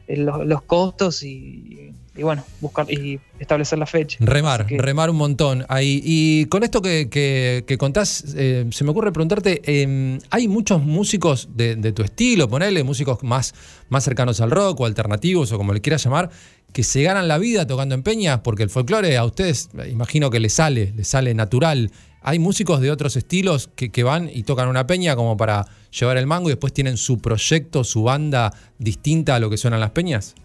eh, 0.07 0.17
los, 0.17 0.45
los 0.45 0.61
costos 0.63 1.23
y, 1.23 1.93
y 2.15 2.23
bueno, 2.23 2.43
buscar 2.59 2.91
y 2.91 3.19
establecer 3.39 3.79
la 3.79 3.85
fecha. 3.85 4.17
remar, 4.19 4.65
que- 4.65 4.77
remar 4.77 5.09
un 5.09 5.15
montón 5.15 5.65
ahí. 5.69 6.01
Y 6.03 6.45
con 6.47 6.63
esto 6.63 6.81
que, 6.81 7.09
que- 7.09 7.63
que 7.65 7.77
contás, 7.77 8.25
eh, 8.35 8.65
se 8.71 8.83
me 8.83 8.91
ocurre 8.91 9.11
preguntarte, 9.13 9.61
eh, 9.65 10.19
¿hay 10.29 10.47
muchos 10.49 10.83
músicos 10.83 11.49
de, 11.55 11.75
de 11.77 11.93
tu 11.93 12.01
estilo, 12.03 12.49
ponele, 12.49 12.83
músicos 12.83 13.23
más, 13.23 13.53
más 13.89 14.03
cercanos 14.03 14.41
al 14.41 14.51
rock 14.51 14.81
o 14.81 14.85
alternativos 14.85 15.51
o 15.53 15.57
como 15.57 15.73
le 15.73 15.79
quieras 15.81 16.03
llamar, 16.03 16.29
que 16.73 16.83
se 16.83 17.01
ganan 17.03 17.27
la 17.29 17.37
vida 17.37 17.65
tocando 17.65 17.95
en 17.95 18.03
peñas? 18.03 18.41
Porque 18.43 18.63
el 18.63 18.69
folclore 18.69 19.15
a 19.17 19.23
ustedes, 19.23 19.69
imagino 19.89 20.29
que 20.29 20.39
les 20.41 20.53
sale, 20.53 20.93
les 20.95 21.07
sale 21.07 21.33
natural. 21.33 21.91
¿Hay 22.23 22.37
músicos 22.39 22.81
de 22.81 22.91
otros 22.91 23.15
estilos 23.15 23.69
que, 23.75 23.89
que 23.89 24.03
van 24.03 24.29
y 24.31 24.43
tocan 24.43 24.67
una 24.67 24.85
peña 24.85 25.15
como 25.15 25.37
para 25.37 25.65
llevar 25.97 26.17
el 26.17 26.27
mango 26.27 26.49
y 26.49 26.51
después 26.51 26.71
tienen 26.73 26.97
su 26.97 27.19
proyecto, 27.19 27.83
su 27.83 28.03
banda 28.03 28.53
distinta 28.77 29.35
a 29.35 29.39
lo 29.39 29.49
que 29.49 29.57
suenan 29.57 29.79
las 29.79 29.89
peñas? 29.91 30.35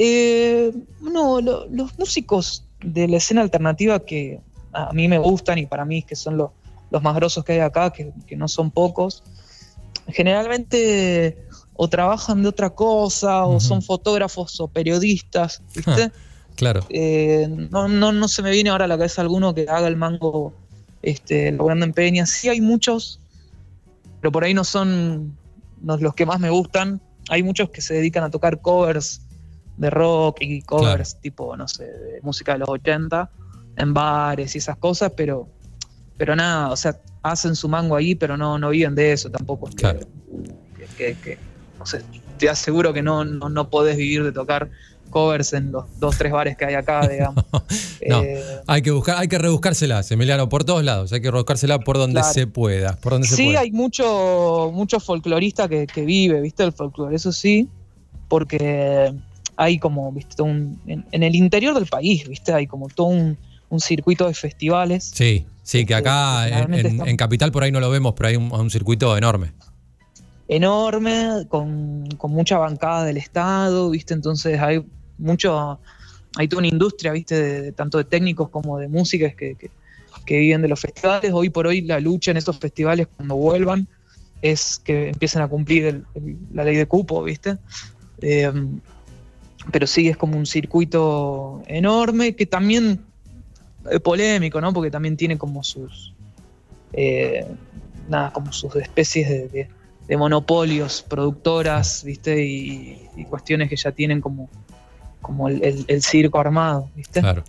Eh, 0.00 0.72
no, 1.02 1.40
lo- 1.40 1.66
los 1.66 1.98
músicos 1.98 2.64
de 2.80 3.08
la 3.08 3.16
escena 3.16 3.40
alternativa 3.42 3.98
que 3.98 4.40
a 4.72 4.92
mí 4.92 5.08
me 5.08 5.18
gustan 5.18 5.58
y 5.58 5.66
para 5.66 5.84
mí 5.84 6.02
que 6.02 6.14
son 6.14 6.36
los, 6.36 6.50
los 6.90 7.02
más 7.02 7.16
grosos 7.16 7.44
que 7.44 7.54
hay 7.54 7.58
acá, 7.60 7.90
que, 7.92 8.12
que 8.26 8.36
no 8.36 8.46
son 8.46 8.70
pocos, 8.70 9.24
generalmente 10.06 11.38
o 11.74 11.88
trabajan 11.88 12.42
de 12.42 12.48
otra 12.48 12.70
cosa 12.70 13.44
o 13.44 13.60
son 13.60 13.82
fotógrafos 13.82 14.60
o 14.60 14.68
periodistas, 14.68 15.62
¿viste? 15.74 16.10
Claro. 16.56 16.80
Eh, 16.88 17.46
no, 17.70 17.86
no, 17.88 18.10
no 18.12 18.26
se 18.28 18.42
me 18.42 18.50
viene 18.50 18.70
ahora 18.70 18.84
a 18.86 18.88
la 18.88 18.96
cabeza 18.98 19.20
alguno 19.22 19.54
que 19.54 19.66
haga 19.68 19.86
el 19.86 19.96
mango 19.96 20.52
este, 21.02 21.52
laburando 21.52 21.84
en 21.84 21.92
Peña. 21.92 22.26
Sí 22.26 22.48
hay 22.48 22.60
muchos, 22.60 23.20
pero 24.20 24.32
por 24.32 24.42
ahí 24.42 24.54
no 24.54 24.64
son 24.64 25.36
los 25.84 26.14
que 26.14 26.26
más 26.26 26.40
me 26.40 26.50
gustan. 26.50 27.00
Hay 27.28 27.42
muchos 27.44 27.70
que 27.70 27.80
se 27.80 27.94
dedican 27.94 28.24
a 28.24 28.30
tocar 28.30 28.60
covers 28.60 29.20
de 29.78 29.90
rock 29.90 30.38
y 30.40 30.60
covers 30.62 31.16
tipo, 31.20 31.56
no 31.56 31.66
sé, 31.68 31.84
de 31.84 32.20
música 32.22 32.52
de 32.52 32.58
los 32.58 32.68
80 32.68 33.30
en 33.76 33.94
bares 33.94 34.54
y 34.54 34.58
esas 34.58 34.76
cosas, 34.76 35.12
pero, 35.16 35.48
pero 36.16 36.34
nada, 36.36 36.70
o 36.70 36.76
sea, 36.76 36.98
hacen 37.22 37.54
su 37.56 37.68
mango 37.68 37.94
ahí, 37.96 38.14
pero 38.14 38.36
no, 38.36 38.58
no 38.58 38.70
viven 38.70 38.94
de 38.94 39.12
eso 39.12 39.30
tampoco. 39.30 39.68
es 39.68 39.74
que- 39.76 40.06
que, 40.96 41.14
que, 41.22 41.38
no 41.78 41.86
sé, 41.86 42.02
te 42.38 42.48
aseguro 42.48 42.92
que 42.92 43.02
no, 43.02 43.24
no, 43.24 43.48
no 43.48 43.70
podés 43.70 43.96
vivir 43.96 44.24
de 44.24 44.32
tocar 44.32 44.68
covers 45.10 45.52
en 45.52 45.70
los 45.72 45.84
dos, 46.00 46.18
tres 46.18 46.32
bares 46.32 46.56
que 46.56 46.64
hay 46.64 46.74
acá, 46.74 47.06
digamos. 47.08 47.44
No, 47.52 48.22
Eh, 48.22 48.42
hay 48.66 48.82
que 48.82 48.90
buscar, 48.90 49.16
hay 49.18 49.28
que 49.28 49.38
rebuscárselas, 49.38 50.10
Emiliano, 50.10 50.48
por 50.48 50.64
todos 50.64 50.82
lados. 50.84 51.12
Hay 51.12 51.20
que 51.20 51.30
rebuscárselas 51.30 51.78
por 51.84 51.98
donde 51.98 52.20
Claro. 52.20 52.34
se 52.34 52.46
pueda. 52.48 52.96
Por 52.96 53.12
donde 53.12 53.28
se 53.28 53.36
sí, 53.36 53.44
pueda. 53.46 53.60
hay 53.60 53.70
mucho, 53.70 54.70
mucho 54.74 54.98
folclorista 54.98 55.68
que, 55.68 55.86
que 55.86 56.04
vive, 56.04 56.40
¿viste? 56.40 56.64
El 56.64 56.72
folclore, 56.72 57.14
eso 57.16 57.30
sí, 57.32 57.68
porque 58.28 59.14
hay 59.60 59.78
como, 59.80 60.12
¿viste? 60.12 60.40
un- 60.40 60.80
en, 60.86 61.04
en 61.10 61.22
el 61.24 61.34
interior 61.34 61.74
del 61.74 61.86
país, 61.86 62.28
¿viste? 62.28 62.52
Hay 62.52 62.66
como 62.68 62.86
todo 62.88 63.08
un, 63.08 63.36
un 63.68 63.80
circuito 63.80 64.28
de 64.28 64.34
festivales. 64.34 65.10
Sí, 65.12 65.44
sí, 65.64 65.84
que 65.84 65.96
acá 65.96 66.44
en, 66.44 66.48
generalmente 66.54 67.10
en- 67.10 67.16
Capital 67.16 67.50
por 67.50 67.64
ahí 67.64 67.72
no 67.72 67.80
lo 67.80 67.90
vemos, 67.90 68.14
pero 68.16 68.28
hay 68.28 68.36
un, 68.36 68.52
un 68.52 68.70
circuito 68.70 69.16
enorme. 69.16 69.52
enorme, 70.46 71.46
con, 71.48 72.08
con 72.16 72.30
mucha 72.30 72.56
bancada 72.58 73.04
del 73.04 73.16
Estado, 73.16 73.90
¿viste? 73.90 74.14
Entonces 74.14 74.60
hay 74.60 74.82
mucho, 75.18 75.78
hay 76.36 76.46
toda 76.48 76.60
una 76.60 76.68
industria, 76.68 77.12
¿viste? 77.12 77.34
De, 77.34 77.62
de- 77.62 77.72
tanto 77.72 77.98
de 77.98 78.04
técnicos 78.04 78.48
como 78.50 78.78
de 78.78 78.88
músicas 78.88 79.34
que, 79.34 79.56
que- 79.56 79.70
que 80.24 80.38
viven 80.38 80.62
de 80.62 80.68
los 80.68 80.78
festivales. 80.80 81.32
Hoy 81.32 81.48
por 81.50 81.66
hoy 81.66 81.80
la 81.82 82.00
lucha 82.00 82.30
en 82.30 82.36
estos 82.36 82.58
festivales 82.58 83.08
cuando 83.16 83.34
vuelvan 83.36 83.88
es 84.42 84.78
que 84.84 85.08
empiecen 85.08 85.42
a 85.42 85.48
cumplir 85.48 85.86
el- 85.86 86.04
el- 86.14 86.36
la 86.52 86.64
ley 86.64 86.76
de 86.76 86.86
cupo, 86.86 87.22
¿viste? 87.24 87.56
Eh, 88.20 88.52
pero 89.70 89.86
sí 89.86 90.08
es 90.08 90.16
como 90.16 90.36
un 90.36 90.46
circuito 90.46 91.62
enorme 91.66 92.34
que 92.34 92.46
también 92.46 93.00
es 93.90 94.00
polémico, 94.00 94.60
¿no? 94.60 94.72
Porque 94.72 94.90
también 94.90 95.16
tiene 95.16 95.38
como 95.38 95.62
sus 95.62 96.14
eh, 96.92 97.46
nada, 98.08 98.32
como 98.32 98.52
sus 98.52 98.74
especies 98.76 99.28
de, 99.28 99.68
de- 100.06 100.16
monopolios, 100.16 101.04
productoras, 101.06 102.02
¿viste? 102.02 102.42
Y, 102.44 103.08
cuestiones 103.28 103.68
que 103.68 103.76
ya 103.76 103.92
tienen 103.92 104.22
como, 104.22 104.48
como 105.20 105.48
el, 105.48 106.02
circo 106.02 106.38
armado, 106.38 106.88
¿viste? 106.96 107.20
Claro. 107.20 107.44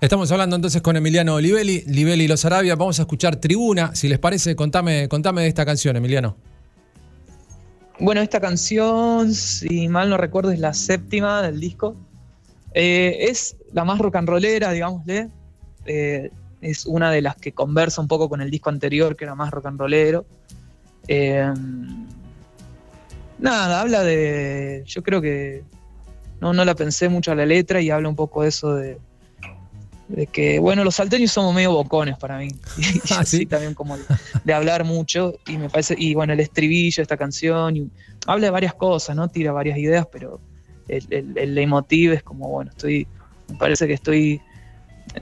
Estamos 0.00 0.32
hablando 0.32 0.56
entonces 0.56 0.80
con 0.80 0.96
Emiliano 0.96 1.38
Livelli, 1.38 1.82
Livelli 1.86 2.24
y 2.24 2.28
los 2.28 2.46
Arabia. 2.46 2.74
Vamos 2.74 2.98
a 3.00 3.02
escuchar 3.02 3.36
Tribuna. 3.36 3.94
Si 3.94 4.08
les 4.08 4.18
parece, 4.18 4.56
contame, 4.56 5.08
contame 5.08 5.42
de 5.42 5.48
esta 5.48 5.66
canción, 5.66 5.94
Emiliano. 5.94 6.38
Bueno, 8.00 8.22
esta 8.22 8.40
canción, 8.40 9.34
si 9.34 9.88
mal 9.88 10.08
no 10.08 10.16
recuerdo, 10.16 10.50
es 10.50 10.58
la 10.58 10.72
séptima 10.72 11.42
del 11.42 11.60
disco. 11.60 11.96
Eh, 12.72 13.26
es 13.28 13.56
la 13.72 13.84
más 13.84 13.98
rock 13.98 14.16
and 14.16 14.28
rollera, 14.28 14.72
digámosle. 14.72 15.28
eh, 15.84 16.30
es 16.62 16.86
una 16.86 17.10
de 17.10 17.22
las 17.22 17.36
que 17.36 17.52
conversa 17.52 18.00
un 18.00 18.08
poco 18.08 18.28
con 18.28 18.40
el 18.40 18.50
disco 18.50 18.70
anterior, 18.70 19.16
que 19.16 19.24
era 19.24 19.34
más 19.34 19.50
rock 19.50 19.66
and 19.66 19.78
rollero. 19.78 20.24
Eh, 21.08 21.52
nada, 23.38 23.80
habla 23.80 24.02
de. 24.02 24.82
Yo 24.86 25.02
creo 25.02 25.20
que. 25.20 25.62
No, 26.40 26.54
no 26.54 26.64
la 26.64 26.74
pensé 26.74 27.10
mucho 27.10 27.32
a 27.32 27.34
la 27.34 27.44
letra 27.44 27.82
y 27.82 27.90
habla 27.90 28.08
un 28.08 28.16
poco 28.16 28.42
de 28.42 28.48
eso 28.48 28.74
de. 28.74 28.98
De 30.10 30.26
que, 30.26 30.58
bueno, 30.58 30.82
los 30.82 30.96
salteños 30.96 31.30
somos 31.30 31.54
medio 31.54 31.72
bocones 31.72 32.16
para 32.18 32.38
mí. 32.38 32.48
Y 32.76 33.26
sí, 33.26 33.46
también 33.46 33.74
como 33.74 33.96
de, 33.96 34.04
de 34.44 34.52
hablar 34.52 34.84
mucho. 34.84 35.34
Y 35.46 35.56
me 35.56 35.70
parece. 35.70 35.94
Y 35.96 36.14
bueno, 36.14 36.32
el 36.32 36.40
estribillo 36.40 36.96
de 36.96 37.02
esta 37.02 37.16
canción. 37.16 37.76
Y, 37.76 37.90
habla 38.26 38.46
de 38.46 38.50
varias 38.50 38.74
cosas, 38.74 39.14
¿no? 39.16 39.28
Tira 39.28 39.52
varias 39.52 39.78
ideas, 39.78 40.06
pero 40.10 40.40
el, 40.88 41.06
el, 41.10 41.38
el 41.38 41.54
leitmotiv 41.54 42.12
es 42.12 42.22
como, 42.22 42.48
bueno, 42.48 42.70
estoy. 42.70 43.06
Me 43.48 43.56
parece 43.56 43.86
que 43.86 43.94
estoy. 43.94 44.40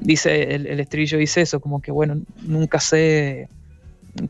Dice, 0.01 0.55
el, 0.55 0.67
el 0.67 0.81
estribillo 0.81 1.19
dice 1.19 1.43
eso, 1.43 1.61
como 1.61 1.81
que, 1.81 1.91
bueno, 1.91 2.21
nunca 2.43 2.81
sé 2.81 3.49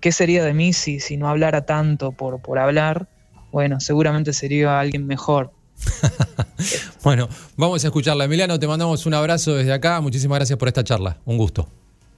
qué 0.00 0.12
sería 0.12 0.44
de 0.44 0.54
mí 0.54 0.72
si, 0.72 1.00
si 1.00 1.16
no 1.16 1.28
hablara 1.28 1.64
tanto 1.64 2.12
por, 2.12 2.40
por 2.40 2.58
hablar. 2.58 3.08
Bueno, 3.50 3.80
seguramente 3.80 4.32
sería 4.32 4.78
alguien 4.78 5.06
mejor. 5.06 5.52
Bueno, 7.02 7.28
vamos 7.56 7.84
a 7.84 7.86
escucharla. 7.86 8.24
Emiliano, 8.24 8.58
te 8.58 8.66
mandamos 8.66 9.06
un 9.06 9.14
abrazo 9.14 9.54
desde 9.54 9.72
acá. 9.72 10.00
Muchísimas 10.00 10.38
gracias 10.38 10.58
por 10.58 10.68
esta 10.68 10.84
charla. 10.84 11.18
Un 11.24 11.38
gusto. 11.38 11.68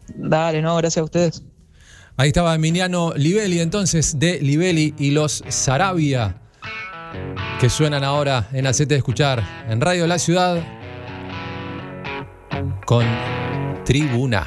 Dale, 0.08 0.62
no, 0.62 0.76
gracias 0.76 1.02
a 1.02 1.04
ustedes. 1.04 1.42
Ahí 2.16 2.28
estaba 2.28 2.54
Emiliano 2.54 3.12
Livelli, 3.14 3.60
entonces, 3.60 4.18
de 4.18 4.40
Livelli 4.40 4.94
y 4.98 5.10
los 5.10 5.44
Sarabia, 5.48 6.36
que 7.60 7.70
suenan 7.70 8.04
ahora 8.04 8.48
en 8.52 8.66
Acete 8.66 8.94
de 8.94 8.98
Escuchar 8.98 9.42
en 9.68 9.80
Radio 9.80 10.06
La 10.06 10.18
Ciudad 10.18 10.62
con 12.84 13.06
Tribuna. 13.84 14.44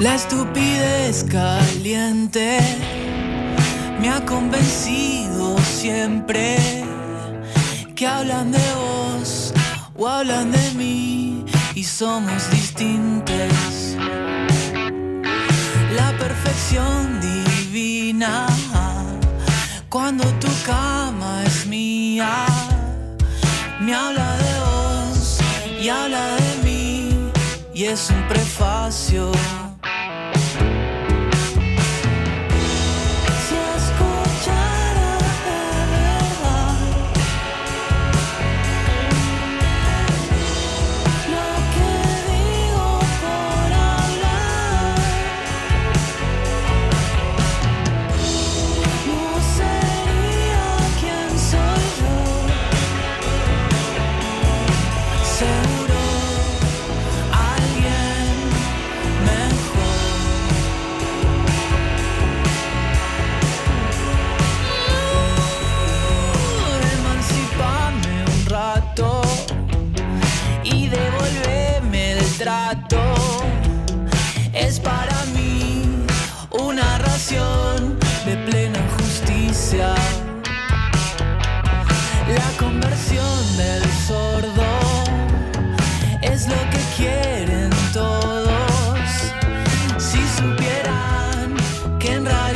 La 0.00 0.14
estupidez 0.14 1.24
caliente 1.24 2.58
me 4.00 4.10
ha 4.10 4.24
convencido 4.24 5.58
siempre 5.58 6.58
que 7.94 8.06
hablan 8.06 8.52
de 8.52 8.58
vos 8.74 9.52
o 9.96 10.06
hablan 10.06 10.52
de 10.52 10.70
mí 10.74 11.44
y 11.74 11.82
somos 11.82 12.50
distintos. 12.50 13.96
La 15.96 16.16
perfección 16.18 17.20
divina 17.20 18.46
cuando 19.88 20.24
tu 20.40 20.48
cama 20.64 21.42
es 21.44 21.66
mía 21.66 22.46
me 23.80 23.94
habla 23.94 24.36
de 24.36 24.54
vos 24.60 25.38
y 25.80 25.88
habla 25.88 26.36
de 26.36 26.62
mí 26.64 27.30
y 27.74 27.84
es 27.84 28.10
un 28.10 28.28
prefacio. 28.28 29.32
De 77.30 78.36
plena 78.50 78.78
justicia. 78.96 79.94
La 82.26 82.50
conversión 82.58 83.56
del 83.58 83.82
sordo 84.06 84.64
es 86.22 86.48
lo 86.48 86.56
que 86.70 86.78
quieren 86.96 87.68
todos. 87.92 88.98
Si 89.98 90.20
supieran 90.38 91.54
que 91.98 92.14
en 92.14 92.24
realidad 92.24 92.47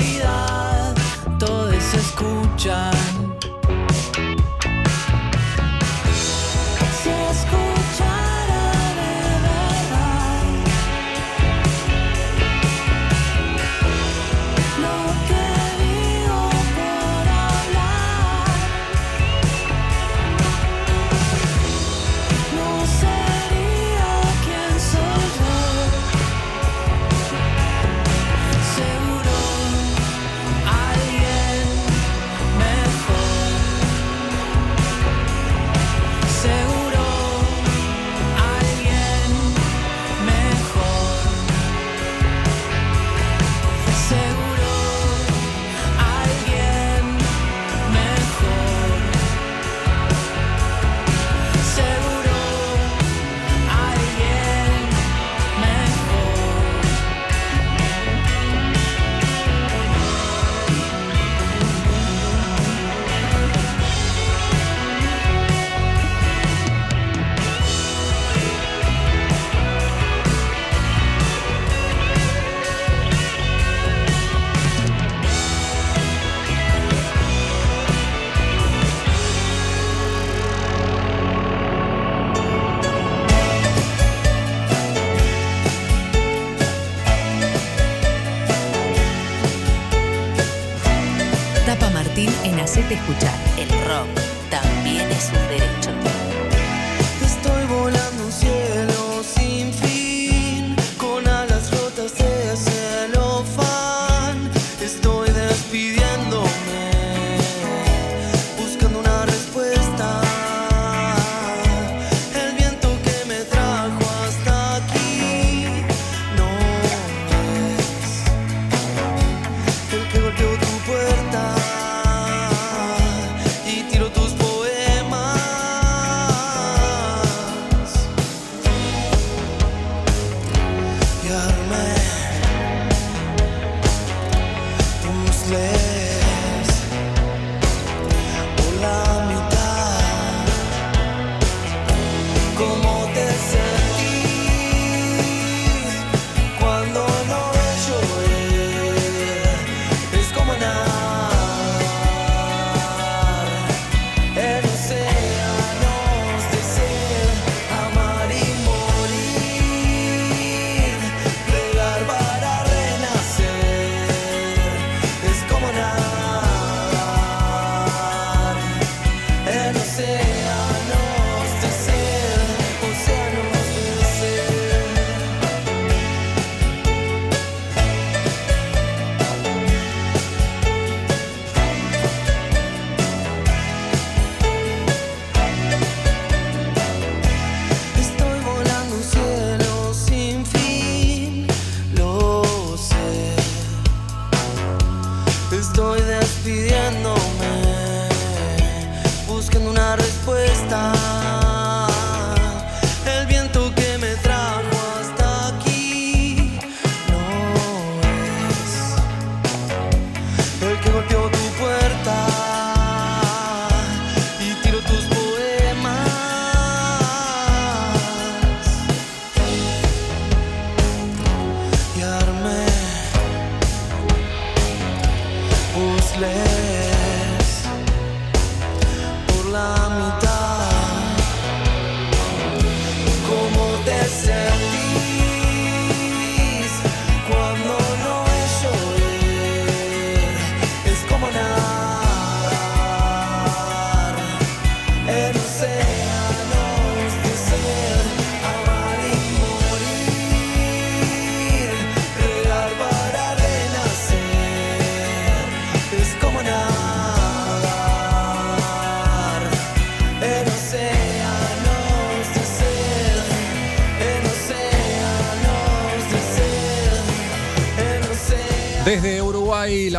es. 95.30 95.81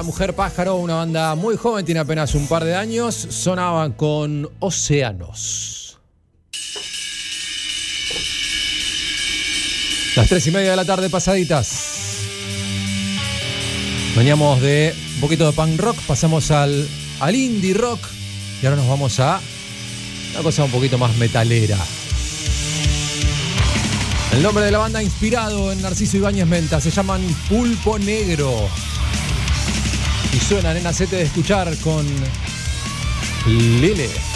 Mujer 0.03 0.35
Pájaro, 0.35 0.75
una 0.75 0.95
banda 0.95 1.34
muy 1.35 1.55
joven, 1.55 1.85
tiene 1.85 2.01
apenas 2.01 2.35
un 2.35 2.47
par 2.47 2.63
de 2.63 2.75
años, 2.75 3.15
sonaban 3.15 3.93
con 3.93 4.49
Océanos. 4.59 5.99
Las 10.15 10.30
tres 10.30 10.45
y 10.45 10.51
media 10.51 10.71
de 10.71 10.75
la 10.75 10.85
tarde 10.85 11.09
pasaditas. 11.09 12.19
Veníamos 14.15 14.61
de 14.61 14.93
un 15.15 15.21
poquito 15.21 15.47
de 15.47 15.53
punk 15.53 15.80
rock, 15.80 15.97
pasamos 16.05 16.51
al, 16.51 16.88
al 17.19 17.35
indie 17.35 17.73
rock 17.73 17.99
y 18.61 18.65
ahora 18.65 18.77
nos 18.77 18.88
vamos 18.88 19.19
a 19.19 19.41
una 20.34 20.43
cosa 20.43 20.65
un 20.65 20.71
poquito 20.71 20.97
más 20.97 21.15
metalera. 21.17 21.77
El 24.34 24.41
nombre 24.41 24.65
de 24.65 24.71
la 24.71 24.80
banda 24.80 25.01
inspirado 25.01 25.71
en 25.71 25.81
Narciso 25.81 26.17
Ibáñez 26.17 26.47
Menta 26.47 26.81
se 26.81 26.91
llaman 26.91 27.21
Pulpo 27.47 27.97
Negro. 27.99 28.67
Y 30.53 30.55
suenan 30.55 30.77
en 30.77 30.85
acete 30.85 31.15
de 31.15 31.23
escuchar 31.23 31.75
con 31.77 32.05
Lile. 33.47 34.32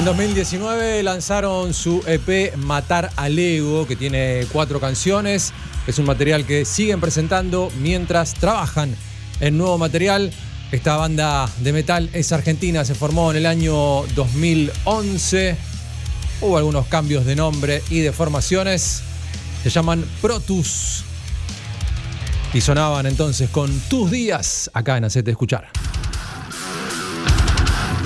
En 0.00 0.06
2019 0.06 1.02
lanzaron 1.02 1.74
su 1.74 2.02
EP 2.06 2.56
Matar 2.56 3.10
al 3.16 3.38
Ego, 3.38 3.86
que 3.86 3.96
tiene 3.96 4.46
cuatro 4.50 4.80
canciones. 4.80 5.52
Es 5.86 5.98
un 5.98 6.06
material 6.06 6.46
que 6.46 6.64
siguen 6.64 7.02
presentando 7.02 7.70
mientras 7.82 8.32
trabajan 8.32 8.96
en 9.40 9.58
nuevo 9.58 9.76
material. 9.76 10.32
Esta 10.72 10.96
banda 10.96 11.50
de 11.58 11.74
metal 11.74 12.08
es 12.14 12.32
argentina, 12.32 12.82
se 12.86 12.94
formó 12.94 13.30
en 13.30 13.36
el 13.36 13.44
año 13.44 14.06
2011. 14.14 15.58
Hubo 16.40 16.56
algunos 16.56 16.86
cambios 16.86 17.26
de 17.26 17.36
nombre 17.36 17.82
y 17.90 18.00
de 18.00 18.12
formaciones. 18.12 19.02
Se 19.62 19.68
llaman 19.68 20.02
Protus. 20.22 21.04
Y 22.54 22.62
sonaban 22.62 23.04
entonces 23.04 23.50
con 23.50 23.70
Tus 23.80 24.10
Días 24.10 24.70
acá 24.72 24.96
en 24.96 25.04
Hacete 25.04 25.30
Escuchar. 25.30 25.68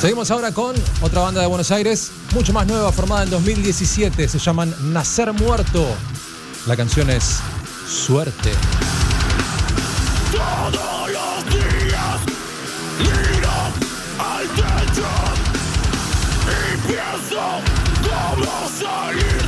Seguimos 0.04 0.30
ahora 0.30 0.52
con 0.52 0.76
otra 1.00 1.22
banda 1.22 1.40
de 1.40 1.46
Buenos 1.46 1.70
Aires, 1.70 2.12
mucho 2.34 2.52
más 2.52 2.66
nueva, 2.66 2.92
formada 2.92 3.22
en 3.22 3.30
2017. 3.30 4.28
Se 4.28 4.38
llaman 4.38 4.74
Nacer 4.92 5.32
Muerto. 5.32 5.86
La 6.66 6.76
canción 6.76 7.08
es 7.08 7.38
Suerte. 7.88 8.50
Todos 10.30 11.10
los 11.10 11.54
días 11.54 12.20
miro 12.98 13.50
al 14.18 14.46
techo 14.48 15.08
y 16.52 16.76
pienso 16.86 17.40
cómo 18.02 18.68
salir 18.78 19.43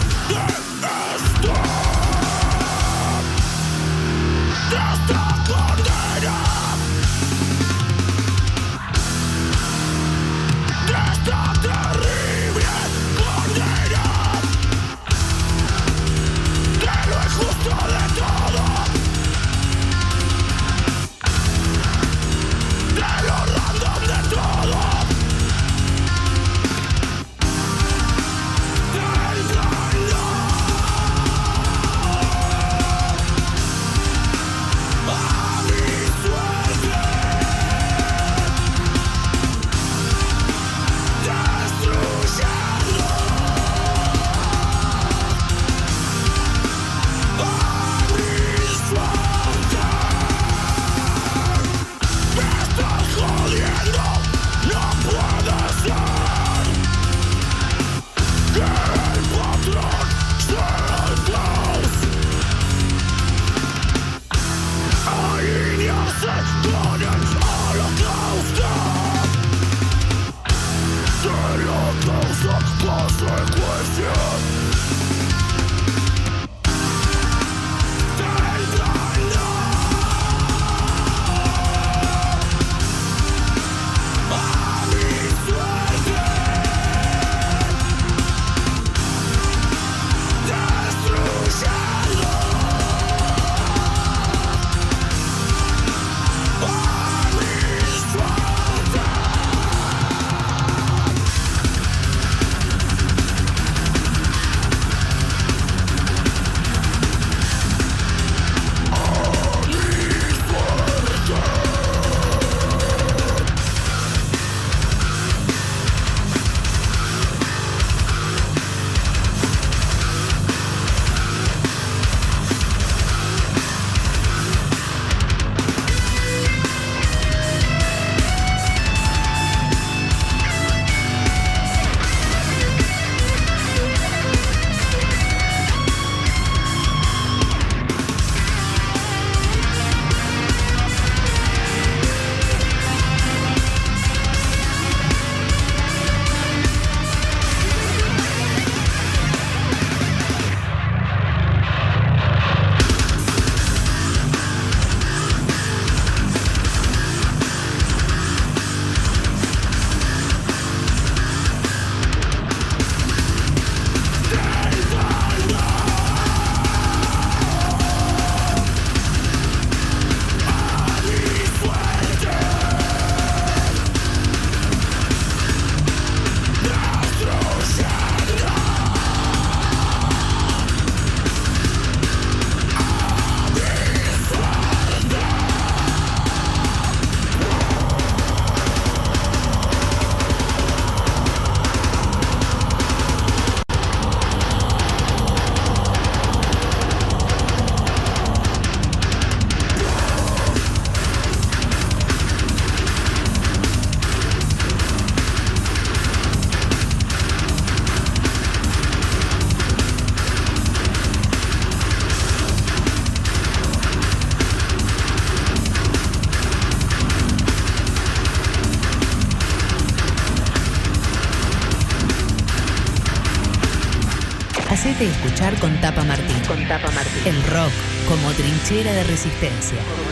trinchera 228.67 228.93
de 228.93 229.05
resistencia. 229.05 230.06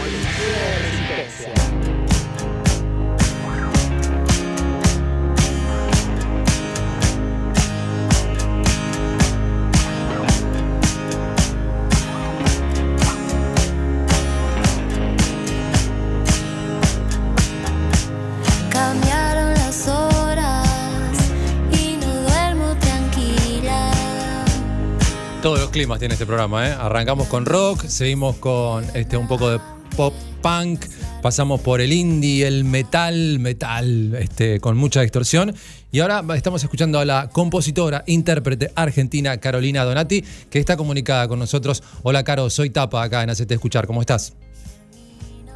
Climas 25.74 25.98
tiene 25.98 26.14
este 26.14 26.24
programa, 26.24 26.68
¿eh? 26.68 26.72
Arrancamos 26.72 27.26
con 27.26 27.44
rock, 27.46 27.86
seguimos 27.88 28.36
con 28.36 28.86
este, 28.94 29.16
un 29.16 29.26
poco 29.26 29.50
de 29.50 29.58
pop 29.96 30.14
punk, 30.40 30.84
pasamos 31.20 31.60
por 31.62 31.80
el 31.80 31.92
indie, 31.92 32.46
el 32.46 32.62
metal, 32.62 33.40
metal, 33.40 34.14
este, 34.14 34.60
con 34.60 34.76
mucha 34.76 35.00
distorsión. 35.00 35.52
Y 35.90 35.98
ahora 35.98 36.22
estamos 36.36 36.62
escuchando 36.62 37.00
a 37.00 37.04
la 37.04 37.28
compositora, 37.28 38.04
intérprete 38.06 38.70
argentina 38.76 39.36
Carolina 39.38 39.82
Donati, 39.82 40.24
que 40.48 40.60
está 40.60 40.76
comunicada 40.76 41.26
con 41.26 41.40
nosotros. 41.40 41.82
Hola, 42.04 42.22
Caro, 42.22 42.50
soy 42.50 42.70
Tapa 42.70 43.02
acá 43.02 43.24
en 43.24 43.30
Hacete 43.30 43.54
Escuchar. 43.54 43.88
¿Cómo 43.88 44.00
estás? 44.00 44.34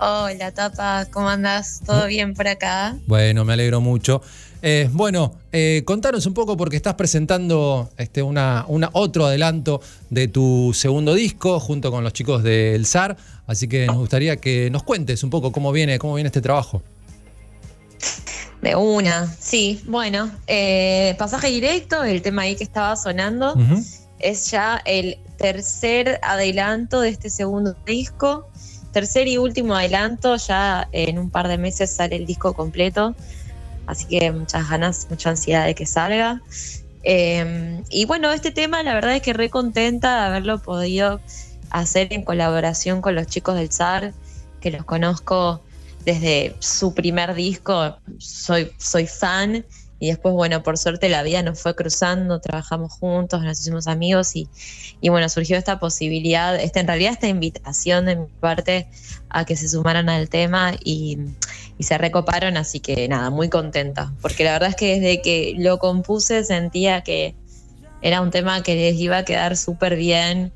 Hola, 0.00 0.50
Tapa, 0.50 1.06
¿cómo 1.12 1.28
andás? 1.28 1.80
¿Todo 1.86 2.08
bien 2.08 2.34
por 2.34 2.48
acá? 2.48 2.96
Bueno, 3.06 3.44
me 3.44 3.52
alegro 3.52 3.80
mucho. 3.80 4.20
Eh, 4.60 4.88
bueno, 4.92 5.34
eh, 5.52 5.82
contanos 5.84 6.26
un 6.26 6.34
poco 6.34 6.56
porque 6.56 6.76
estás 6.76 6.94
presentando 6.94 7.90
este, 7.96 8.22
una, 8.22 8.64
una- 8.66 8.90
otro 8.92 9.26
adelanto 9.26 9.80
de 10.10 10.26
tu 10.26 10.72
segundo 10.74 11.14
disco 11.14 11.60
junto 11.60 11.92
con 11.92 12.02
los 12.02 12.12
chicos 12.12 12.42
del 12.42 12.84
SAR, 12.84 13.16
así 13.46 13.68
que 13.68 13.86
nos 13.86 13.96
gustaría 13.98 14.36
que 14.36 14.68
nos 14.70 14.82
cuentes 14.82 15.22
un 15.22 15.30
poco 15.30 15.52
cómo 15.52 15.70
viene, 15.70 15.98
cómo 16.00 16.14
viene 16.14 16.26
este 16.28 16.40
trabajo. 16.40 16.82
De 18.62 18.74
una, 18.74 19.32
sí. 19.38 19.80
Bueno, 19.86 20.28
eh, 20.48 21.14
pasaje 21.18 21.48
directo, 21.48 22.02
el 22.02 22.22
tema 22.22 22.42
ahí 22.42 22.56
que 22.56 22.64
estaba 22.64 22.96
sonando, 22.96 23.54
es 24.18 24.50
ya 24.50 24.82
el 24.84 25.18
tercer 25.36 26.18
adelanto 26.22 27.00
de 27.00 27.10
este 27.10 27.30
segundo 27.30 27.76
disco. 27.86 28.48
Tercer 28.92 29.28
y 29.28 29.36
último 29.38 29.76
adelanto, 29.76 30.34
ya 30.36 30.88
en 30.90 31.18
un 31.18 31.30
par 31.30 31.46
de 31.46 31.58
meses 31.58 31.90
sale 31.94 32.16
el 32.16 32.26
disco 32.26 32.54
completo. 32.54 33.14
Así 33.88 34.04
que 34.04 34.30
muchas 34.30 34.68
ganas, 34.68 35.06
mucha 35.08 35.30
ansiedad 35.30 35.64
de 35.64 35.74
que 35.74 35.86
salga. 35.86 36.42
Eh, 37.04 37.82
y 37.88 38.04
bueno, 38.04 38.30
este 38.30 38.50
tema 38.50 38.82
la 38.82 38.92
verdad 38.92 39.16
es 39.16 39.22
que 39.22 39.32
re 39.32 39.48
contenta 39.48 40.20
de 40.20 40.26
haberlo 40.26 40.58
podido 40.60 41.20
hacer 41.70 42.12
en 42.12 42.22
colaboración 42.22 43.00
con 43.00 43.14
los 43.14 43.26
chicos 43.26 43.56
del 43.56 43.72
SAR, 43.72 44.12
que 44.60 44.70
los 44.70 44.84
conozco 44.84 45.62
desde 46.04 46.54
su 46.58 46.92
primer 46.92 47.34
disco, 47.34 47.96
soy, 48.18 48.70
soy 48.76 49.06
fan. 49.06 49.64
Y 50.00 50.08
después, 50.08 50.34
bueno, 50.34 50.62
por 50.62 50.78
suerte 50.78 51.08
la 51.08 51.22
vida 51.22 51.42
nos 51.42 51.60
fue 51.60 51.74
cruzando, 51.74 52.40
trabajamos 52.40 52.92
juntos, 52.92 53.42
nos 53.42 53.60
hicimos 53.60 53.88
amigos 53.88 54.36
y, 54.36 54.48
y 55.00 55.08
bueno, 55.08 55.28
surgió 55.28 55.56
esta 55.56 55.80
posibilidad, 55.80 56.54
esta, 56.60 56.80
en 56.80 56.86
realidad 56.86 57.12
esta 57.12 57.26
invitación 57.26 58.04
de 58.06 58.16
mi 58.16 58.26
parte 58.40 58.88
a 59.28 59.44
que 59.44 59.56
se 59.56 59.68
sumaran 59.68 60.08
al 60.08 60.28
tema 60.28 60.74
y, 60.84 61.18
y 61.78 61.84
se 61.84 61.98
recoparon, 61.98 62.56
así 62.56 62.80
que 62.80 63.08
nada, 63.08 63.30
muy 63.30 63.48
contenta, 63.48 64.12
porque 64.22 64.44
la 64.44 64.52
verdad 64.52 64.70
es 64.70 64.76
que 64.76 65.00
desde 65.00 65.20
que 65.20 65.54
lo 65.58 65.78
compuse 65.78 66.44
sentía 66.44 67.02
que 67.02 67.34
era 68.00 68.20
un 68.20 68.30
tema 68.30 68.62
que 68.62 68.76
les 68.76 68.94
iba 68.96 69.18
a 69.18 69.24
quedar 69.24 69.56
súper 69.56 69.96
bien 69.96 70.52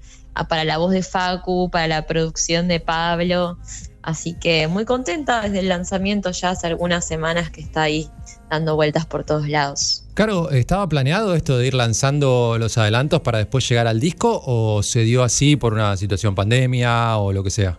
para 0.49 0.65
la 0.65 0.79
voz 0.79 0.93
de 0.93 1.03
Facu, 1.03 1.69
para 1.71 1.89
la 1.89 2.07
producción 2.07 2.69
de 2.69 2.81
Pablo, 2.81 3.59
así 4.03 4.35
que 4.35 4.69
muy 4.69 4.85
contenta 4.85 5.43
desde 5.43 5.59
el 5.59 5.69
lanzamiento 5.69 6.31
ya 6.31 6.51
hace 6.51 6.69
algunas 6.69 7.05
semanas 7.05 7.51
que 7.51 7.61
está 7.61 7.83
ahí 7.83 8.09
dando 8.53 8.77
vueltas 8.77 9.07
por 9.07 9.25
todos 9.25 9.49
lados. 9.49 10.05
Caro, 10.15 10.51
¿estaba 10.51 10.87
planeado 10.87 11.35
esto 11.35 11.57
de 11.57 11.67
ir 11.69 11.75
lanzando 11.75 12.57
los 12.59 12.77
adelantos 12.77 13.23
para 13.23 13.39
después 13.39 13.67
llegar 13.67 13.87
al 13.87 13.99
disco 13.99 14.43
o 14.45 14.83
se 14.83 15.01
dio 15.01 15.23
así 15.23 15.57
por 15.57 15.73
una 15.73 15.97
situación 15.97 16.35
pandemia 16.35 17.17
o 17.17 17.33
lo 17.33 17.43
que 17.43 17.51
sea? 17.51 17.79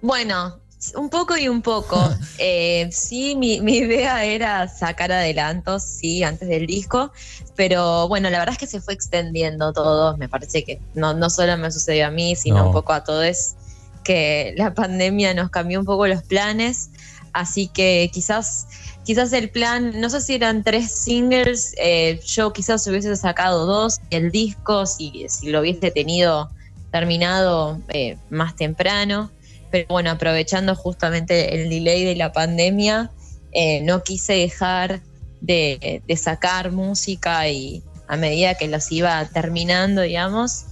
Bueno, 0.00 0.58
un 0.96 1.10
poco 1.10 1.36
y 1.36 1.48
un 1.48 1.60
poco. 1.62 1.96
Eh, 2.42 2.88
sí, 2.90 3.36
mi, 3.36 3.60
mi 3.60 3.76
idea 3.76 4.24
era 4.24 4.66
sacar 4.66 5.12
adelantos, 5.12 5.82
sí, 5.82 6.22
antes 6.22 6.48
del 6.48 6.66
disco, 6.66 7.12
pero 7.54 8.08
bueno, 8.08 8.30
la 8.30 8.38
verdad 8.38 8.54
es 8.54 8.58
que 8.58 8.66
se 8.66 8.80
fue 8.80 8.94
extendiendo 8.94 9.74
todo. 9.74 10.16
Me 10.16 10.26
parece 10.26 10.64
que 10.64 10.80
no, 10.94 11.12
no 11.12 11.28
solo 11.28 11.58
me 11.58 11.70
sucedió 11.70 12.06
a 12.06 12.10
mí, 12.10 12.34
sino 12.34 12.56
No. 12.60 12.66
un 12.68 12.72
poco 12.72 12.94
a 12.94 13.04
todos, 13.04 13.56
que 14.02 14.54
la 14.56 14.72
pandemia 14.72 15.34
nos 15.34 15.50
cambió 15.50 15.78
un 15.78 15.84
poco 15.84 16.06
los 16.06 16.22
planes, 16.22 16.88
así 17.34 17.68
que 17.68 18.08
quizás... 18.10 18.66
Quizás 19.04 19.32
el 19.32 19.50
plan, 19.50 20.00
no 20.00 20.10
sé 20.10 20.20
si 20.20 20.34
eran 20.34 20.62
tres 20.62 20.92
singles, 20.92 21.74
eh, 21.78 22.20
yo 22.26 22.52
quizás 22.52 22.86
hubiese 22.86 23.16
sacado 23.16 23.66
dos, 23.66 23.98
el 24.10 24.30
disco, 24.30 24.86
si, 24.86 25.26
lo 25.44 25.60
hubiese 25.60 25.90
tenido 25.90 26.50
terminado 26.92 27.80
eh, 27.88 28.16
más 28.28 28.56
temprano. 28.56 29.30
Pero 29.70 29.86
bueno, 29.88 30.10
aprovechando 30.10 30.74
justamente 30.74 31.54
el 31.54 31.70
delay 31.70 32.04
de 32.04 32.16
la 32.16 32.32
pandemia, 32.32 33.10
eh, 33.52 33.80
no 33.82 34.02
quise 34.02 34.34
dejar 34.34 35.00
de, 35.40 36.02
de 36.06 36.16
sacar 36.16 36.72
música 36.72 37.48
y 37.48 37.82
a 38.08 38.16
medida 38.16 38.54
que 38.54 38.68
los 38.68 38.90
iba 38.90 39.24
terminando, 39.26 40.02
digamos, 40.02 40.66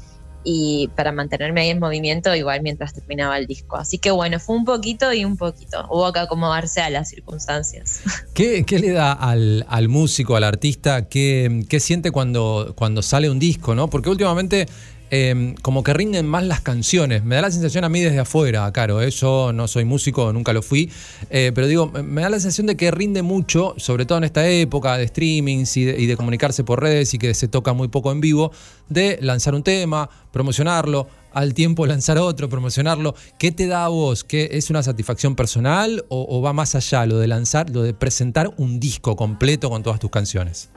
y 0.51 0.89
para 0.97 1.13
mantenerme 1.13 1.61
ahí 1.61 1.69
en 1.69 1.79
movimiento 1.79 2.35
igual 2.35 2.63
mientras 2.63 2.95
terminaba 2.95 3.37
el 3.37 3.47
disco. 3.47 3.77
Así 3.77 3.99
que 3.99 4.11
bueno, 4.11 4.41
fue 4.41 4.57
un 4.57 4.65
poquito 4.65 5.13
y 5.13 5.27
un 5.27 5.37
poquito. 5.37 5.87
Hubo 5.91 6.11
que 6.11 6.21
acomodarse 6.21 6.81
a 6.81 6.89
las 6.89 7.11
circunstancias. 7.11 8.01
¿Qué, 8.35 8.65
qué 8.65 8.79
le 8.79 8.93
da 8.93 9.13
al, 9.13 9.67
al 9.69 9.89
músico, 9.89 10.37
al 10.37 10.45
artista? 10.45 11.07
¿Qué, 11.11 11.65
qué 11.69 11.81
siente 11.81 12.11
cuando, 12.13 12.73
cuando 12.77 13.03
sale 13.03 13.29
un 13.29 13.39
disco? 13.39 13.75
¿no? 13.75 13.91
Porque 13.91 14.09
últimamente 14.09 14.67
eh, 15.11 15.55
como 15.63 15.83
que 15.83 15.93
rinden 15.95 16.27
más 16.27 16.45
las 16.45 16.61
canciones. 16.61 17.25
Me 17.25 17.35
da 17.37 17.43
la 17.43 17.51
sensación 17.51 17.85
a 17.85 17.89
mí 17.89 18.01
desde 18.01 18.19
afuera, 18.19 18.71
Caro. 18.73 19.01
¿eh? 19.03 19.11
Yo 19.11 19.53
no 19.53 19.69
soy 19.69 19.85
músico, 19.85 20.33
nunca 20.33 20.53
lo 20.53 20.63
fui. 20.63 20.91
eh, 21.31 21.53
pero 21.55 21.67
digo, 21.67 21.87
me- 21.91 22.23
da 22.23 22.31
la 22.31 22.39
sensación 22.41 22.67
de 22.67 22.77
que 22.77 22.91
rinde 22.91 23.23
mucho, 23.23 23.75
sobre 23.79 24.07
todo 24.07 24.19
en 24.19 24.25
esta 24.25 24.49
época 24.49 24.97
de 24.97 25.09
streamings 25.09 25.77
y 25.77 25.85
de, 25.85 26.01
y 26.01 26.07
de 26.07 26.17
comunicarse 26.17 26.65
por 26.65 26.81
redes 26.83 27.15
y 27.15 27.19
que 27.19 27.35
se 27.35 27.49
toca 27.49 27.73
muy 27.73 27.89
poco 27.89 28.13
en 28.13 28.21
vivo, 28.21 28.53
de 28.89 29.19
lanzar 29.23 29.55
un 29.55 29.63
tema, 29.63 30.09
promocionarlo, 30.33 31.09
al 31.33 31.55
tiempo 31.55 31.87
lanzar 31.87 32.19
otro, 32.19 32.49
promocionarlo. 32.49 33.15
¿Qué 33.39 33.53
te 33.53 33.67
da 33.67 33.85
a 33.85 33.89
vos? 33.89 34.25
¿Qué, 34.25 34.49
¿Es 34.53 34.71
una 34.71 34.83
satisfacción 34.83 35.37
personal 35.37 36.05
o, 36.09 36.27
o 36.29 36.43
va 36.43 36.53
más 36.53 36.75
allá 36.75 37.07
lo 37.07 37.19
de 37.19 37.29
lanzar, 37.29 37.71
lo 37.71 37.83
de 37.83 37.95
presentar 37.95 38.53
un 38.57 38.81
disco 38.81 39.17
completo 39.17 39.71
con 39.71 39.83
todas 39.83 40.01
tus 40.01 40.11
canciones? 40.11 40.71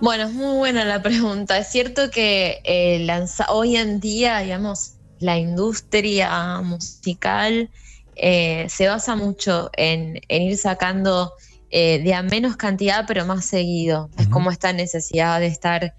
Bueno, 0.00 0.24
es 0.24 0.32
muy 0.32 0.56
buena 0.58 0.84
la 0.84 1.02
pregunta. 1.02 1.58
Es 1.58 1.68
cierto 1.68 2.10
que 2.10 2.60
eh, 2.64 3.00
lanza- 3.00 3.46
hoy 3.50 3.76
en 3.76 3.98
día, 4.00 4.38
digamos, 4.40 4.98
la 5.18 5.38
industria 5.38 6.60
musical 6.62 7.70
eh, 8.14 8.66
se 8.68 8.88
basa 8.88 9.16
mucho 9.16 9.70
en, 9.76 10.20
en 10.28 10.42
ir 10.42 10.56
sacando 10.56 11.32
eh, 11.70 12.00
de 12.02 12.14
a 12.14 12.22
menos 12.22 12.56
cantidad, 12.56 13.04
pero 13.08 13.26
más 13.26 13.44
seguido. 13.46 14.10
Es 14.16 14.28
como 14.28 14.50
esta 14.50 14.72
necesidad 14.72 15.40
de 15.40 15.46
estar 15.48 15.94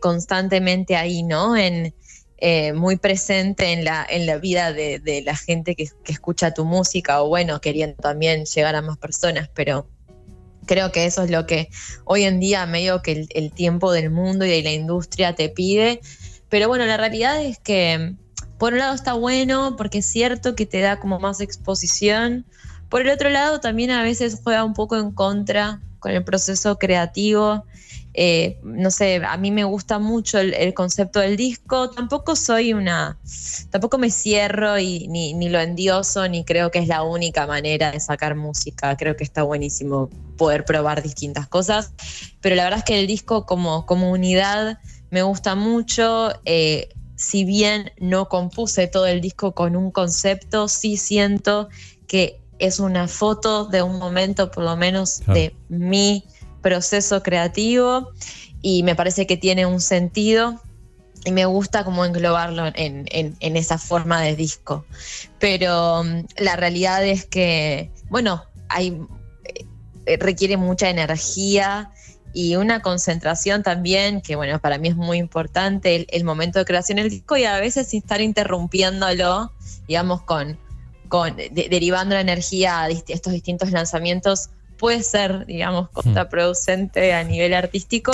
constantemente 0.00 0.96
ahí, 0.96 1.22
¿no? 1.24 1.56
En, 1.56 1.94
eh, 2.36 2.72
muy 2.74 2.96
presente 2.96 3.72
en 3.72 3.84
la, 3.84 4.06
en 4.08 4.26
la 4.26 4.38
vida 4.38 4.72
de, 4.72 4.98
de 5.00 5.22
la 5.22 5.36
gente 5.36 5.74
que, 5.76 5.86
que 6.04 6.12
escucha 6.12 6.52
tu 6.54 6.64
música 6.64 7.22
o 7.22 7.28
bueno, 7.28 7.60
queriendo 7.60 7.96
también 7.96 8.44
llegar 8.44 8.74
a 8.76 8.82
más 8.82 8.98
personas, 8.98 9.48
pero 9.54 9.90
creo 10.66 10.92
que 10.92 11.06
eso 11.06 11.22
es 11.22 11.30
lo 11.30 11.46
que 11.46 11.68
hoy 12.04 12.24
en 12.24 12.40
día 12.40 12.66
medio 12.66 13.02
que 13.02 13.12
el, 13.12 13.28
el 13.34 13.52
tiempo 13.52 13.92
del 13.92 14.10
mundo 14.10 14.44
y 14.44 14.50
de 14.50 14.62
la 14.62 14.72
industria 14.72 15.34
te 15.34 15.48
pide. 15.48 16.00
Pero 16.48 16.68
bueno, 16.68 16.86
la 16.86 16.96
realidad 16.96 17.42
es 17.42 17.58
que 17.58 18.14
por 18.58 18.72
un 18.72 18.78
lado 18.78 18.94
está 18.94 19.14
bueno 19.14 19.76
porque 19.76 19.98
es 19.98 20.06
cierto 20.06 20.54
que 20.54 20.66
te 20.66 20.80
da 20.80 21.00
como 21.00 21.18
más 21.18 21.40
exposición. 21.40 22.46
Por 22.88 23.02
el 23.02 23.10
otro 23.10 23.30
lado 23.30 23.60
también 23.60 23.90
a 23.90 24.02
veces 24.02 24.40
juega 24.42 24.64
un 24.64 24.74
poco 24.74 24.96
en 24.96 25.10
contra 25.10 25.80
con 25.98 26.12
el 26.12 26.24
proceso 26.24 26.78
creativo. 26.78 27.64
Eh, 28.16 28.60
no 28.62 28.92
sé, 28.92 29.20
a 29.26 29.36
mí 29.36 29.50
me 29.50 29.64
gusta 29.64 29.98
mucho 29.98 30.38
el, 30.38 30.54
el 30.54 30.72
concepto 30.72 31.18
del 31.18 31.36
disco. 31.36 31.90
Tampoco 31.90 32.36
soy 32.36 32.72
una, 32.72 33.18
tampoco 33.70 33.98
me 33.98 34.10
cierro 34.10 34.78
y 34.78 35.08
ni, 35.08 35.34
ni 35.34 35.48
lo 35.48 35.60
endioso, 35.60 36.28
ni 36.28 36.44
creo 36.44 36.70
que 36.70 36.78
es 36.78 36.86
la 36.88 37.02
única 37.02 37.46
manera 37.46 37.90
de 37.90 37.98
sacar 37.98 38.36
música. 38.36 38.96
Creo 38.96 39.16
que 39.16 39.24
está 39.24 39.42
buenísimo 39.42 40.10
poder 40.36 40.64
probar 40.64 41.02
distintas 41.02 41.48
cosas. 41.48 41.92
Pero 42.40 42.54
la 42.54 42.64
verdad 42.64 42.78
es 42.78 42.84
que 42.84 43.00
el 43.00 43.06
disco 43.06 43.46
como, 43.46 43.84
como 43.84 44.10
unidad 44.10 44.78
me 45.10 45.22
gusta 45.22 45.54
mucho. 45.56 46.32
Eh, 46.44 46.88
si 47.16 47.44
bien 47.44 47.92
no 47.98 48.28
compuse 48.28 48.86
todo 48.88 49.06
el 49.06 49.20
disco 49.20 49.54
con 49.54 49.76
un 49.76 49.90
concepto, 49.90 50.68
sí 50.68 50.96
siento 50.96 51.68
que 52.06 52.40
es 52.58 52.80
una 52.80 53.08
foto 53.08 53.66
de 53.66 53.82
un 53.82 53.98
momento, 53.98 54.50
por 54.50 54.64
lo 54.64 54.76
menos, 54.76 55.20
Claro. 55.24 55.34
de 55.34 55.56
mi 55.68 56.24
proceso 56.64 57.22
creativo 57.22 58.10
y 58.62 58.82
me 58.82 58.96
parece 58.96 59.26
que 59.26 59.36
tiene 59.36 59.66
un 59.66 59.80
sentido 59.82 60.60
y 61.26 61.30
me 61.30 61.44
gusta 61.44 61.84
como 61.84 62.04
englobarlo 62.04 62.64
en, 62.74 63.06
esa 63.40 63.78
forma 63.78 64.22
de 64.22 64.34
disco. 64.34 64.86
Pero 65.38 66.02
mm, 66.02 66.24
la 66.38 66.56
realidad 66.56 67.04
es 67.04 67.26
que, 67.26 67.90
bueno, 68.08 68.42
hay, 68.68 68.98
eh, 70.06 70.16
requiere 70.16 70.56
mucha 70.56 70.88
energía 70.88 71.90
y 72.32 72.56
una 72.56 72.80
concentración 72.80 73.62
también, 73.62 74.22
que 74.22 74.34
bueno, 74.34 74.58
para 74.58 74.78
mí 74.78 74.88
es 74.88 74.96
muy 74.96 75.18
importante 75.18 76.06
el, 76.10 76.24
momento 76.24 76.58
de 76.58 76.64
creación 76.64 76.96
del 76.96 77.10
disco 77.10 77.36
y 77.36 77.44
a 77.44 77.60
veces 77.60 77.88
sin 77.88 78.00
estar 78.00 78.22
interrumpiéndolo, 78.22 79.52
digamos, 79.86 80.22
con, 80.22 80.58
con 81.08 81.36
de- 81.36 81.68
derivando 81.70 82.14
la 82.14 82.22
energía 82.22 82.80
a 82.80 82.88
estos 82.88 83.32
distintos 83.34 83.70
lanzamientos, 83.70 84.48
puede 84.76 85.02
ser, 85.02 85.46
digamos, 85.46 85.90
contraproducente 85.90 87.12
a 87.12 87.24
nivel 87.24 87.54
artístico. 87.54 88.12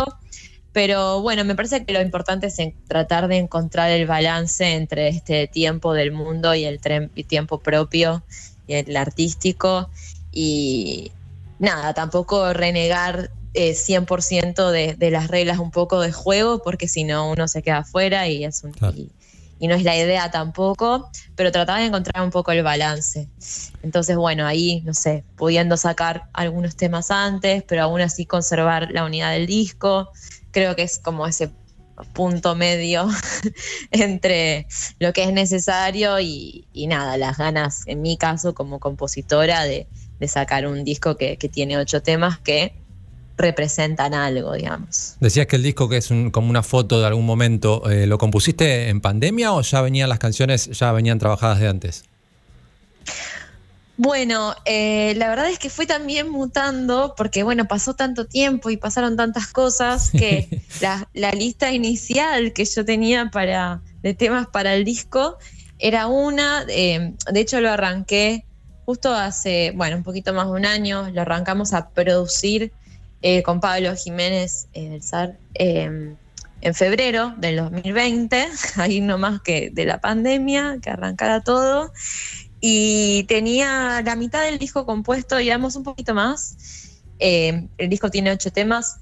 Pero 0.72 1.20
bueno, 1.20 1.44
me 1.44 1.56
parece 1.56 1.84
que 1.84 1.92
lo 1.92 2.00
importante 2.00 2.46
es 2.46 2.58
en- 2.60 2.74
tratar 2.86 3.26
de 3.28 3.38
encontrar 3.38 3.90
el 3.90 4.06
balance 4.06 4.74
entre 4.74 5.08
este 5.08 5.48
tiempo 5.48 5.92
del 5.94 6.12
mundo 6.12 6.54
y 6.54 6.64
el 6.64 6.80
y 7.14 7.24
tiempo 7.24 7.58
propio 7.58 8.24
y 8.66 8.74
el 8.74 8.96
artístico. 8.96 9.90
Y 10.32 11.10
nada, 11.58 11.92
tampoco 11.92 12.52
renegar 12.52 13.30
eh, 13.52 13.74
100% 13.74 14.70
de, 14.70 14.94
de 14.94 15.10
las 15.10 15.26
reglas 15.28 15.58
un 15.58 15.72
poco 15.72 16.00
de 16.00 16.12
juego, 16.12 16.62
porque 16.62 16.86
si 16.86 17.02
no 17.02 17.30
uno 17.30 17.48
se 17.48 17.62
queda 17.62 17.78
afuera 17.78 18.28
y, 18.28 18.44
es 18.44 18.62
un, 18.62 18.72
y, 18.96 19.10
y 19.60 19.68
no 19.68 19.74
es 19.74 19.84
la 19.84 19.94
idea 19.94 20.30
tampoco, 20.30 21.10
pero 21.36 21.52
tratar 21.52 21.80
de 21.80 21.86
encontrar 21.86 22.24
un 22.24 22.30
poco 22.30 22.50
el 22.50 22.62
balance. 22.62 23.28
Entonces, 23.82 24.16
bueno, 24.16 24.46
ahí, 24.46 24.80
no 24.86 24.94
sé, 24.94 25.22
pudiendo 25.36 25.76
sacar 25.76 26.24
algunos 26.32 26.76
temas 26.76 27.10
antes, 27.10 27.62
pero 27.64 27.82
aún 27.82 28.00
así 28.00 28.24
conservar 28.24 28.88
la 28.90 29.04
unidad 29.04 29.32
del 29.32 29.46
disco, 29.46 30.10
creo 30.50 30.74
que 30.74 30.82
es 30.82 30.98
como 30.98 31.26
ese 31.26 31.50
punto 32.14 32.56
medio 32.56 33.06
entre 33.90 34.66
lo 34.98 35.12
que 35.12 35.24
es 35.24 35.32
necesario 35.34 36.18
y, 36.20 36.66
y 36.72 36.86
nada, 36.86 37.18
las 37.18 37.36
ganas, 37.36 37.82
en 37.86 38.00
mi 38.00 38.16
caso, 38.16 38.54
como 38.54 38.80
compositora, 38.80 39.64
de, 39.64 39.88
de 40.18 40.28
sacar 40.28 40.66
un 40.66 40.84
disco 40.84 41.18
que, 41.18 41.36
que 41.36 41.50
tiene 41.50 41.76
ocho 41.76 42.02
temas 42.02 42.38
que 42.38 42.80
representan 43.40 44.14
algo, 44.14 44.52
digamos. 44.54 45.16
Decías 45.20 45.46
que 45.46 45.56
el 45.56 45.62
disco, 45.62 45.88
que 45.88 45.96
es 45.96 46.10
un- 46.10 46.30
como 46.30 46.50
una 46.50 46.62
foto 46.62 47.00
de 47.00 47.06
algún 47.06 47.26
momento, 47.26 47.88
eh, 47.90 48.06
¿lo 48.06 48.18
compusiste 48.18 48.88
en 48.88 49.00
pandemia 49.00 49.52
o 49.52 49.62
ya 49.62 49.80
venían 49.80 50.08
las 50.08 50.18
canciones, 50.18 50.66
ya 50.78 50.92
venían 50.92 51.18
trabajadas 51.18 51.58
de 51.60 51.68
antes? 51.68 52.04
Bueno, 53.96 54.54
eh, 54.64 55.12
la 55.16 55.28
verdad 55.28 55.50
es 55.50 55.58
que 55.58 55.68
fue 55.68 55.84
también 55.84 56.30
mutando 56.30 57.12
porque, 57.18 57.42
bueno, 57.42 57.66
pasó 57.68 57.92
tanto 57.94 58.24
tiempo 58.24 58.70
y 58.70 58.78
pasaron 58.78 59.14
tantas 59.14 59.48
cosas 59.48 60.10
que 60.10 60.48
la, 60.80 61.06
la 61.12 61.32
lista 61.32 61.70
inicial 61.70 62.54
que 62.54 62.64
yo 62.64 62.84
tenía 62.86 63.30
para, 63.30 63.82
de 64.02 64.14
temas 64.14 64.46
para 64.46 64.74
el 64.74 64.86
disco 64.86 65.36
era 65.78 66.06
una, 66.06 66.64
eh, 66.68 67.12
de 67.30 67.40
hecho 67.40 67.60
lo 67.60 67.70
arranqué 67.70 68.46
justo 68.86 69.12
hace, 69.14 69.72
bueno, 69.76 69.98
un 69.98 70.02
poquito 70.02 70.32
más 70.32 70.46
de 70.46 70.52
un 70.52 70.64
año, 70.64 71.10
lo 71.12 71.20
arrancamos 71.20 71.74
a 71.74 71.90
producir 71.90 72.72
eh, 73.22 73.42
con 73.42 73.60
Pablo 73.60 73.94
Jiménez 73.96 74.68
eh, 74.72 74.88
del 74.88 75.02
SAR 75.02 75.38
eh, 75.54 76.14
en 76.62 76.74
febrero 76.74 77.34
del 77.38 77.56
2020, 77.56 78.48
ahí 78.76 79.00
nomás 79.00 79.40
que 79.42 79.70
de 79.70 79.84
la 79.84 80.00
pandemia, 80.00 80.78
que 80.82 80.90
arrancara 80.90 81.42
todo 81.42 81.92
y 82.60 83.24
tenía 83.24 84.02
la 84.04 84.16
mitad 84.16 84.44
del 84.44 84.58
disco 84.58 84.84
compuesto, 84.84 85.36
digamos, 85.36 85.76
un 85.76 85.82
poquito 85.82 86.14
más. 86.14 86.98
Eh, 87.18 87.68
el 87.78 87.88
disco 87.88 88.10
tiene 88.10 88.30
ocho 88.30 88.52
temas, 88.52 89.00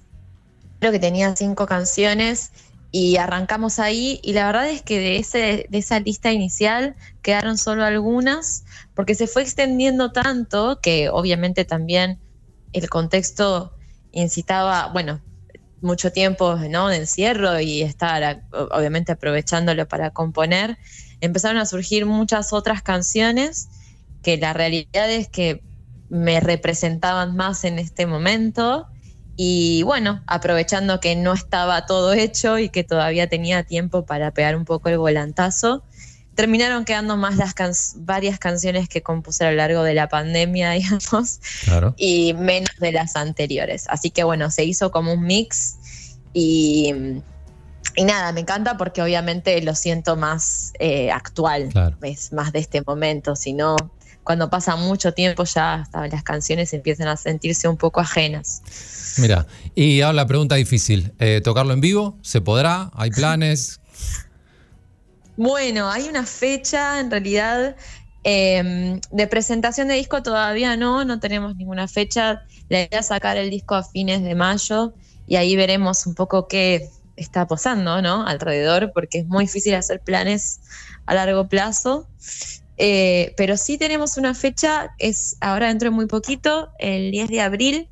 creo 0.78 0.92
que 0.92 0.98
tenía 0.98 1.34
cinco 1.34 1.66
canciones 1.66 2.52
y 2.90 3.16
arrancamos 3.16 3.78
ahí 3.78 4.18
y 4.22 4.32
la 4.32 4.46
verdad 4.46 4.70
es 4.70 4.82
que 4.82 4.98
de, 4.98 5.18
ese, 5.18 5.66
de 5.68 5.78
esa 5.78 6.00
lista 6.00 6.32
inicial 6.32 6.96
quedaron 7.20 7.58
solo 7.58 7.84
algunas 7.84 8.64
porque 8.94 9.14
se 9.14 9.26
fue 9.26 9.42
extendiendo 9.42 10.10
tanto 10.10 10.80
que 10.80 11.10
obviamente 11.10 11.64
también 11.64 12.18
el 12.72 12.88
contexto 12.88 13.72
incitaba, 14.12 14.88
bueno, 14.92 15.20
mucho 15.80 16.10
tiempo 16.10 16.56
¿no? 16.56 16.88
de 16.88 16.96
encierro 16.96 17.60
y 17.60 17.82
estar 17.82 18.42
obviamente 18.50 19.12
aprovechándolo 19.12 19.86
para 19.86 20.10
componer, 20.10 20.78
empezaron 21.20 21.58
a 21.58 21.66
surgir 21.66 22.06
muchas 22.06 22.52
otras 22.52 22.82
canciones 22.82 23.68
que 24.22 24.36
la 24.36 24.52
realidad 24.52 25.10
es 25.10 25.28
que 25.28 25.62
me 26.08 26.40
representaban 26.40 27.36
más 27.36 27.64
en 27.64 27.78
este 27.78 28.06
momento 28.06 28.88
y 29.36 29.84
bueno, 29.84 30.22
aprovechando 30.26 30.98
que 30.98 31.14
no 31.14 31.32
estaba 31.32 31.86
todo 31.86 32.12
hecho 32.12 32.58
y 32.58 32.70
que 32.70 32.82
todavía 32.82 33.28
tenía 33.28 33.62
tiempo 33.62 34.04
para 34.04 34.32
pegar 34.32 34.56
un 34.56 34.64
poco 34.64 34.88
el 34.88 34.98
volantazo, 34.98 35.84
terminaron 36.38 36.84
quedando 36.84 37.16
más 37.16 37.34
las 37.36 37.52
can- 37.52 37.72
varias 37.96 38.38
canciones 38.38 38.88
que 38.88 39.02
compuse 39.02 39.44
a 39.44 39.50
lo 39.50 39.56
largo 39.56 39.82
de 39.82 39.92
la 39.92 40.08
pandemia, 40.08 40.70
digamos, 40.78 41.40
Claro. 41.64 41.94
y 41.98 42.32
menos 42.34 42.70
de 42.78 42.92
las 42.92 43.16
anteriores. 43.16 43.86
Así 43.88 44.10
que 44.10 44.22
bueno, 44.22 44.48
se 44.52 44.62
hizo 44.64 44.92
como 44.92 45.12
un 45.14 45.24
mix 45.24 45.74
y, 46.32 46.94
y 47.96 48.04
nada, 48.04 48.30
me 48.30 48.42
encanta 48.42 48.76
porque 48.76 49.02
obviamente 49.02 49.60
lo 49.62 49.74
siento 49.74 50.14
más 50.14 50.72
eh, 50.78 51.10
actual, 51.10 51.70
Claro. 51.72 51.96
es 52.02 52.32
más 52.32 52.52
de 52.52 52.60
este 52.60 52.82
momento, 52.86 53.34
si 53.34 53.52
no, 53.52 53.74
cuando 54.22 54.48
pasa 54.48 54.76
mucho 54.76 55.12
tiempo 55.14 55.42
ya 55.42 55.74
hasta 55.74 56.06
las 56.06 56.22
canciones 56.22 56.72
empiezan 56.72 57.08
a 57.08 57.16
sentirse 57.16 57.66
un 57.66 57.76
poco 57.78 57.98
ajenas. 57.98 58.62
Mira, 59.18 59.48
y 59.74 60.02
ahora 60.02 60.12
la 60.12 60.26
pregunta 60.28 60.54
difícil. 60.54 61.12
eh, 61.18 61.40
¿Tocarlo 61.42 61.72
en 61.72 61.80
vivo? 61.80 62.16
¿Se 62.22 62.40
podrá? 62.40 62.92
¿Hay 62.94 63.10
planes? 63.10 63.80
Bueno, 65.38 65.88
hay 65.88 66.08
una 66.08 66.26
fecha 66.26 67.00
en 67.00 67.10
realidad 67.10 67.76
eh, 68.24 69.00
de 69.10 69.26
presentación 69.26 69.88
de 69.88 69.94
disco 69.94 70.22
todavía 70.22 70.76
no, 70.76 71.04
no 71.04 71.20
tenemos 71.20 71.56
ninguna 71.56 71.88
fecha. 71.88 72.42
La 72.68 72.82
idea 72.82 73.00
es 73.00 73.06
sacar 73.06 73.36
el 73.36 73.48
disco 73.48 73.74
a 73.74 73.84
fines 73.84 74.22
de 74.22 74.34
mayo 74.34 74.92
y 75.26 75.36
ahí 75.36 75.56
veremos 75.56 76.06
un 76.06 76.14
poco 76.14 76.48
qué 76.48 76.90
está 77.16 77.46
pasando, 77.46 78.02
¿no? 78.02 78.26
Alrededor, 78.26 78.92
porque 78.92 79.20
es 79.20 79.26
muy 79.26 79.44
difícil 79.44 79.74
hacer 79.76 80.00
planes 80.00 80.60
a 81.06 81.14
largo 81.14 81.48
plazo. 81.48 82.08
Eh, 82.76 83.32
pero 83.36 83.56
sí 83.56 83.78
tenemos 83.78 84.16
una 84.16 84.34
fecha, 84.34 84.90
es 84.98 85.36
ahora 85.40 85.68
dentro 85.68 85.90
de 85.90 85.94
muy 85.96 86.06
poquito, 86.06 86.70
el 86.78 87.10
10 87.12 87.28
de 87.28 87.40
abril, 87.40 87.88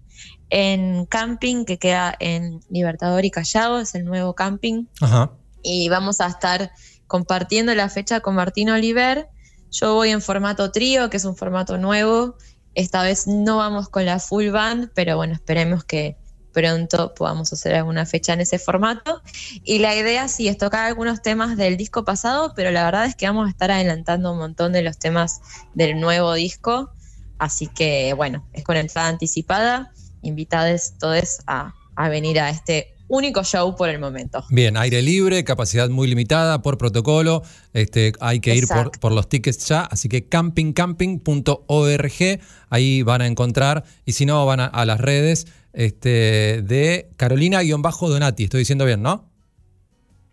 en 0.50 1.06
camping 1.06 1.64
que 1.64 1.78
queda 1.78 2.14
en 2.20 2.60
Libertador 2.70 3.24
y 3.24 3.30
Callao, 3.30 3.78
es 3.78 3.94
el 3.94 4.04
nuevo 4.04 4.34
camping 4.34 4.84
Ajá. 5.00 5.30
y 5.62 5.88
vamos 5.88 6.20
a 6.20 6.26
estar 6.26 6.70
compartiendo 7.06 7.74
la 7.74 7.88
fecha 7.88 8.20
con 8.20 8.34
Martín 8.34 8.70
Oliver. 8.70 9.28
Yo 9.70 9.94
voy 9.94 10.10
en 10.10 10.22
formato 10.22 10.70
trío, 10.72 11.10
que 11.10 11.16
es 11.16 11.24
un 11.24 11.36
formato 11.36 11.78
nuevo. 11.78 12.36
Esta 12.74 13.02
vez 13.02 13.26
no 13.26 13.58
vamos 13.58 13.88
con 13.88 14.04
la 14.04 14.18
full 14.18 14.48
band, 14.50 14.90
pero 14.94 15.16
bueno, 15.16 15.34
esperemos 15.34 15.84
que 15.84 16.16
pronto 16.52 17.14
podamos 17.14 17.52
hacer 17.52 17.74
alguna 17.74 18.06
fecha 18.06 18.32
en 18.32 18.40
ese 18.40 18.58
formato. 18.58 19.20
Y 19.62 19.78
la 19.78 19.94
idea 19.94 20.26
sí 20.28 20.48
es 20.48 20.56
tocar 20.56 20.86
algunos 20.86 21.20
temas 21.20 21.56
del 21.58 21.76
disco 21.76 22.04
pasado, 22.04 22.54
pero 22.56 22.70
la 22.70 22.84
verdad 22.84 23.04
es 23.04 23.14
que 23.14 23.26
vamos 23.26 23.46
a 23.46 23.50
estar 23.50 23.70
adelantando 23.70 24.32
un 24.32 24.38
montón 24.38 24.72
de 24.72 24.80
los 24.80 24.98
temas 24.98 25.42
del 25.74 26.00
nuevo 26.00 26.32
disco. 26.32 26.90
Así 27.38 27.66
que 27.66 28.14
bueno, 28.14 28.48
es 28.54 28.64
con 28.64 28.76
entrada 28.76 29.08
anticipada. 29.08 29.92
Invitados 30.22 30.94
todos 30.98 31.40
a, 31.46 31.74
a 31.94 32.08
venir 32.08 32.40
a 32.40 32.48
este 32.48 32.95
único 33.08 33.42
show 33.44 33.74
por 33.76 33.88
el 33.88 33.98
momento. 33.98 34.44
Bien, 34.50 34.76
aire 34.76 35.02
libre, 35.02 35.44
capacidad 35.44 35.88
muy 35.88 36.08
limitada 36.08 36.62
por 36.62 36.78
protocolo. 36.78 37.42
Este, 37.72 38.12
hay 38.20 38.40
que 38.40 38.54
ir 38.54 38.66
por, 39.00 39.12
los 39.12 39.28
tickets 39.28 39.66
ya, 39.66 39.82
así 39.82 40.08
que 40.08 40.28
campingcamping.org, 40.28 42.40
ahí 42.70 43.02
van 43.02 43.22
a 43.22 43.26
encontrar. 43.26 43.84
Y 44.04 44.12
si 44.12 44.26
no, 44.26 44.44
van 44.46 44.60
a, 44.60 44.66
a 44.66 44.84
las 44.84 45.00
redes 45.00 45.46
este, 45.72 46.62
de 46.62 47.10
Carolina-Donati. 47.16 48.44
Estoy 48.44 48.60
diciendo 48.60 48.84
bien, 48.84 49.02
¿no? 49.02 49.30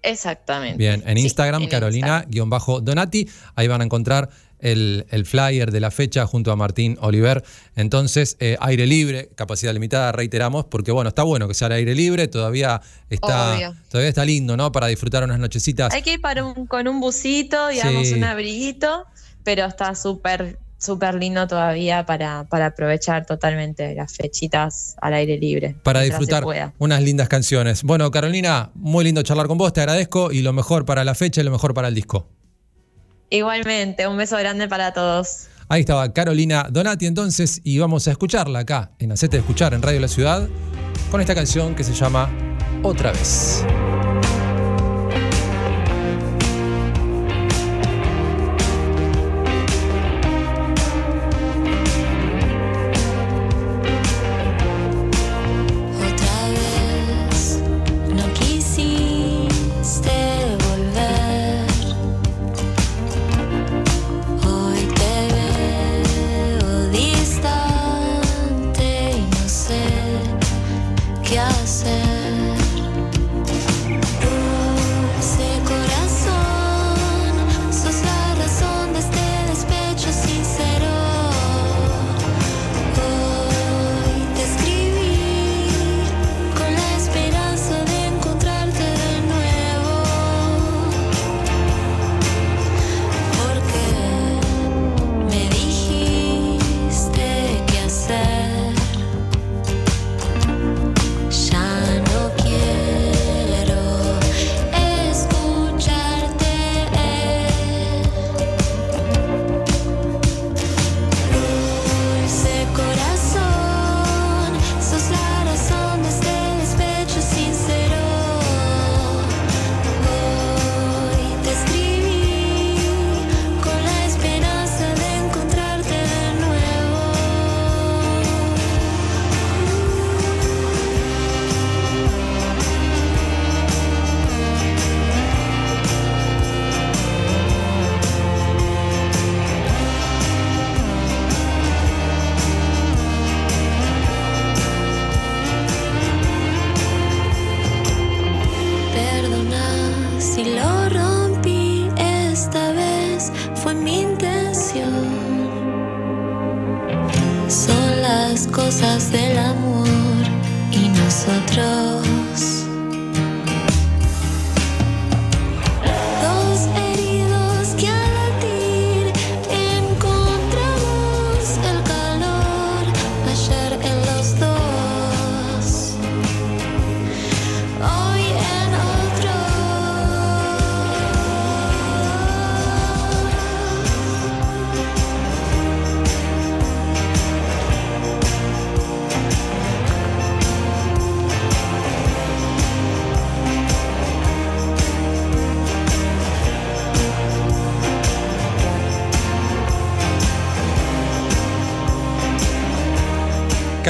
Exactamente. 0.01 0.77
Bien, 0.77 1.03
en 1.05 1.17
Instagram, 1.17 1.67
Carolina-Donati, 1.67 3.29
ahí 3.55 3.67
van 3.67 3.81
a 3.81 3.85
encontrar 3.85 4.29
el, 4.63 5.05
el 5.11 5.25
flyer 5.25 5.71
de 5.71 5.79
la 5.79 5.91
fecha 5.91 6.25
junto 6.25 6.51
a 6.51 6.55
Martín 6.55 6.97
Oliver. 7.01 7.43
Entonces, 7.75 8.37
eh, 8.39 8.57
aire 8.59 8.87
libre, 8.87 9.29
capacidad 9.35 9.73
limitada, 9.73 10.11
reiteramos, 10.11 10.65
porque 10.65 10.91
bueno, 10.91 11.09
está 11.09 11.23
bueno 11.23 11.47
que 11.47 11.53
sea 11.53 11.67
al 11.67 11.73
aire 11.73 11.93
libre, 11.93 12.27
todavía 12.27 12.81
está, 13.09 13.55
Obvio. 13.55 13.75
todavía 13.89 14.09
está 14.09 14.25
lindo, 14.25 14.57
¿no? 14.57 14.71
Para 14.71 14.87
disfrutar 14.87 15.23
unas 15.23 15.39
nochecitas. 15.39 15.93
Hay 15.93 16.01
que 16.01 16.13
ir 16.13 16.21
para 16.21 16.43
un- 16.45 16.65
con 16.65 16.87
un 16.87 16.99
busito, 16.99 17.67
digamos, 17.67 18.07
Sí. 18.07 18.13
un 18.15 18.23
abriguito, 18.23 19.05
pero 19.43 19.65
está 19.65 19.93
súper, 19.95 20.57
súper 20.77 21.15
lindo 21.15 21.47
todavía 21.47 22.05
para, 22.05 22.43
para 22.45 22.65
aprovechar 22.67 23.25
totalmente 23.25 23.95
las 23.95 24.13
fechitas 24.15 24.95
al 25.01 25.13
aire 25.13 25.37
libre. 25.37 25.75
Para 25.83 26.01
disfrutar 26.01 26.43
unas 26.77 27.01
lindas 27.01 27.29
canciones. 27.29 27.83
Bueno, 27.83 28.11
Carolina, 28.11 28.71
muy 28.75 29.03
lindo 29.05 29.21
charlar 29.23 29.47
con 29.47 29.57
vos, 29.57 29.71
te 29.73 29.79
agradezco 29.81 30.31
y 30.31 30.41
lo 30.41 30.51
mejor 30.53 30.85
para 30.85 31.03
la 31.05 31.15
fecha 31.15 31.41
y 31.41 31.43
lo 31.45 31.51
mejor 31.51 31.73
para 31.73 31.87
el 31.87 31.95
disco. 31.95 32.27
Igualmente, 33.29 34.07
un 34.07 34.17
beso 34.17 34.37
grande 34.37 34.67
para 34.67 34.93
todos. 34.93 35.47
Ahí 35.69 35.81
estaba 35.81 36.11
Carolina 36.13 36.67
Donati 36.69 37.05
entonces 37.05 37.61
y 37.63 37.79
vamos 37.79 38.07
a 38.07 38.11
escucharla 38.11 38.59
acá 38.59 38.91
en 38.99 39.11
Hacete 39.11 39.37
Escuchar 39.37 39.73
en 39.73 39.81
Radio 39.81 39.99
La 39.99 40.07
Ciudad 40.07 40.47
con 41.09 41.21
esta 41.21 41.33
canción 41.33 41.73
que 41.73 41.83
se 41.83 41.93
llama 41.93 42.29
Otra 42.83 43.11
vez. 43.11 43.63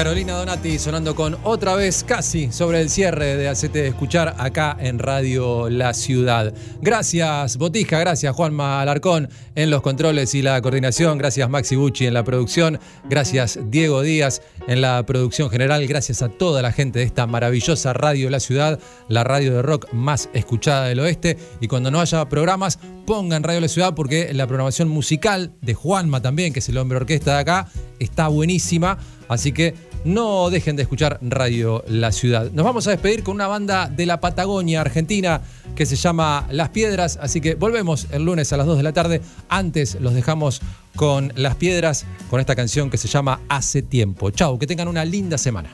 Carolina 0.03 0.33
Donati 0.33 0.79
sonando 0.79 1.15
con 1.15 1.37
otra 1.43 1.75
vez 1.75 2.03
casi 2.03 2.51
sobre 2.51 2.81
el 2.81 2.89
cierre 2.89 3.37
de 3.37 3.47
Hacete 3.47 3.87
Escuchar 3.87 4.35
acá 4.37 4.75
en 4.77 4.99
Radio 4.99 5.69
La 5.69 5.93
Ciudad. 5.93 6.53
Gracias 6.81 7.55
Botija, 7.55 7.99
gracias 7.99 8.35
Juanma 8.35 8.81
Alarcón 8.81 9.29
en 9.55 9.69
los 9.69 9.81
controles 9.81 10.35
y 10.35 10.41
la 10.41 10.61
coordinación, 10.61 11.17
gracias 11.17 11.49
Maxi 11.49 11.77
Bucci 11.77 12.05
en 12.05 12.15
la 12.15 12.25
producción, 12.25 12.81
gracias 13.09 13.57
Diego 13.67 14.01
Díaz 14.01 14.41
en 14.67 14.81
la 14.81 15.05
producción 15.05 15.49
general, 15.49 15.87
gracias 15.87 16.21
a 16.21 16.27
toda 16.27 16.61
la 16.61 16.73
gente 16.73 16.99
de 16.99 17.05
esta 17.05 17.25
maravillosa 17.25 17.93
Radio 17.93 18.29
La 18.29 18.41
Ciudad, 18.41 18.79
la 19.07 19.23
radio 19.23 19.53
de 19.53 19.61
rock 19.61 19.87
más 19.93 20.29
escuchada 20.33 20.87
del 20.87 20.99
oeste. 20.99 21.37
Y 21.61 21.69
cuando 21.69 21.91
no 21.91 22.01
haya 22.01 22.27
programas, 22.27 22.77
pongan 23.05 23.43
Radio 23.43 23.61
La 23.61 23.67
Ciudad 23.69 23.95
porque 23.95 24.33
la 24.33 24.47
programación 24.47 24.89
musical 24.89 25.53
de 25.61 25.73
Juanma 25.73 26.21
también, 26.21 26.51
que 26.51 26.59
es 26.59 26.67
el 26.67 26.77
hombre 26.77 26.97
orquesta 26.97 27.35
de 27.35 27.39
acá, 27.39 27.67
está 27.99 28.27
buenísima. 28.27 28.97
Así 29.29 29.51
que 29.51 29.73
no 30.05 30.49
dejen 30.49 30.75
de 30.75 30.83
escuchar 30.83 31.17
Radio 31.21 31.83
La 31.87 32.11
Ciudad. 32.11 32.51
Nos 32.51 32.65
vamos 32.65 32.87
a 32.87 32.91
despedir 32.91 33.23
con 33.23 33.35
una 33.35 33.47
banda 33.47 33.87
de 33.87 34.05
la 34.05 34.19
Patagonia, 34.19 34.81
Argentina, 34.81 35.41
que 35.75 35.85
se 35.85 35.95
llama 35.95 36.47
Las 36.51 36.69
Piedras. 36.69 37.17
Así 37.21 37.41
que 37.41 37.55
volvemos 37.55 38.07
el 38.11 38.23
lunes 38.23 38.51
a 38.53 38.57
las 38.57 38.65
2 38.65 38.77
de 38.77 38.83
la 38.83 38.93
tarde. 38.93 39.21
Antes 39.49 39.95
los 39.99 40.13
dejamos 40.13 40.61
con 40.95 41.31
Las 41.35 41.55
Piedras, 41.55 42.05
con 42.29 42.39
esta 42.39 42.55
canción 42.55 42.89
que 42.89 42.97
se 42.97 43.07
llama 43.07 43.41
Hace 43.49 43.81
Tiempo. 43.81 44.29
Chau, 44.31 44.59
que 44.59 44.67
tengan 44.67 44.87
una 44.87 45.05
linda 45.05 45.37
semana. 45.37 45.69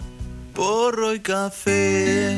porro 0.53 1.13
y 1.13 1.19
café. 1.19 2.37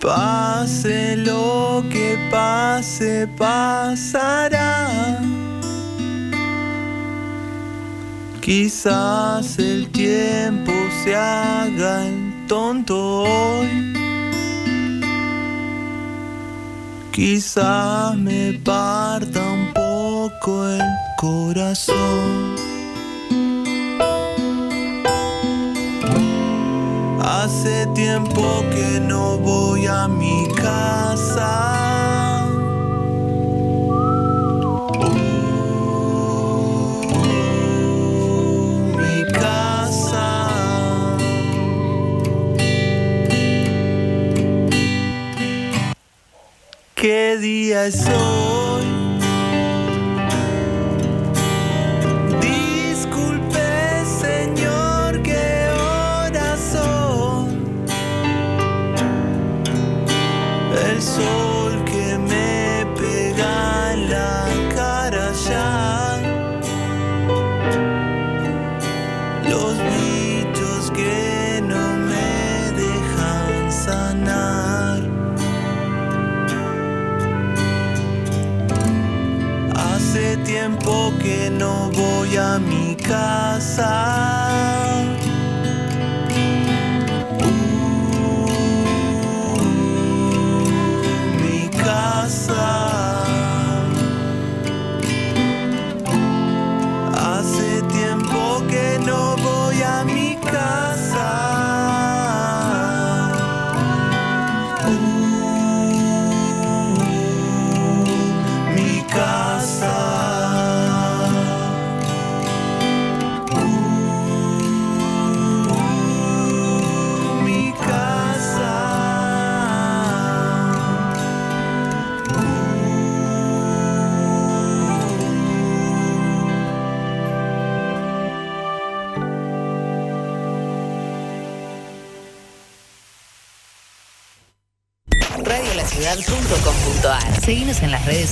Pase 0.00 1.16
lo 1.16 1.82
que 1.90 2.16
pase, 2.30 3.28
pasará. 3.36 4.88
Quizás 8.48 9.58
el 9.58 9.90
tiempo 9.90 10.72
se 11.04 11.14
haga 11.14 12.06
el 12.06 12.46
tonto 12.46 13.24
hoy. 13.24 13.92
Quizás 17.12 18.16
me 18.16 18.54
parta 18.64 19.44
un 19.44 19.74
poco 19.74 20.66
el 20.66 20.80
corazón. 21.18 22.56
Hace 27.20 27.86
tiempo 27.94 28.64
que 28.74 28.98
no 28.98 29.36
voy 29.36 29.84
a 29.86 30.08
mi 30.08 30.48
casa. 30.54 31.87
¿Qué 47.00 47.38
día 47.38 47.86
es 47.86 48.04
hoy? 48.08 48.84
Disculpe, 52.40 54.04
señor, 54.20 55.22
qué 55.22 55.68
horas 55.70 56.58
son. 56.72 57.86
El 60.90 61.00
sol 61.00 61.47
a 83.10 83.47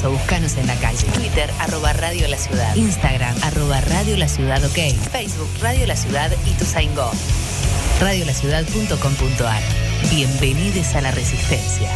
o 0.06 0.10
buscanos 0.10 0.56
en 0.56 0.66
la 0.66 0.74
calle. 0.76 1.04
Twitter, 1.14 1.50
arroba 1.60 1.92
Radio 1.92 2.28
La 2.28 2.38
Ciudad. 2.38 2.74
Instagram, 2.76 3.36
arroba 3.42 3.80
Radio 3.80 4.16
La 4.16 4.28
Ciudad 4.28 4.64
OK. 4.64 4.94
Facebook, 5.10 5.48
Radio 5.60 5.86
La 5.86 5.96
Ciudad 5.96 6.30
y 6.46 6.50
Tuzaingó. 6.52 7.10
Radiolaciudad.com.ar 8.00 9.62
Bienvenidos 10.10 10.94
a 10.94 11.00
la 11.00 11.10
Resistencia. 11.10 11.90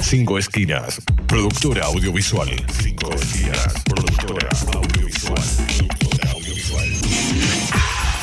Cinco 0.00 0.38
Esquinas, 0.38 1.00
productora 1.26 1.86
audiovisual. 1.86 2.48
Cinco 2.82 3.10
Esquinas. 3.14 3.74
Productora 3.84 4.48
audiovisual. 4.74 5.42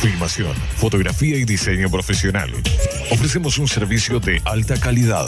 Filmación, 0.02 0.54
fotografía 0.78 1.38
y 1.38 1.46
diseño 1.46 1.90
profesional. 1.90 2.52
Ofrecemos 3.12 3.58
un 3.58 3.68
servicio 3.68 4.20
de 4.20 4.42
alta 4.46 4.78
calidad. 4.78 5.28